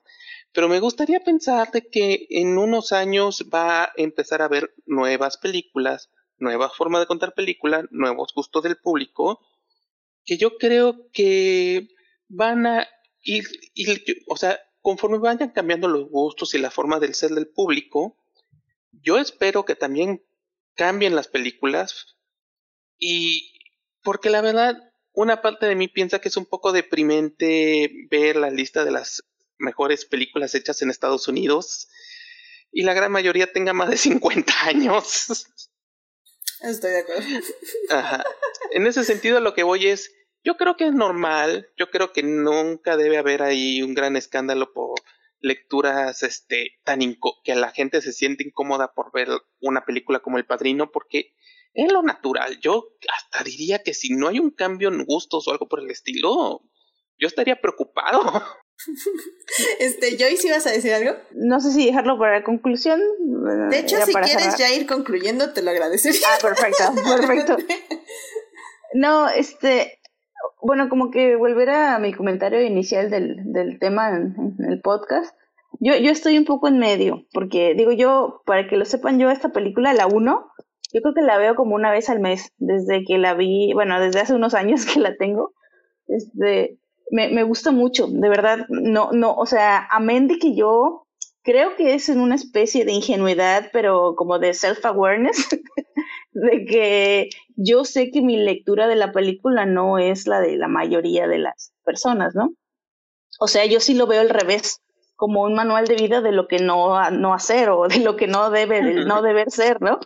[0.51, 5.37] pero me gustaría pensar de que en unos años va a empezar a haber nuevas
[5.37, 9.39] películas, nuevas formas de contar películas, nuevos gustos del público,
[10.25, 11.87] que yo creo que
[12.27, 12.87] van a
[13.21, 13.45] ir,
[14.27, 18.17] o sea, conforme vayan cambiando los gustos y la forma del ser del público,
[18.91, 20.23] yo espero que también
[20.75, 22.17] cambien las películas
[22.97, 23.53] y
[24.03, 24.77] porque la verdad
[25.13, 29.23] una parte de mí piensa que es un poco deprimente ver la lista de las
[29.57, 31.89] mejores películas hechas en Estados Unidos
[32.71, 35.47] y la gran mayoría tenga más de 50 años.
[36.61, 37.27] Estoy de acuerdo.
[37.89, 38.23] Ajá.
[38.71, 40.11] En ese sentido, lo que voy es,
[40.47, 44.71] yo creo que es normal, yo creo que nunca debe haber ahí un gran escándalo
[44.71, 44.97] por
[45.41, 47.01] lecturas este tan
[47.43, 49.27] que la gente se siente incómoda por ver
[49.59, 51.33] una película como El Padrino porque
[51.73, 52.61] es lo natural.
[52.61, 55.91] Yo hasta diría que si no hay un cambio en gustos o algo por el
[55.91, 56.61] estilo,
[57.19, 58.21] yo estaría preocupado.
[59.79, 61.17] Este, Joyce, ¿ibas a decir algo?
[61.31, 63.01] No sé si dejarlo para la conclusión.
[63.71, 66.27] De hecho, si quieres ya ir concluyendo, te lo agradecería.
[66.27, 66.83] Ah, perfecto,
[67.17, 67.57] perfecto.
[68.93, 69.99] No, este,
[70.61, 75.35] bueno, como que volver a mi comentario inicial del, del tema en, el podcast.
[75.79, 79.29] Yo, yo estoy un poco en medio, porque digo yo, para que lo sepan, yo
[79.29, 80.51] esta película, la 1,
[80.93, 83.99] yo creo que la veo como una vez al mes, desde que la vi, bueno,
[83.99, 85.53] desde hace unos años que la tengo.
[86.07, 86.79] Este,
[87.11, 91.07] me, me gusta mucho, de verdad, no, no, o sea, amén de que yo
[91.47, 95.47] creo que es en una especie de ingenuidad, pero como de self-awareness,
[96.37, 100.67] de que yo sé que mi lectura de la película no es la de la
[100.67, 102.53] mayoría de las personas, ¿no?
[103.39, 104.81] O sea, yo sí lo veo al revés,
[105.15, 108.27] como un manual de vida de lo que no, no hacer o de lo que
[108.27, 109.99] no debe, no deber ser, ¿no?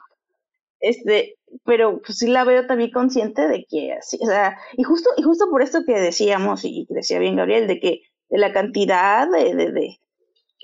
[0.80, 1.36] Este,
[1.66, 5.24] pero pues sí la veo también consciente de que así, o sea, y justo, y
[5.24, 9.54] justo por esto que decíamos, y decía bien Gabriel, de que de la cantidad de,
[9.54, 10.00] de,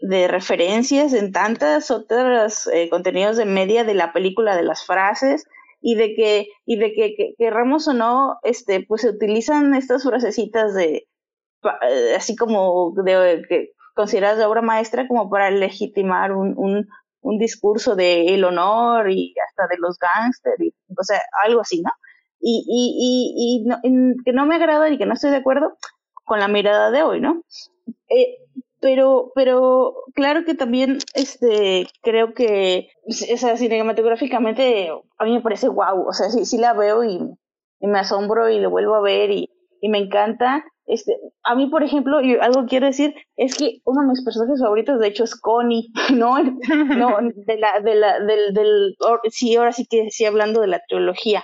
[0.01, 5.43] de, referencias en tantas otras eh, contenidos de media de la película, de las frases,
[5.81, 10.03] y de que, y de que, que querramos o no, este, pues se utilizan estas
[10.03, 11.07] frasecitas de,
[11.63, 16.87] eh, así como de, que consideradas de obra maestra como para legitimar un, un,
[17.21, 21.91] un discurso de el honor y hasta de los gángsters, o sea, algo así, ¿no?
[22.39, 25.75] Y, y, y, que no me agrada y que no estoy de acuerdo
[26.25, 27.41] con la mirada de hoy, ¿no?
[28.09, 28.37] Eh,
[28.79, 35.67] pero, pero claro que también este, creo que, o sea, cinematográficamente a mí me parece
[35.67, 37.19] guau, o sea, sí, sí la veo y,
[37.79, 39.49] y me asombro y lo vuelvo a ver y,
[39.81, 44.01] y me encanta, este, a mí, por ejemplo, yo, algo quiero decir, es que uno
[44.01, 46.41] de mis personajes favoritos, de hecho, es Connie, ¿no?
[46.41, 48.95] no de la, de la, del, del,
[49.29, 51.43] sí, ahora sí que sí, hablando de la trilogía.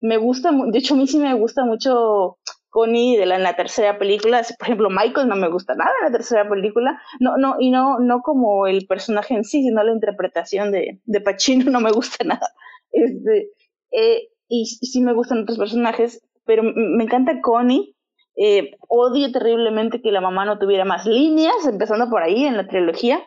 [0.00, 2.38] Me gusta, de hecho, a mí sí me gusta mucho
[2.76, 4.42] Connie de la, en la tercera película.
[4.58, 7.00] Por ejemplo, Michael no me gusta nada en la tercera película.
[7.20, 11.20] No, no, y no, no como el personaje en sí, sino la interpretación de, de
[11.22, 12.52] Pacino no me gusta nada.
[12.92, 13.48] Este,
[13.92, 17.96] eh, y, sí me gustan otros personajes, pero me encanta Connie
[18.36, 22.68] eh, odio terriblemente que la mamá no tuviera más líneas, empezando por ahí en la
[22.68, 23.26] trilogía.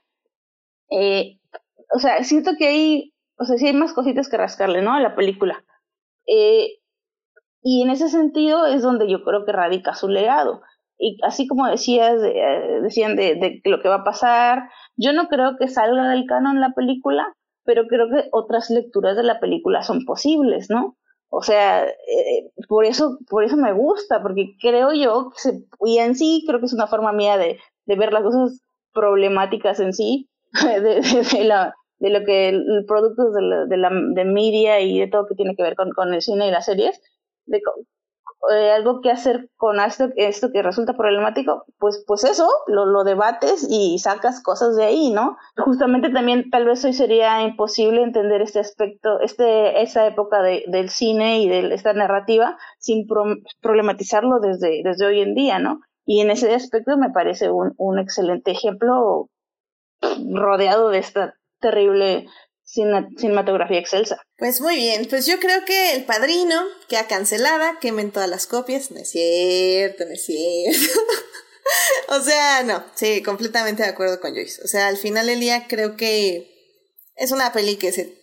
[0.92, 1.40] Eh,
[1.92, 4.94] o sea, siento que hay, o sea, hay más cositas que rascarle, ¿no?
[4.94, 5.66] A la película.
[7.62, 10.62] Y en ese sentido es donde yo creo que radica su legado.
[10.98, 12.22] Y así como decías,
[12.82, 16.60] decían de, de lo que va a pasar, yo no creo que salga del canon
[16.60, 17.34] la película,
[17.64, 20.98] pero creo que otras lecturas de la película son posibles, ¿no?
[21.30, 25.32] O sea, eh, por eso, por eso me gusta, porque creo yo,
[25.86, 28.62] y en sí creo que es una forma mía de, de ver las cosas
[28.94, 30.28] problemáticas en sí,
[30.66, 35.00] de, de, la, de lo que el, producto de la, de la de media y
[35.00, 37.00] de todo que tiene que ver con, con el cine y las series,
[37.50, 37.62] de
[38.52, 43.04] eh, algo que hacer con esto, esto que resulta problemático, pues, pues eso, lo, lo
[43.04, 45.38] debates y sacas cosas de ahí, ¿no?
[45.58, 50.90] Justamente también tal vez hoy sería imposible entender este aspecto, este, esa época de, del
[50.90, 53.06] cine y de esta narrativa sin
[53.62, 55.82] problematizarlo desde, desde hoy en día, ¿no?
[56.06, 59.30] Y en ese aspecto me parece un, un excelente ejemplo
[60.34, 62.26] rodeado de esta terrible
[62.72, 64.22] cinematografía excelsa.
[64.38, 68.92] Pues muy bien, pues yo creo que El Padrino queda cancelada, quemen todas las copias,
[68.92, 71.00] no es cierto, no es cierto.
[72.10, 74.62] o sea, no, sí, completamente de acuerdo con Joyce.
[74.64, 76.50] O sea, al final del día creo que
[77.16, 78.20] es una peli que se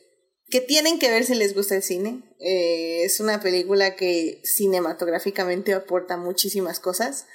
[0.49, 2.23] que tienen que ver si les gusta el cine.
[2.39, 7.27] Eh, es una película que cinematográficamente aporta muchísimas cosas.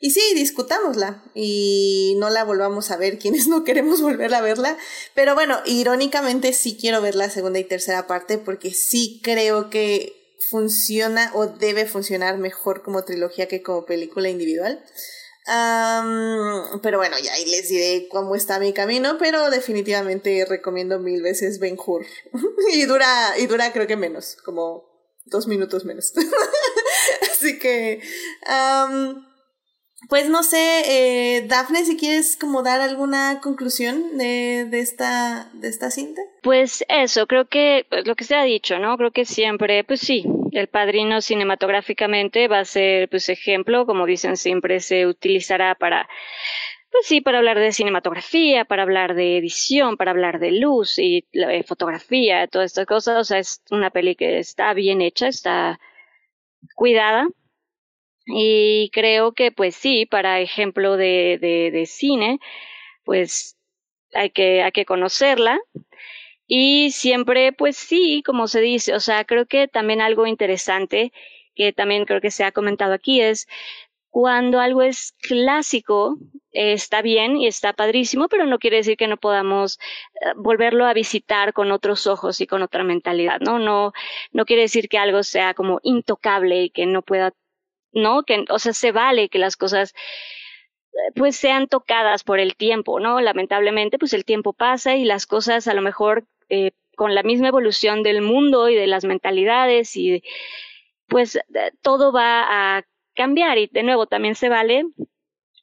[0.00, 4.78] Y sí, discutámosla y no la volvamos a ver quienes no queremos volver a verla.
[5.14, 10.36] Pero bueno, irónicamente sí quiero ver la segunda y tercera parte porque sí creo que
[10.50, 14.84] funciona o debe funcionar mejor como trilogía que como película individual.
[16.82, 21.58] pero bueno, ya ahí les diré cómo está mi camino, pero definitivamente recomiendo mil veces
[21.58, 22.06] Ben Hur.
[22.72, 24.84] y dura, y dura creo que menos, como
[25.26, 26.12] dos minutos menos.
[27.32, 28.00] Así que...
[30.08, 35.68] Pues no sé, eh, Dafne, si quieres como dar alguna conclusión de, de, esta, de
[35.68, 36.22] esta cinta.
[36.42, 38.96] Pues eso, creo que pues, lo que se ha dicho, ¿no?
[38.96, 44.36] Creo que siempre, pues sí, el padrino cinematográficamente va a ser pues ejemplo, como dicen
[44.36, 46.08] siempre, se utilizará para
[46.90, 51.26] pues sí, para hablar de cinematografía, para hablar de edición, para hablar de luz y
[51.32, 53.18] la, fotografía, todas estas cosas.
[53.18, 55.78] O sea, es una peli que está bien hecha, está
[56.74, 57.28] cuidada.
[58.28, 62.38] Y creo que, pues sí, para ejemplo de, de, cine,
[63.04, 63.56] pues
[64.14, 65.58] hay que, hay que conocerla.
[66.46, 71.12] Y siempre, pues sí, como se dice, o sea, creo que también algo interesante
[71.54, 73.48] que también creo que se ha comentado aquí es
[74.10, 76.16] cuando algo es clásico,
[76.52, 79.78] está bien y está padrísimo, pero no quiere decir que no podamos
[80.20, 83.58] eh, volverlo a visitar con otros ojos y con otra mentalidad, ¿no?
[83.58, 83.92] No,
[84.32, 87.32] no quiere decir que algo sea como intocable y que no pueda,
[87.98, 88.22] ¿no?
[88.22, 89.94] Que, o sea, se vale que las cosas
[90.92, 93.20] eh, pues sean tocadas por el tiempo, ¿no?
[93.20, 97.48] Lamentablemente, pues el tiempo pasa y las cosas a lo mejor eh, con la misma
[97.48, 100.22] evolución del mundo y de las mentalidades y
[101.06, 101.38] pues
[101.82, 102.84] todo va a
[103.14, 104.84] cambiar y de nuevo también se vale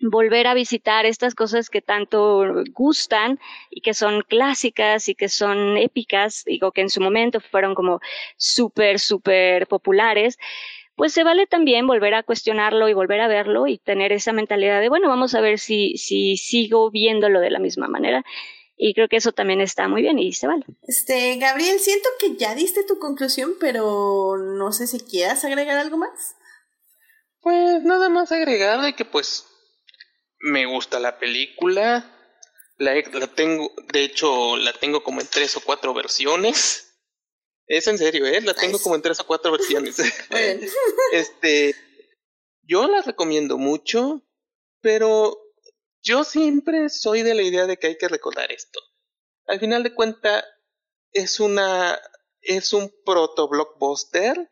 [0.02, 3.40] volver a visitar estas cosas que tanto gustan
[3.70, 8.00] y que son clásicas y que son épicas, digo que en su momento fueron como
[8.38, 10.38] súper, súper populares,
[10.96, 14.80] pues se vale también volver a cuestionarlo y volver a verlo y tener esa mentalidad
[14.80, 18.24] de, bueno, vamos a ver si, si sigo viéndolo de la misma manera.
[18.78, 20.66] Y creo que eso también está muy bien y se vale.
[20.88, 25.98] Este, Gabriel, siento que ya diste tu conclusión, pero no sé si quieras agregar algo
[25.98, 26.36] más.
[27.42, 29.46] Pues nada más agregar de que pues
[30.40, 32.12] me gusta la película.
[32.78, 36.85] La, la tengo, de hecho, la tengo como en tres o cuatro versiones.
[37.68, 38.42] Es en serio, ¿eh?
[38.42, 39.98] La tengo como en tres o cuatro versiones.
[41.12, 41.76] este,
[42.64, 44.24] yo la recomiendo mucho,
[44.82, 45.38] pero
[46.02, 48.80] yo siempre soy de la idea de que hay que recordar esto.
[49.48, 50.44] Al final de cuentas,
[51.12, 52.00] es una,
[52.42, 54.52] es un proto blockbuster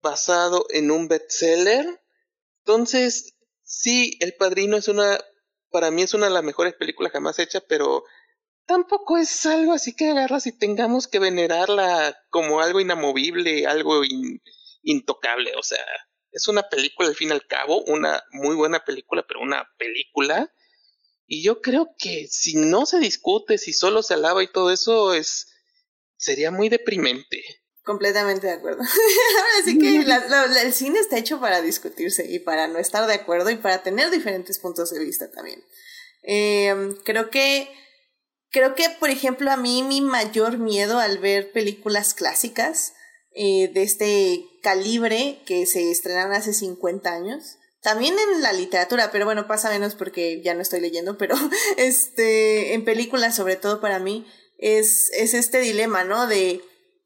[0.00, 2.00] basado en un bestseller
[2.68, 5.18] entonces, sí, El Padrino es una,
[5.70, 8.04] para mí es una de las mejores películas jamás hechas, pero
[8.68, 14.02] tampoco es algo así que agarras y tengamos que venerarla como algo inamovible, algo
[14.82, 15.52] intocable.
[15.56, 15.84] O sea,
[16.30, 20.52] es una película al fin y al cabo, una muy buena película, pero una película.
[21.26, 25.14] Y yo creo que si no se discute, si solo se alaba y todo eso,
[25.14, 25.48] es
[26.18, 27.42] sería muy deprimente.
[27.82, 28.82] Completamente de acuerdo.
[29.62, 33.56] Así que el cine está hecho para discutirse y para no estar de acuerdo y
[33.56, 35.64] para tener diferentes puntos de vista también.
[36.22, 37.70] Em, creo que,
[38.50, 42.94] creo que, por ejemplo, a mí mi mayor miedo al ver películas clásicas
[43.34, 49.24] eh, de este calibre que se estrenaron hace 50 años, también en la literatura, pero
[49.24, 51.36] bueno, pasa menos porque ya no estoy leyendo, pero
[51.76, 54.26] este, en películas sobre todo para mí,
[54.58, 56.26] es, es este dilema, ¿no?
[56.26, 56.60] De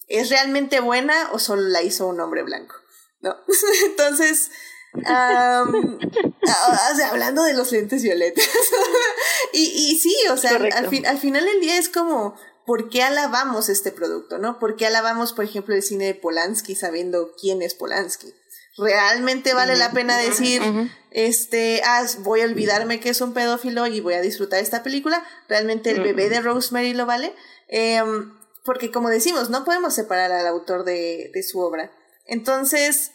[0.09, 2.75] ¿es realmente buena o solo la hizo un hombre blanco?
[3.21, 3.37] ¿No?
[3.87, 4.51] Entonces,
[7.11, 8.45] hablando de los lentes violetas.
[9.53, 12.37] y, y sí, o sea, al, fin, al final del día es como,
[12.67, 14.59] ¿por qué alabamos este producto, no?
[14.59, 18.35] ¿Por qué alabamos, por ejemplo, el cine de Polanski sabiendo quién es Polanski?
[18.79, 20.63] ¿Realmente vale la pena decir,
[21.11, 25.23] este, ah, voy a olvidarme que es un pedófilo y voy a disfrutar esta película?
[25.49, 27.35] ¿Realmente el bebé de Rosemary lo vale?
[27.69, 28.03] Eh,
[28.65, 31.93] porque como decimos, no podemos separar al autor de, de su obra.
[32.25, 33.11] Entonces,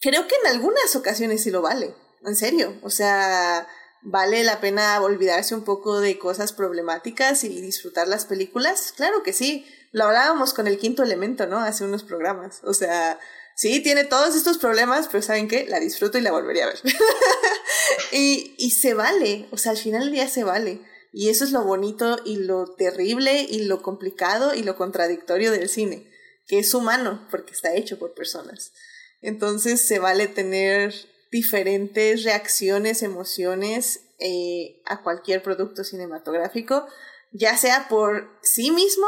[0.00, 1.94] creo que en algunas ocasiones sí lo vale,
[2.24, 2.78] en serio.
[2.82, 3.66] O sea,
[4.02, 8.92] vale la pena olvidarse un poco de cosas problemáticas y disfrutar las películas.
[8.96, 9.66] Claro que sí.
[9.92, 11.58] Lo hablábamos con el quinto elemento, ¿no?
[11.58, 12.60] Hace unos programas.
[12.64, 13.18] O sea,
[13.56, 15.66] sí, tiene todos estos problemas, pero ¿saben qué?
[15.66, 16.80] La disfruto y la volvería a ver.
[18.12, 19.48] y, y se vale.
[19.50, 20.82] O sea, al final del día se vale.
[21.12, 25.68] Y eso es lo bonito y lo terrible y lo complicado y lo contradictorio del
[25.68, 26.10] cine,
[26.46, 28.72] que es humano porque está hecho por personas.
[29.20, 30.94] Entonces se vale tener
[31.30, 36.86] diferentes reacciones, emociones eh, a cualquier producto cinematográfico,
[37.32, 39.06] ya sea por sí mismo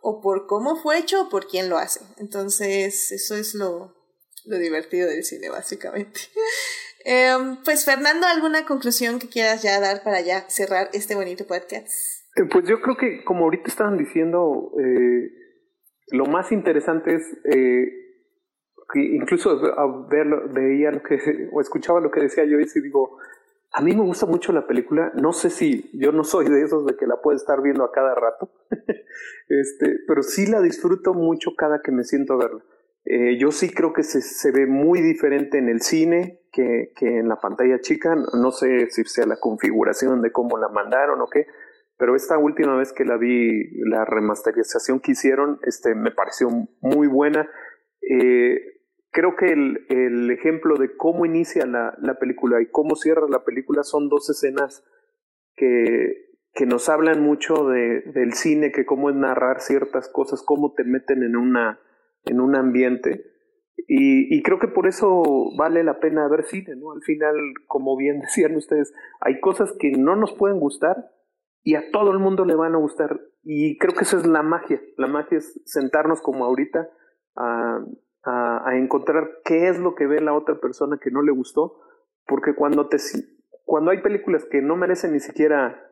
[0.00, 2.00] o por cómo fue hecho o por quién lo hace.
[2.18, 3.96] Entonces eso es lo,
[4.44, 6.20] lo divertido del cine, básicamente.
[7.04, 11.90] Em, pues Fernando, ¿alguna conclusión que quieras ya dar para ya cerrar este bonito podcast?
[12.36, 15.28] Eh, pues yo creo que como ahorita estaban diciendo, eh,
[16.12, 17.22] lo más interesante es
[19.00, 19.60] incluso
[20.08, 21.18] ver, veía lo que
[21.52, 23.18] o escuchaba lo que decía yo y digo,
[23.72, 26.84] a mí me gusta mucho la película, no sé si yo no soy de esos
[26.84, 28.50] de que la puedo estar viendo a cada rato,
[29.48, 32.62] este, pero sí la disfruto mucho cada que me siento a verla.
[33.04, 37.18] Eh, yo sí creo que se, se, ve muy diferente en el cine que, que,
[37.18, 38.14] en la pantalla chica.
[38.14, 41.46] No sé si sea la configuración de cómo la mandaron o qué,
[41.96, 46.48] pero esta última vez que la vi, la remasterización que hicieron, este, me pareció
[46.80, 47.48] muy buena.
[48.08, 48.81] Eh,
[49.12, 53.44] creo que el, el, ejemplo de cómo inicia la, la película y cómo cierra la
[53.44, 54.84] película son dos escenas
[55.54, 60.72] que, que nos hablan mucho de, del cine, que cómo es narrar ciertas cosas, cómo
[60.74, 61.78] te meten en, una,
[62.24, 63.26] en un ambiente.
[63.86, 65.22] Y, y, creo que por eso
[65.58, 66.92] vale la pena ver cine, ¿no?
[66.92, 67.34] Al final,
[67.66, 71.10] como bien decían ustedes, hay cosas que no nos pueden gustar
[71.62, 73.20] y a todo el mundo le van a gustar.
[73.42, 74.80] Y creo que esa es la magia.
[74.96, 76.88] La magia es sentarnos como ahorita
[77.36, 77.84] a,
[78.24, 81.80] a, encontrar qué es lo que ve la otra persona que no le gustó,
[82.26, 82.98] porque cuando te
[83.64, 85.90] cuando hay películas que no merecen ni siquiera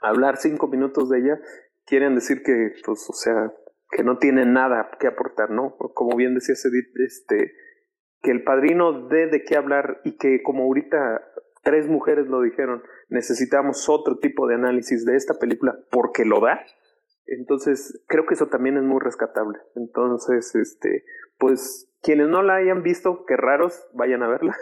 [0.00, 1.40] hablar cinco minutos de ella,
[1.84, 3.52] quieren decir que, pues, o sea,
[3.90, 5.76] que no tienen nada que aportar, ¿no?
[5.76, 7.52] Como bien decía Edith, este,
[8.22, 11.22] que el padrino dé de qué hablar y que como ahorita
[11.62, 16.60] tres mujeres lo dijeron, necesitamos otro tipo de análisis de esta película porque lo da.
[17.26, 19.58] Entonces, creo que eso también es muy rescatable.
[19.76, 21.04] Entonces, este,
[21.40, 24.56] pues, quienes no la hayan visto, qué raros, vayan a verla.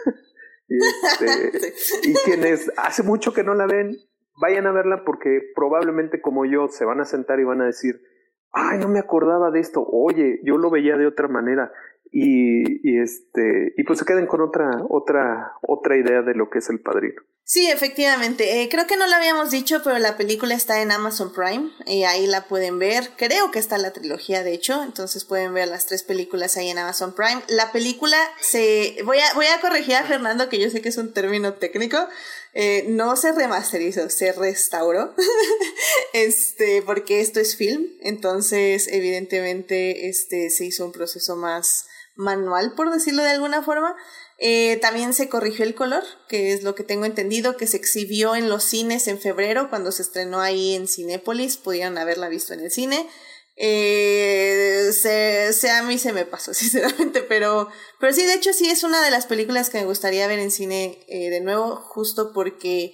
[0.67, 0.77] y,
[1.43, 1.73] este,
[2.09, 3.95] y quienes hace mucho que no la ven,
[4.41, 8.01] vayan a verla porque probablemente como yo se van a sentar y van a decir,
[8.51, 11.71] ay, no me acordaba de esto, oye, yo lo veía de otra manera.
[12.11, 16.59] Y, y este y pues se queden con otra otra otra idea de lo que
[16.59, 17.21] es el padrino.
[17.49, 18.61] Sí, efectivamente.
[18.61, 22.03] Eh, creo que no lo habíamos dicho, pero la película está en Amazon Prime y
[22.03, 23.09] ahí la pueden ver.
[23.17, 26.77] Creo que está la trilogía, de hecho, entonces pueden ver las tres películas ahí en
[26.77, 27.41] Amazon Prime.
[27.47, 28.97] La película se...
[29.03, 31.97] Voy a, voy a corregir a Fernando, que yo sé que es un término técnico.
[32.53, 35.15] Eh, no se remasterizó, se restauró.
[36.13, 41.87] este, porque esto es film, entonces evidentemente este, se hizo un proceso más
[42.19, 43.95] manual, por decirlo de alguna forma.
[44.37, 48.35] Eh, también se corrigió el color, que es lo que tengo entendido, que se exhibió
[48.35, 52.59] en los cines en febrero, cuando se estrenó ahí en Cinépolis, pudieron haberla visto en
[52.59, 53.07] el cine.
[53.55, 57.69] Eh, se, a mí se me pasó, sinceramente, pero,
[57.99, 60.51] pero sí, de hecho sí es una de las películas que me gustaría ver en
[60.51, 62.93] cine eh, de nuevo, justo porque,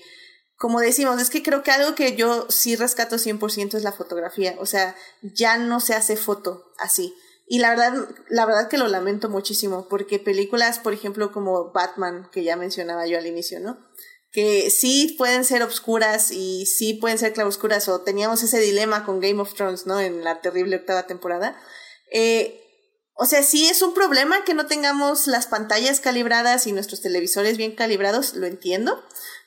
[0.55, 4.55] como decimos, es que creo que algo que yo sí rescato 100% es la fotografía,
[4.59, 7.15] o sea, ya no se hace foto así.
[7.47, 7.93] Y la verdad,
[8.29, 13.05] la verdad que lo lamento muchísimo, porque películas, por ejemplo, como Batman, que ya mencionaba
[13.05, 13.77] yo al inicio, ¿no?
[14.31, 19.19] Que sí pueden ser obscuras y sí pueden ser claroscuras, o teníamos ese dilema con
[19.19, 19.99] Game of Thrones, ¿no?
[19.99, 21.55] En la terrible octava temporada.
[22.11, 22.61] Eh,
[23.17, 27.57] o sea, sí es un problema que no tengamos las pantallas calibradas y nuestros televisores
[27.57, 29.01] bien calibrados, lo entiendo,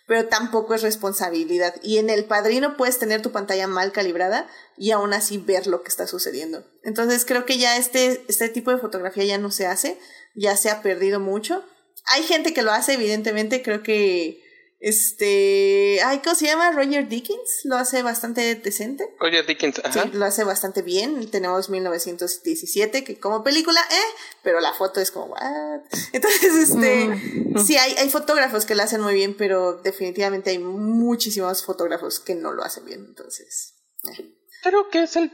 [0.09, 1.75] pero tampoco es responsabilidad.
[1.83, 5.83] Y en el padrino puedes tener tu pantalla mal calibrada y aún así ver lo
[5.83, 6.65] que está sucediendo.
[6.83, 9.99] Entonces creo que ya este, este tipo de fotografía ya no se hace,
[10.35, 11.63] ya se ha perdido mucho.
[12.07, 14.43] Hay gente que lo hace, evidentemente, creo que
[14.81, 16.71] este, ay, ¿cómo se llama?
[16.71, 19.13] Roger Dickens lo hace bastante decente.
[19.19, 20.05] Roger Dickens, ajá.
[20.05, 21.29] Sí, lo hace bastante bien.
[21.31, 25.81] Tenemos 1917, que como película, eh, pero la foto es como, what?
[26.13, 27.59] Entonces, este, mm.
[27.59, 32.37] sí, hay, hay fotógrafos que lo hacen muy bien, pero definitivamente hay muchísimos fotógrafos que
[32.37, 33.05] no lo hacen bien.
[33.09, 33.75] Entonces,
[34.05, 34.35] eh.
[34.63, 35.33] Creo que es el,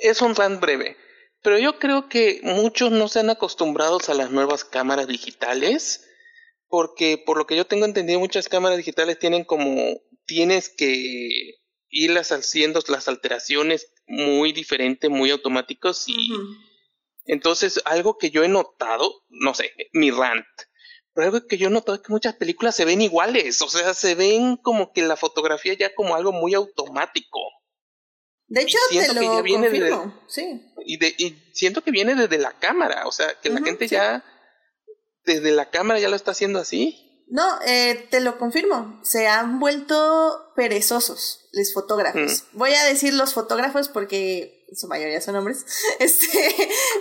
[0.00, 0.96] es un rant breve,
[1.42, 6.04] pero yo creo que muchos no se han acostumbrado a las nuevas cámaras digitales
[6.74, 9.96] porque por lo que yo tengo entendido muchas cámaras digitales tienen como
[10.26, 16.32] tienes que irlas haciendo las alteraciones muy diferentes, muy automáticos y
[17.26, 20.44] entonces algo que yo he notado, no sé, mi rant,
[21.12, 23.94] pero algo que yo he notado es que muchas películas se ven iguales, o sea,
[23.94, 27.38] se ven como que la fotografía ya como algo muy automático.
[28.48, 30.60] De hecho, te lo confirmo, sí.
[30.84, 34.24] Y, de, y siento que viene desde la cámara, o sea, que la gente ya
[35.24, 37.00] desde la cámara ya lo está haciendo así.
[37.28, 39.00] No, eh, te lo confirmo.
[39.02, 42.44] Se han vuelto perezosos los fotógrafos.
[42.52, 42.58] Mm.
[42.58, 45.64] Voy a decir los fotógrafos porque su mayoría son hombres.
[45.98, 46.54] Este,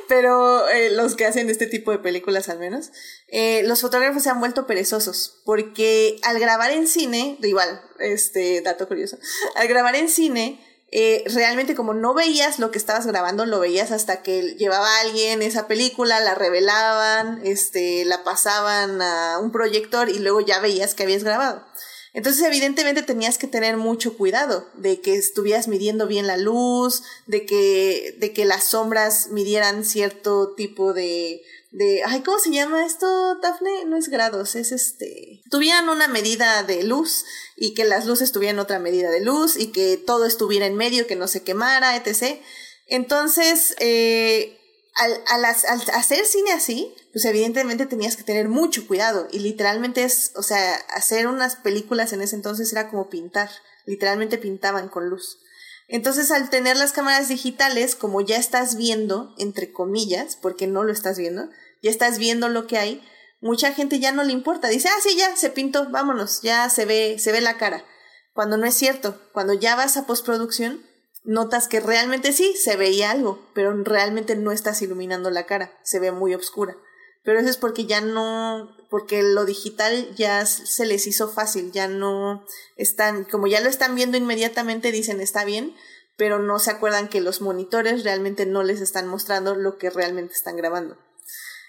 [0.07, 2.91] pero eh, los que hacen este tipo de películas al menos.
[3.27, 8.87] Eh, los fotógrafos se han vuelto perezosos porque al grabar en cine, igual, este dato
[8.87, 9.17] curioso,
[9.55, 13.91] al grabar en cine eh, realmente como no veías lo que estabas grabando, lo veías
[13.91, 20.07] hasta que llevaba a alguien esa película, la revelaban, este, la pasaban a un proyector
[20.07, 21.65] y luego ya veías que habías grabado.
[22.13, 27.47] Entonces, evidentemente tenías que tener mucho cuidado de que estuvieras midiendo bien la luz, de
[27.47, 31.41] que, de que las sombras midieran cierto tipo de,
[31.73, 33.85] de, ay, ¿cómo se llama esto, Dafne?
[33.85, 37.25] No es grados, es este, tuvieran una medida de luz
[37.55, 41.07] y que las luces tuvieran otra medida de luz y que todo estuviera en medio,
[41.07, 42.39] que no se quemara, etc.
[42.85, 44.59] Entonces, eh,
[44.93, 50.31] al, al, hacer cine así, pues evidentemente tenías que tener mucho cuidado y literalmente es,
[50.35, 53.49] o sea, hacer unas películas en ese entonces era como pintar,
[53.87, 55.39] literalmente pintaban con luz.
[55.87, 60.93] Entonces, al tener las cámaras digitales, como ya estás viendo, entre comillas, porque no lo
[60.93, 61.49] estás viendo,
[61.84, 63.03] ya estás viendo lo que hay,
[63.41, 64.69] mucha gente ya no le importa.
[64.69, 67.85] Dice, ah, sí, ya se pintó, vámonos, ya se ve, se ve la cara.
[68.34, 69.22] cuando no es cierto.
[69.31, 70.81] Cuando ya vas a postproducción,
[71.23, 75.99] notas que realmente sí, se veía algo, pero realmente no estás iluminando la cara, se
[75.99, 76.76] ve muy oscura.
[77.23, 81.88] Pero eso es porque ya no, porque lo digital ya se les hizo fácil, ya
[81.88, 82.45] no
[82.76, 85.76] están, como ya lo están viendo inmediatamente, dicen está bien,
[86.18, 90.34] pero no se acuerdan que los monitores realmente no les están mostrando lo que realmente
[90.34, 90.97] están grabando.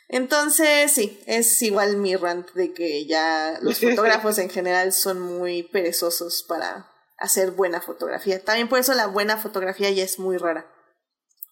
[0.08, 5.62] Entonces, sí, es igual mi rant de que ya los fotógrafos en general son muy
[5.62, 8.42] perezosos para hacer buena fotografía.
[8.42, 10.70] También por eso la buena fotografía ya es muy rara.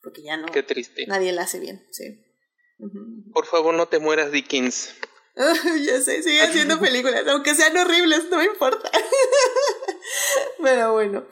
[0.02, 0.46] Porque ya no.
[0.48, 1.06] Qué triste.
[1.06, 2.24] Nadie la hace bien, sí.
[3.32, 4.94] Por favor, no te mueras, Dickens.
[5.34, 8.90] ya sé, sigue haciendo películas, aunque sean horribles, no me importa.
[10.62, 11.26] Pero bueno.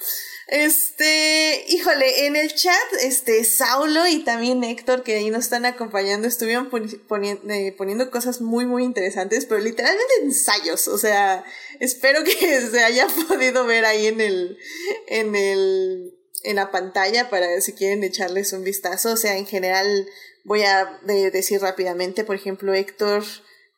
[0.51, 6.27] Este, híjole, en el chat, este, Saulo y también Héctor, que ahí nos están acompañando,
[6.27, 10.89] estuvieron eh, poniendo cosas muy, muy interesantes, pero literalmente ensayos.
[10.89, 11.45] O sea,
[11.79, 14.59] espero que se haya podido ver ahí en el,
[15.07, 19.13] en el, en la pantalla para si quieren echarles un vistazo.
[19.13, 20.09] O sea, en general,
[20.43, 23.23] voy a decir rápidamente, por ejemplo, Héctor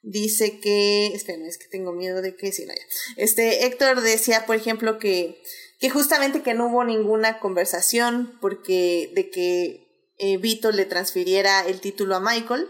[0.01, 2.83] dice que, esperen, es que tengo miedo de que, sí, no, ya.
[3.19, 5.43] Este, Héctor decía, por ejemplo, que
[5.83, 11.81] que justamente que no hubo ninguna conversación porque de que eh, Vito le transfiriera el
[11.81, 12.69] título a Michael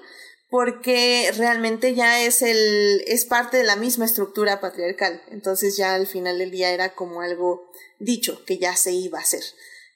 [0.48, 6.06] porque realmente ya es el es parte de la misma estructura patriarcal entonces ya al
[6.06, 9.42] final del día era como algo dicho que ya se iba a hacer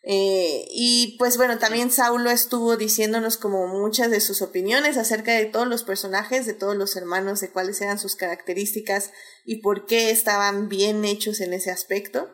[0.09, 5.47] eh, y pues bueno, también Saulo estuvo diciéndonos como muchas de sus opiniones acerca de
[5.47, 9.11] todos los personajes, de todos los hermanos, de cuáles eran sus características
[9.45, 12.31] y por qué estaban bien hechos en ese aspecto.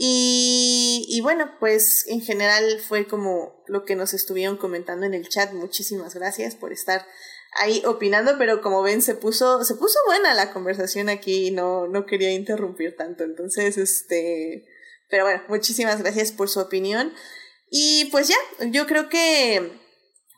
[0.00, 5.52] Y, bueno, pues en general fue como lo que nos estuvieron comentando en el chat.
[5.52, 7.04] Muchísimas gracias por estar
[7.60, 11.88] ahí opinando, pero como ven se puso, se puso buena la conversación aquí y no,
[11.88, 13.24] no quería interrumpir tanto.
[13.24, 14.66] Entonces, este,
[15.10, 17.12] pero bueno, muchísimas gracias por su opinión.
[17.68, 18.36] Y pues ya,
[18.70, 19.80] yo creo que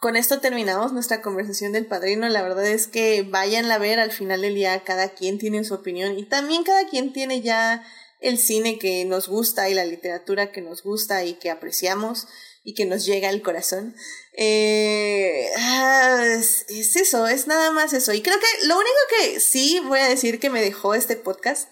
[0.01, 2.27] con esto terminamos nuestra conversación del padrino.
[2.31, 5.75] La verdad es que vayan a ver al final del día, cada quien tiene su
[5.75, 7.85] opinión y también cada quien tiene ya
[8.21, 12.29] el cine que nos gusta y la literatura que nos gusta y que apreciamos
[12.63, 13.95] y que nos llega al corazón.
[14.37, 18.13] Eh, ah, es, eso, es nada más eso.
[18.13, 21.69] Y creo que lo único que sí voy a decir que me dejó este podcast,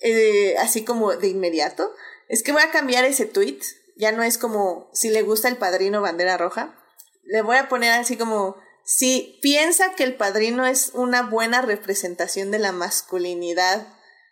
[0.00, 1.92] eh, así como de inmediato,
[2.28, 3.60] es que voy a cambiar ese tweet.
[3.96, 6.76] Ya no es como si le gusta el padrino bandera roja.
[7.24, 12.50] Le voy a poner así como si piensa que el padrino es una buena representación
[12.50, 13.86] de la masculinidad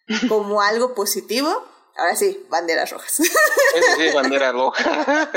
[0.29, 3.13] como algo positivo, ahora sí, banderas rojas.
[3.13, 5.31] Sí, sí, bandera roja.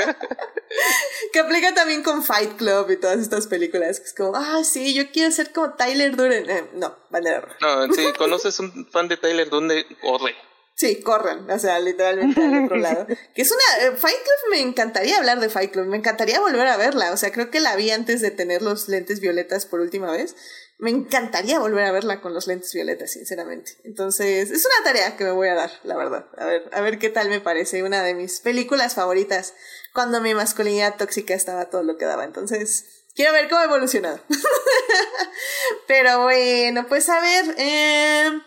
[1.32, 4.00] que aplica también con Fight Club y todas estas películas.
[4.00, 6.48] Que es como, ah, sí, yo quiero ser como Tyler Durden.
[6.48, 7.56] Eh, no, bandera roja.
[7.60, 10.34] No, si conoces un fan de Tyler Durden, corre.
[10.74, 13.06] Sí, corren, o sea, literalmente al otro lado.
[13.06, 13.86] Que es una.
[13.86, 17.12] Eh, Fight Club me encantaría hablar de Fight Club, me encantaría volver a verla.
[17.12, 20.34] O sea, creo que la vi antes de tener los lentes violetas por última vez
[20.78, 23.76] me encantaría volver a verla con los lentes violetas, sinceramente.
[23.84, 26.26] Entonces, es una tarea que me voy a dar, la verdad.
[26.36, 27.82] A ver, a ver qué tal me parece.
[27.82, 29.54] Una de mis películas favoritas
[29.92, 32.24] cuando mi masculinidad tóxica estaba todo lo que daba.
[32.24, 34.20] Entonces, quiero ver cómo ha evolucionado.
[35.86, 37.54] Pero bueno, pues a ver.
[37.58, 38.40] Eh,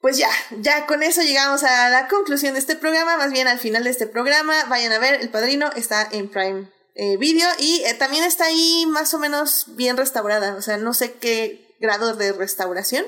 [0.00, 3.58] pues ya, ya con eso llegamos a la conclusión de este programa, más bien al
[3.58, 4.64] final de este programa.
[4.64, 8.84] Vayan a ver, El Padrino está en Prime eh, vídeo y eh, también está ahí
[8.86, 13.04] más o menos bien restaurada, o sea, no sé qué grado de restauración,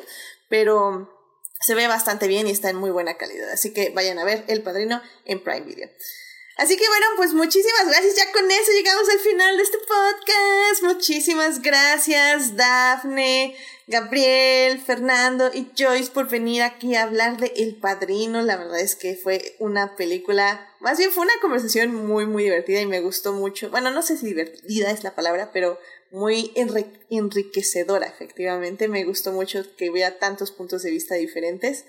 [0.48, 1.10] pero
[1.60, 4.44] se ve bastante bien y está en muy buena calidad, así que vayan a ver
[4.48, 5.88] El Padrino en Prime Video.
[6.56, 8.16] Así que bueno, pues muchísimas gracias.
[8.16, 10.82] Ya con eso llegamos al final de este podcast.
[10.82, 13.56] Muchísimas gracias, Dafne,
[13.86, 18.42] Gabriel, Fernando y Joyce por venir aquí a hablar de El Padrino.
[18.42, 22.80] La verdad es que fue una película, más bien fue una conversación muy, muy divertida
[22.80, 23.70] y me gustó mucho.
[23.70, 25.78] Bueno, no sé si divertida es la palabra, pero
[26.10, 26.52] muy
[27.08, 28.88] enriquecedora, efectivamente.
[28.88, 31.86] Me gustó mucho que hubiera tantos puntos de vista diferentes.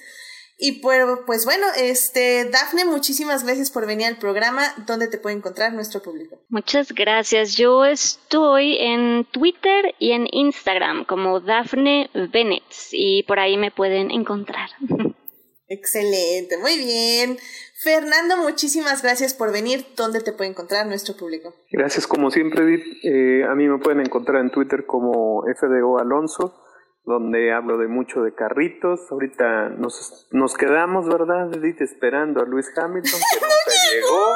[0.57, 4.73] Y pues, pues bueno, este, Dafne, muchísimas gracias por venir al programa.
[4.85, 6.39] ¿Dónde te puede encontrar nuestro público?
[6.49, 7.55] Muchas gracias.
[7.55, 14.11] Yo estoy en Twitter y en Instagram como Dafne Bennett y por ahí me pueden
[14.11, 14.69] encontrar.
[15.67, 17.37] Excelente, muy bien.
[17.83, 19.85] Fernando, muchísimas gracias por venir.
[19.97, 21.53] ¿Dónde te puede encontrar nuestro público?
[21.71, 22.85] Gracias como siempre, Edith.
[23.03, 26.62] Eh, a mí me pueden encontrar en Twitter como FDO Alonso
[27.05, 29.11] donde hablo de mucho de carritos.
[29.11, 31.81] Ahorita nos, nos quedamos, ¿verdad, Edith?
[31.81, 34.33] Esperando a Luis Hamilton, que nunca llegó.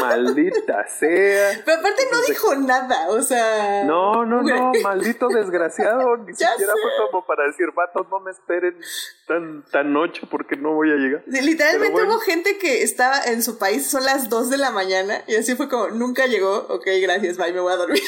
[0.00, 1.62] Maldita sea.
[1.64, 3.84] Pero aparte no dijo nada, o sea.
[3.84, 6.16] No, no, no, maldito desgraciado.
[6.26, 8.78] Ni siquiera fue como para decir, vatos, no me esperen
[9.26, 11.22] tan, tan noche porque no voy a llegar.
[11.26, 15.36] literalmente hubo gente que estaba en su país, son las 2 de la mañana, y
[15.36, 18.02] así fue como, nunca llegó, ok, gracias, bye, me voy a dormir.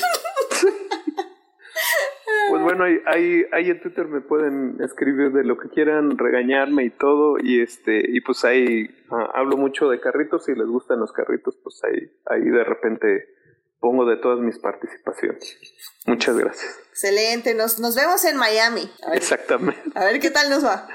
[2.50, 6.84] Pues bueno, ahí, ahí, ahí, en Twitter me pueden escribir de lo que quieran, regañarme
[6.84, 11.00] y todo, y este, y pues ahí ah, hablo mucho de carritos, si les gustan
[11.00, 13.38] los carritos, pues ahí, ahí de repente
[13.80, 15.58] pongo de todas mis participaciones.
[16.06, 16.80] Muchas gracias.
[16.90, 18.90] Excelente, nos, nos vemos en Miami.
[19.12, 19.80] Exactamente.
[19.94, 20.88] A ver qué tal nos va.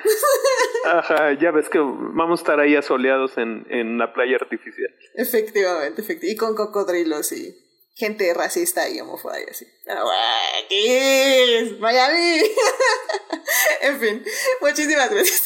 [0.85, 4.89] Ajá, ya ves que vamos a estar ahí asoleados en, en la playa artificial.
[5.15, 6.31] Efectivamente, efectivamente.
[6.31, 7.62] Y con cocodrilos y
[7.95, 9.65] gente racista y homófoba y así.
[11.79, 12.41] Miami.
[13.81, 14.25] en fin,
[14.61, 15.43] muchísimas gracias.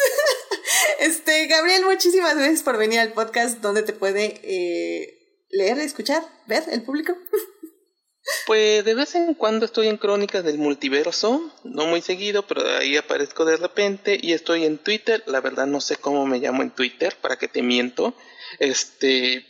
[1.00, 6.64] este, Gabriel, muchísimas gracias por venir al podcast donde te puede eh, leer, escuchar, ver
[6.72, 7.16] el público.
[8.46, 12.98] Pues de vez en cuando estoy en Crónicas del Multiverso, no muy seguido, pero ahí
[12.98, 15.24] aparezco de repente y estoy en Twitter.
[15.28, 18.14] La verdad no sé cómo me llamo en Twitter, para que te miento.
[18.60, 19.46] Este,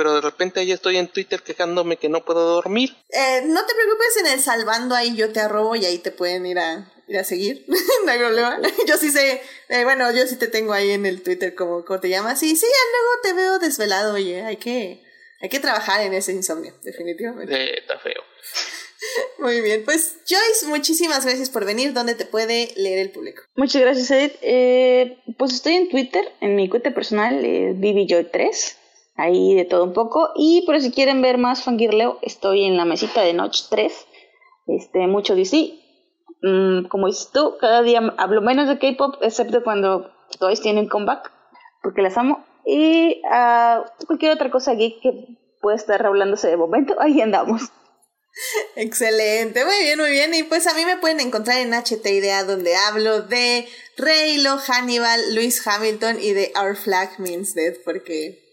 [0.00, 2.96] pero de repente ahí estoy en Twitter quejándome que no puedo dormir.
[3.10, 6.46] Eh, no te preocupes, en el salvando ahí yo te arrobo y ahí te pueden
[6.46, 7.66] ir a, ir a seguir.
[8.06, 8.58] no hay problema.
[8.88, 12.00] yo sí sé, eh, bueno, yo sí te tengo ahí en el Twitter como, ¿cómo
[12.00, 12.42] te llamas?
[12.42, 15.04] Y sí, luego te veo desvelado, oye, hay que,
[15.42, 17.54] hay que trabajar en ese insomnio, definitivamente.
[17.54, 18.22] Eh, está feo.
[19.38, 21.92] Muy bien, pues Joyce, muchísimas gracias por venir.
[21.92, 23.42] ¿Dónde te puede leer el público?
[23.54, 24.38] Muchas gracias, Edith.
[24.40, 28.79] Eh, pues estoy en Twitter, en mi cuenta personal, eh, ViviJoy3
[29.16, 30.30] ahí de todo un poco.
[30.34, 34.06] Y por si quieren ver más fangirleo, estoy en la mesita de Notch 3,
[34.66, 35.74] este, mucho DC.
[36.42, 41.30] Mm, como dices tú, cada día hablo menos de K-pop, excepto cuando todos tienen comeback,
[41.82, 42.44] porque las amo.
[42.64, 47.62] Y uh, cualquier otra cosa geek que pueda estar hablándose de momento, ahí andamos.
[48.76, 50.34] Excelente, muy bien, muy bien.
[50.34, 53.66] Y pues a mí me pueden encontrar en HT Idea, donde hablo de
[53.96, 58.49] Reylo, Hannibal, Luis Hamilton y de Our Flag Means Dead, porque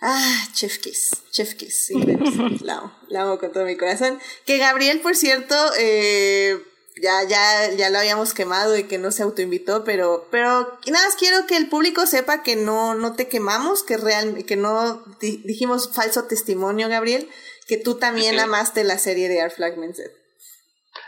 [0.00, 1.94] Ah, Chef Kiss, Chef Kiss, sí,
[2.62, 4.18] la amo, la amo con todo mi corazón.
[4.46, 6.58] Que Gabriel, por cierto, eh,
[7.02, 11.16] ya, ya, ya lo habíamos quemado y que no se autoinvitó, pero, pero nada más
[11.16, 15.92] quiero que el público sepa que no, no te quemamos, que real, que no dijimos
[15.92, 17.28] falso testimonio, Gabriel,
[17.66, 19.74] que tú también amaste la serie de Our Flag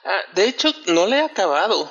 [0.05, 1.91] Ah, de hecho, no le he acabado.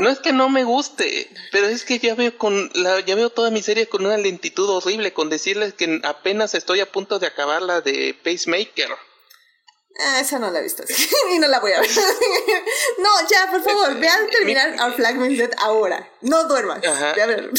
[0.00, 3.28] No es que no me guste, pero es que ya veo con la, ya veo
[3.28, 7.26] toda mi serie con una lentitud horrible, con decirles que apenas estoy a punto de
[7.26, 8.88] acabar la de Pacemaker.
[9.98, 10.84] Ah, esa no la he visto
[11.34, 11.90] y no la voy a ver.
[12.98, 16.10] no, ya, por favor, vean terminar Our Flag Dead ahora.
[16.22, 16.80] No duerman.
[16.80, 17.50] Ve a ver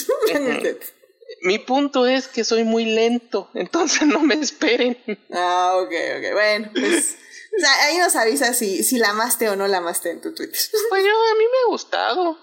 [1.42, 4.98] Mi punto es que soy muy lento, entonces no me esperen.
[5.32, 6.34] Ah, ok, ok.
[6.34, 7.18] Bueno, pues
[7.58, 10.34] o sea, ahí nos avisa si, si la amaste o no la amaste en tu
[10.34, 10.60] Twitter.
[10.90, 12.38] Pues yo, a mí me ha gustado.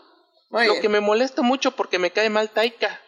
[0.50, 3.00] Lo que me molesta mucho porque me cae mal Taika.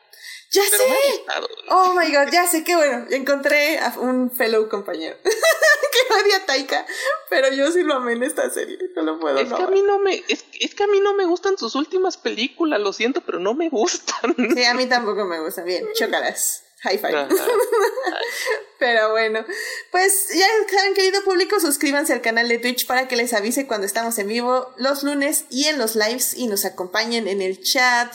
[0.52, 1.24] ¡Ya sé!
[1.68, 6.46] oh my god, ya sé que bueno, encontré a un fellow compañero que odia a
[6.46, 6.84] Taika,
[7.28, 9.80] pero yo sí lo amé en esta serie, no lo puedo es Que a mí
[9.82, 13.20] no me, es, es, que a mí no me gustan sus últimas películas, lo siento,
[13.20, 14.34] pero no me gustan.
[14.56, 15.66] Sí, a mí tampoco me gustan.
[15.66, 16.64] Bien, chócalas.
[16.82, 17.28] High five.
[18.78, 19.44] Pero bueno,
[19.90, 23.86] pues ya saben, querido público, suscríbanse al canal de Twitch para que les avise cuando
[23.86, 28.12] estamos en vivo los lunes y en los lives y nos acompañen en el chat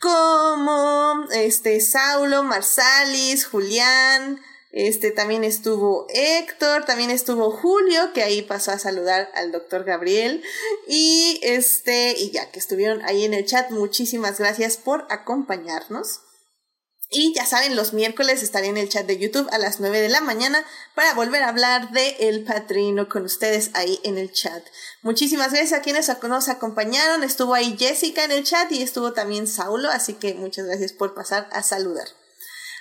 [0.00, 4.40] como este Saulo, Marsalis, Julián,
[4.72, 10.42] este también estuvo Héctor, también estuvo Julio, que ahí pasó a saludar al doctor Gabriel.
[10.86, 16.20] Y este, y ya que estuvieron ahí en el chat, muchísimas gracias por acompañarnos.
[17.08, 20.08] Y ya saben, los miércoles estaré en el chat de YouTube a las 9 de
[20.08, 24.64] la mañana para volver a hablar de El Patrino con ustedes ahí en el chat.
[25.02, 27.22] Muchísimas gracias a quienes nos acompañaron.
[27.22, 31.14] Estuvo ahí Jessica en el chat y estuvo también Saulo, así que muchas gracias por
[31.14, 32.08] pasar a saludar.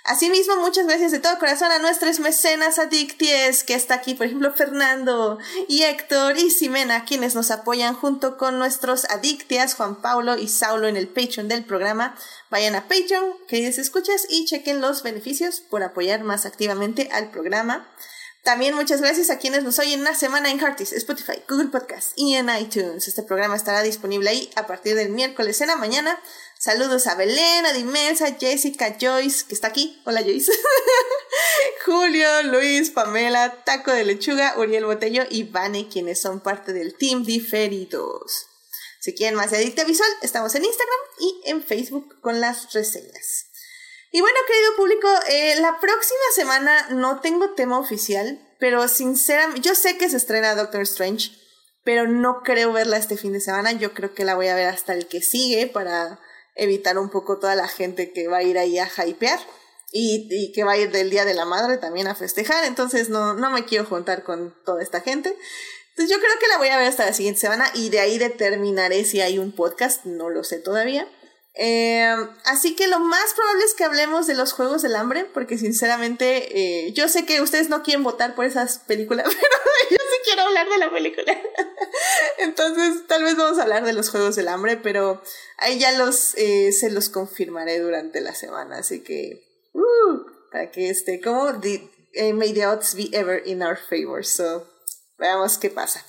[0.08, 4.54] Asimismo, muchas gracias de todo corazón a nuestros mecenas adicties, que está aquí, por ejemplo,
[4.54, 10.48] Fernando y Héctor y Simena, quienes nos apoyan junto con nuestros adictias, Juan Paulo y
[10.48, 12.16] Saulo, en el Patreon del programa.
[12.52, 17.90] Vayan a Patreon, queridos escuchas, y chequen los beneficios por apoyar más activamente al programa.
[18.46, 22.36] También muchas gracias a quienes nos oyen una semana en Heartis, Spotify, Google Podcast y
[22.36, 23.08] en iTunes.
[23.08, 26.22] Este programa estará disponible ahí a partir del miércoles en la mañana.
[26.66, 30.02] Saludos a Belén, a Dimelsa, a Jessica, Joyce, que está aquí.
[30.04, 30.52] Hola Joyce.
[31.86, 37.24] Julio, Luis, Pamela, Taco de Lechuga, Uriel Botello y Vane, quienes son parte del Team
[37.24, 38.48] Diferidos.
[39.00, 43.46] Si quieren más de Adicta Visual, estamos en Instagram y en Facebook con las reseñas.
[44.12, 49.76] Y bueno, querido público, eh, la próxima semana no tengo tema oficial, pero sinceramente, yo
[49.76, 51.30] sé que se estrena Doctor Strange,
[51.84, 53.72] pero no creo verla este fin de semana.
[53.74, 56.20] Yo creo que la voy a ver hasta el que sigue para
[56.56, 59.40] evitar un poco toda la gente que va a ir ahí a hypear
[59.92, 62.64] y, y que va a ir del Día de la Madre también a festejar.
[62.64, 65.36] Entonces no, no me quiero juntar con toda esta gente.
[65.90, 68.18] Entonces yo creo que la voy a ver hasta la siguiente semana y de ahí
[68.18, 71.08] determinaré si hay un podcast, no lo sé todavía.
[71.58, 75.58] Eh, así que lo más probable es que hablemos de los Juegos del Hambre, porque
[75.58, 80.18] sinceramente eh, yo sé que ustedes no quieren votar por esas películas, pero yo sí
[80.26, 81.38] quiero hablar de la película.
[82.40, 85.22] Entonces tal vez vamos a hablar de los Juegos del Hambre, pero
[85.58, 90.90] ahí ya los eh, se los confirmaré durante la semana, así que uh, para que
[90.90, 94.26] esté como the, eh, may the odds be ever in our favor.
[94.26, 94.68] So
[95.18, 96.06] veamos qué pasa.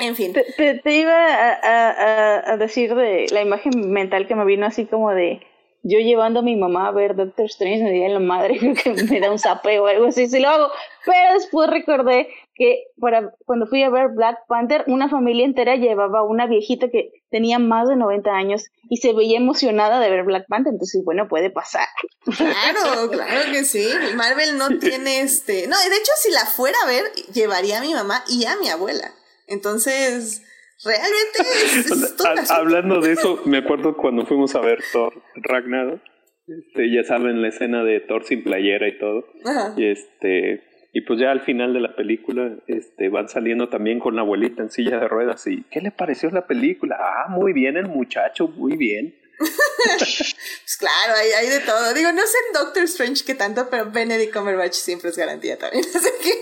[0.00, 0.32] En fin.
[0.32, 4.66] Te, te, te iba a, a, a, decir de la imagen mental que me vino
[4.66, 5.40] así como de
[5.82, 9.20] yo llevando a mi mamá a ver Doctor Strange me diría la madre que me
[9.20, 10.68] da un zapeo o algo así si lo hago.
[11.06, 16.22] Pero después recordé que para cuando fui a ver Black Panther una familia entera llevaba
[16.22, 20.46] una viejita que tenía más de 90 años y se veía emocionada de ver Black
[20.48, 20.72] Panther.
[20.74, 21.88] Entonces bueno puede pasar.
[22.36, 23.86] Claro claro que sí.
[24.14, 27.94] Marvel no tiene este no de hecho si la fuera a ver llevaría a mi
[27.94, 29.14] mamá y a mi abuela
[29.50, 30.42] entonces,
[30.84, 36.00] realmente es, es Hablando de eso, me acuerdo cuando fuimos a ver Thor Ragnarok.
[36.46, 39.26] Este, ya saben la escena de Thor sin playera y todo.
[39.44, 39.74] Ajá.
[39.76, 44.16] Y este y pues ya al final de la película este van saliendo también con
[44.16, 46.96] la abuelita en silla de ruedas y ¿qué le pareció la película?
[46.98, 49.14] Ah, muy bien el muchacho, muy bien.
[49.40, 51.94] Pues claro, hay, hay, de todo.
[51.94, 55.84] Digo, no sé en Doctor Strange que tanto, pero Benedict Cumberbatch siempre es garantía también.
[55.94, 56.40] Así que...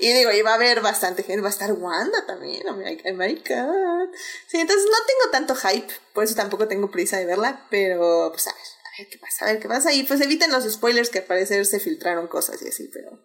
[0.00, 3.00] Y digo, y va a haber bastante gente, va a estar Wanda también, oh my,
[3.06, 4.14] oh my god.
[4.46, 8.46] Sí, entonces no tengo tanto hype, por eso tampoco tengo prisa de verla, pero pues
[8.46, 9.92] a ver, a ver qué pasa, a ver qué pasa.
[9.92, 13.18] Y pues eviten los spoilers que al parecer se filtraron cosas y así, pero...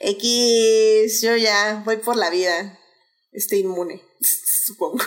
[0.00, 2.78] X, yo ya voy por la vida,
[3.32, 5.04] este inmune, supongo.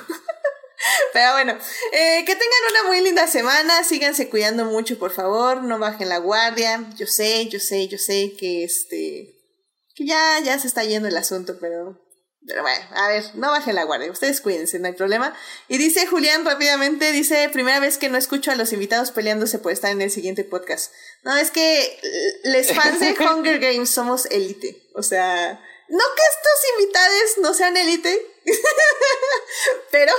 [1.14, 1.58] Pero bueno,
[1.92, 6.18] eh, que tengan una muy linda semana, síganse cuidando mucho, por favor, no bajen la
[6.18, 6.86] guardia.
[6.98, 9.34] Yo sé, yo sé, yo sé que este
[9.96, 12.02] que ya, ya se está yendo el asunto, pero,
[12.48, 15.36] pero bueno, a ver, no bajen la guardia, ustedes cuídense, no hay problema.
[15.68, 19.72] Y dice Julián rápidamente, dice, primera vez que no escucho a los invitados peleándose por
[19.72, 20.92] estar en el siguiente podcast.
[21.24, 22.00] No, es que
[22.44, 27.78] les fans de Hunger Games somos élite, o sea, no que estos invitados no sean
[27.78, 28.26] élite,
[29.92, 30.14] pero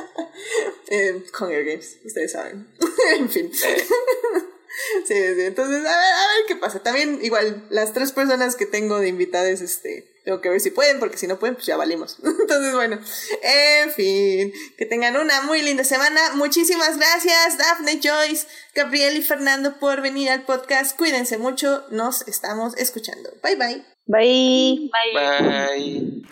[0.88, 2.68] eh, Hunger Games, ustedes saben.
[3.16, 3.52] en fin.
[3.52, 6.82] Sí, sí, entonces, a ver, a ver qué pasa.
[6.82, 10.98] También, igual, las tres personas que tengo de invitadas, este, tengo que ver si pueden,
[10.98, 12.18] porque si no pueden, pues ya valimos.
[12.22, 12.98] Entonces, bueno,
[13.42, 16.34] en fin, que tengan una muy linda semana.
[16.34, 20.96] Muchísimas gracias, Daphne, Joyce, Gabriel y Fernando, por venir al podcast.
[20.96, 23.30] Cuídense mucho, nos estamos escuchando.
[23.42, 23.84] Bye, bye.
[24.06, 24.90] Bye.
[24.92, 25.12] Bye.
[25.14, 26.22] Bye.